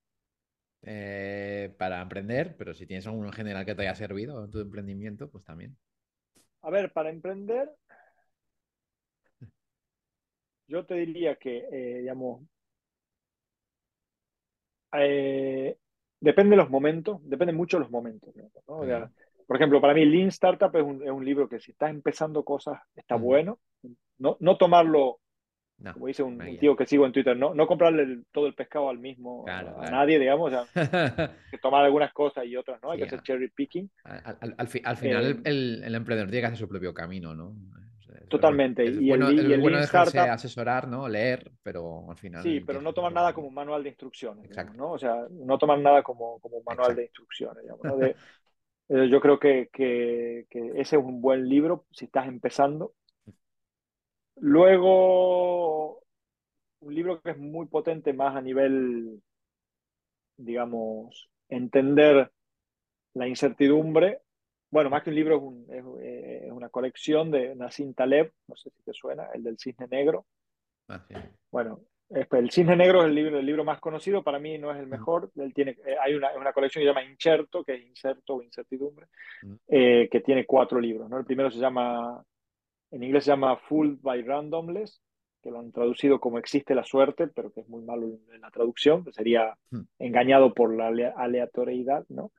[0.81, 4.60] Eh, para emprender, pero si tienes alguno en general que te haya servido en tu
[4.60, 5.76] emprendimiento, pues también.
[6.61, 7.69] A ver, para emprender,
[10.68, 12.44] yo te diría que, eh, digamos,
[14.94, 15.77] eh,
[16.19, 18.34] depende de los momentos, depende mucho de los momentos.
[18.65, 22.44] por ejemplo, para mí Lean Startup es un, es un, libro que si estás empezando
[22.44, 23.60] cosas está bueno.
[24.18, 25.19] No, no tomarlo,
[25.93, 28.99] como dice un, tío que sigo en Twitter, no, no comprarle todo el pescado al
[28.99, 30.51] mismo, a, nadie, digamos.
[31.51, 32.91] que tomar algunas cosas y otras, ¿no?
[32.91, 33.89] Hay que hacer cherry picking.
[34.03, 37.56] Al, al, final el, eh, el, el, emprendedor tiene que hacer su propio camino, ¿no?
[38.27, 38.85] Totalmente.
[38.85, 41.07] y bueno, el, el bueno dejarse asesorar, ¿no?
[41.07, 42.43] Leer, pero al final.
[42.43, 44.45] Sí, pero no tomar nada como un manual de instrucciones.
[44.45, 44.77] Exacto.
[44.77, 44.91] ¿no?
[44.91, 47.64] O sea, no tomar nada como, como un manual de instrucciones.
[47.64, 47.97] Digamos, ¿no?
[47.97, 48.15] de,
[48.89, 52.93] eh, yo creo que, que, que, ese es un buen libro si estás empezando.
[54.40, 56.03] Luego,
[56.82, 59.22] un libro que es muy potente más a nivel,
[60.38, 62.32] digamos, entender
[63.14, 64.22] la incertidumbre
[64.72, 68.84] bueno, más que un libro es, eh, una colección de Nassim Taleb, no sé si
[68.84, 70.26] te suena, el del Cisne Negro.
[70.88, 71.03] Ah,
[71.52, 74.80] bueno, el Cisne Negro es el libro, el libro más conocido, para mí no es
[74.80, 75.32] el mejor.
[75.36, 78.44] Él tiene, eh, hay una, una, colección que se llama Incerto, que es inserto o
[78.44, 79.07] incertidumbre,
[79.68, 81.10] eh, que tiene cuatro libros.
[81.10, 81.18] ¿no?
[81.18, 82.24] El primero se llama,
[82.91, 85.02] en inglés se llama Fooled by Randomness,
[85.41, 88.52] que lo han traducido como existe la suerte, pero que es muy malo en la
[88.52, 89.57] traducción, que sería
[89.98, 92.32] engañado por la aleatoriedad, ¿no?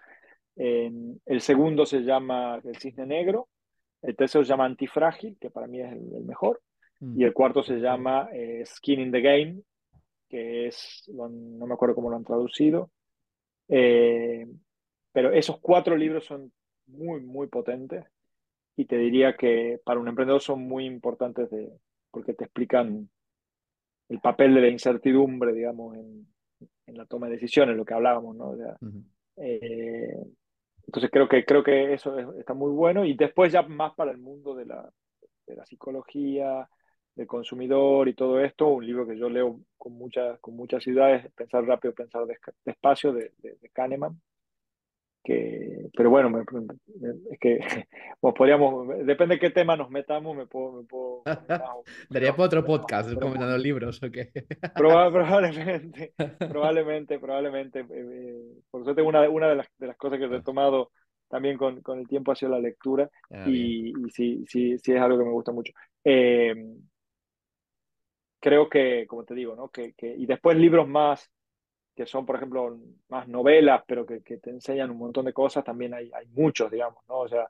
[0.56, 3.48] el segundo se llama El Cisne Negro.
[4.02, 6.60] El tercero se llama Antifrágil, que para mí es el, mejor.
[7.00, 7.20] Mm.
[7.20, 9.62] Y el cuarto se llama eh, Skin in the Game,
[10.28, 12.90] que es, no me acuerdo cómo lo han traducido.
[13.68, 14.46] Eh,
[15.12, 16.52] pero esos cuatro libros son
[16.86, 18.04] muy, muy potentes.
[18.76, 21.70] Y te diría que para un emprendedor son muy importantes de,
[22.10, 23.08] porque te explican
[24.08, 26.26] el papel de la incertidumbre, digamos, en,
[26.86, 28.54] en la toma de decisiones, lo que hablábamos, ¿no?
[29.36, 33.04] Entonces creo que, creo que eso está muy bueno.
[33.04, 34.90] Y después ya más para el mundo de la,
[35.46, 36.68] de la psicología,
[37.14, 41.30] del consumidor y todo esto, un libro que yo leo con muchas, con muchas ciudades,
[41.34, 42.24] Pensar rápido, pensar
[42.64, 44.20] despacio, de, de, de Kahneman,
[45.22, 46.44] que, pero bueno,
[47.30, 47.58] es que
[48.20, 50.72] podríamos, depende de qué tema nos metamos, me puedo...
[50.72, 51.22] Me puedo
[52.10, 54.30] Daría para otro podcast comentando libros o qué.
[54.74, 57.80] probablemente, probablemente, probablemente.
[57.80, 60.30] Eh, eh, por suerte, una, una de, las, de las cosas que he ah.
[60.30, 60.90] retomado
[61.28, 64.92] también con, con el tiempo ha sido la lectura ah, y, y, sí, sí, sí
[64.92, 65.72] es algo que me gusta mucho.
[66.04, 66.54] Eh,
[68.40, 69.68] creo que, como te digo, ¿no?
[69.68, 71.30] Que, que, y después libros más
[72.00, 72.78] que son, por ejemplo,
[73.10, 77.18] más novelas, pero que, te enseñan un montón de cosas, también hay, muchos, digamos, ¿no?
[77.18, 77.46] O sea,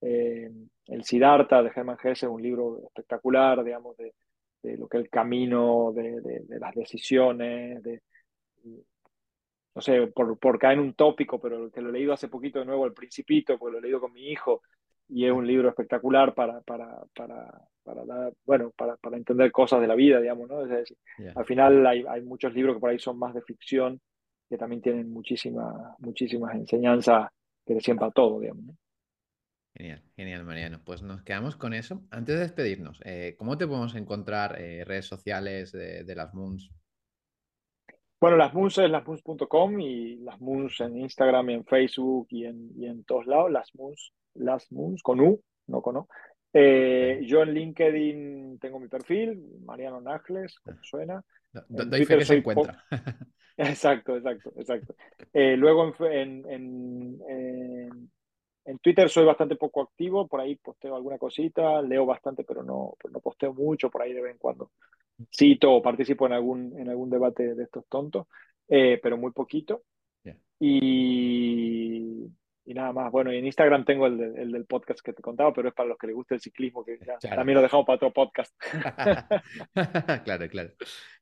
[0.00, 0.50] eh,
[0.86, 4.12] El Siddhartha de Hermann Hesse es un libro espectacular, digamos, de,
[4.60, 8.02] de lo que es el camino, de, de, las decisiones, de,
[9.72, 12.58] no sé, por, por caer en un tópico, pero que lo he leído hace poquito
[12.58, 14.62] de nuevo, El Principito, porque lo he leído con mi hijo,
[15.06, 17.04] y es un libro espectacular para, para,
[17.82, 20.62] para, bueno, para, para, entender cosas de la vida, digamos, ¿no?
[20.62, 20.96] Es decir,
[21.34, 24.00] Al final hay, hay, muchos libros que por ahí son más de ficción,
[24.48, 27.30] que también tienen muchísimas muchísimas enseñanzas
[27.66, 28.76] que decían para todo, digamos.
[29.74, 30.80] Genial, genial, Mariano.
[30.84, 32.02] Pues nos quedamos con eso.
[32.10, 36.70] Antes de despedirnos, eh, ¿cómo te podemos encontrar eh, redes sociales de, de, las Moons?
[38.20, 42.70] Bueno, las Moons es lasmoons.com y las Moons en Instagram y en Facebook y en,
[42.76, 46.08] y en todos lados, las Moons, las Moons con U, no con O.
[46.52, 50.82] Eh, yo en LinkedIn tengo mi perfil, Mariano Nájles, como ah.
[50.82, 51.24] suena.
[51.68, 52.84] Doy fe que se encuentra.
[53.56, 54.94] Exacto, exacto, exacto.
[55.34, 57.18] Eh, luego en, en,
[58.64, 62.94] en Twitter soy bastante poco activo, por ahí posteo alguna cosita, leo bastante, pero no,
[63.10, 64.70] no posteo mucho, por ahí de vez en cuando
[65.30, 68.26] cito o participo en algún, en algún debate de estos tontos,
[68.68, 69.82] eh, pero muy poquito.
[70.64, 72.24] Y,
[72.64, 73.10] y, nada más.
[73.12, 75.88] Bueno, y en Instagram tengo el, el, del podcast que te contaba, pero es para
[75.88, 78.54] los que les gusta el ciclismo, que también lo dejamos para otro podcast.
[80.24, 80.70] claro, claro.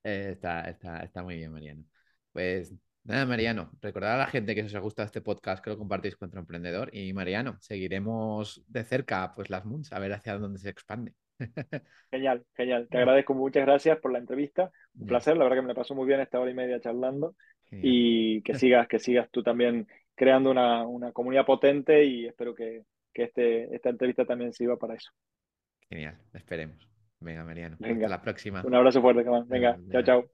[0.05, 1.85] Eh, está, está, está muy bien, Mariano.
[2.33, 5.79] Pues Nada, Mariano, recordad a la gente que os ha gustado este podcast que lo
[5.79, 6.91] compartís con otro emprendedor.
[6.93, 11.15] Y Mariano, seguiremos de cerca pues las Moons, a ver hacia dónde se expande.
[12.11, 12.87] Genial, genial.
[12.91, 14.71] Te agradezco, muchas gracias por la entrevista.
[14.99, 17.35] Un placer, la verdad que me la pasó muy bien esta hora y media charlando.
[17.73, 19.87] Y que sigas, que sigas tú también
[20.21, 24.93] creando una, una comunidad potente y espero que, que este, esta entrevista también sirva para
[24.93, 25.11] eso.
[25.89, 26.87] Genial, esperemos.
[27.21, 27.77] Venga, Mariano.
[27.81, 28.05] Venga.
[28.05, 28.63] Hasta la próxima.
[28.63, 30.31] Un abrazo fuerte, Venga, chao, chao.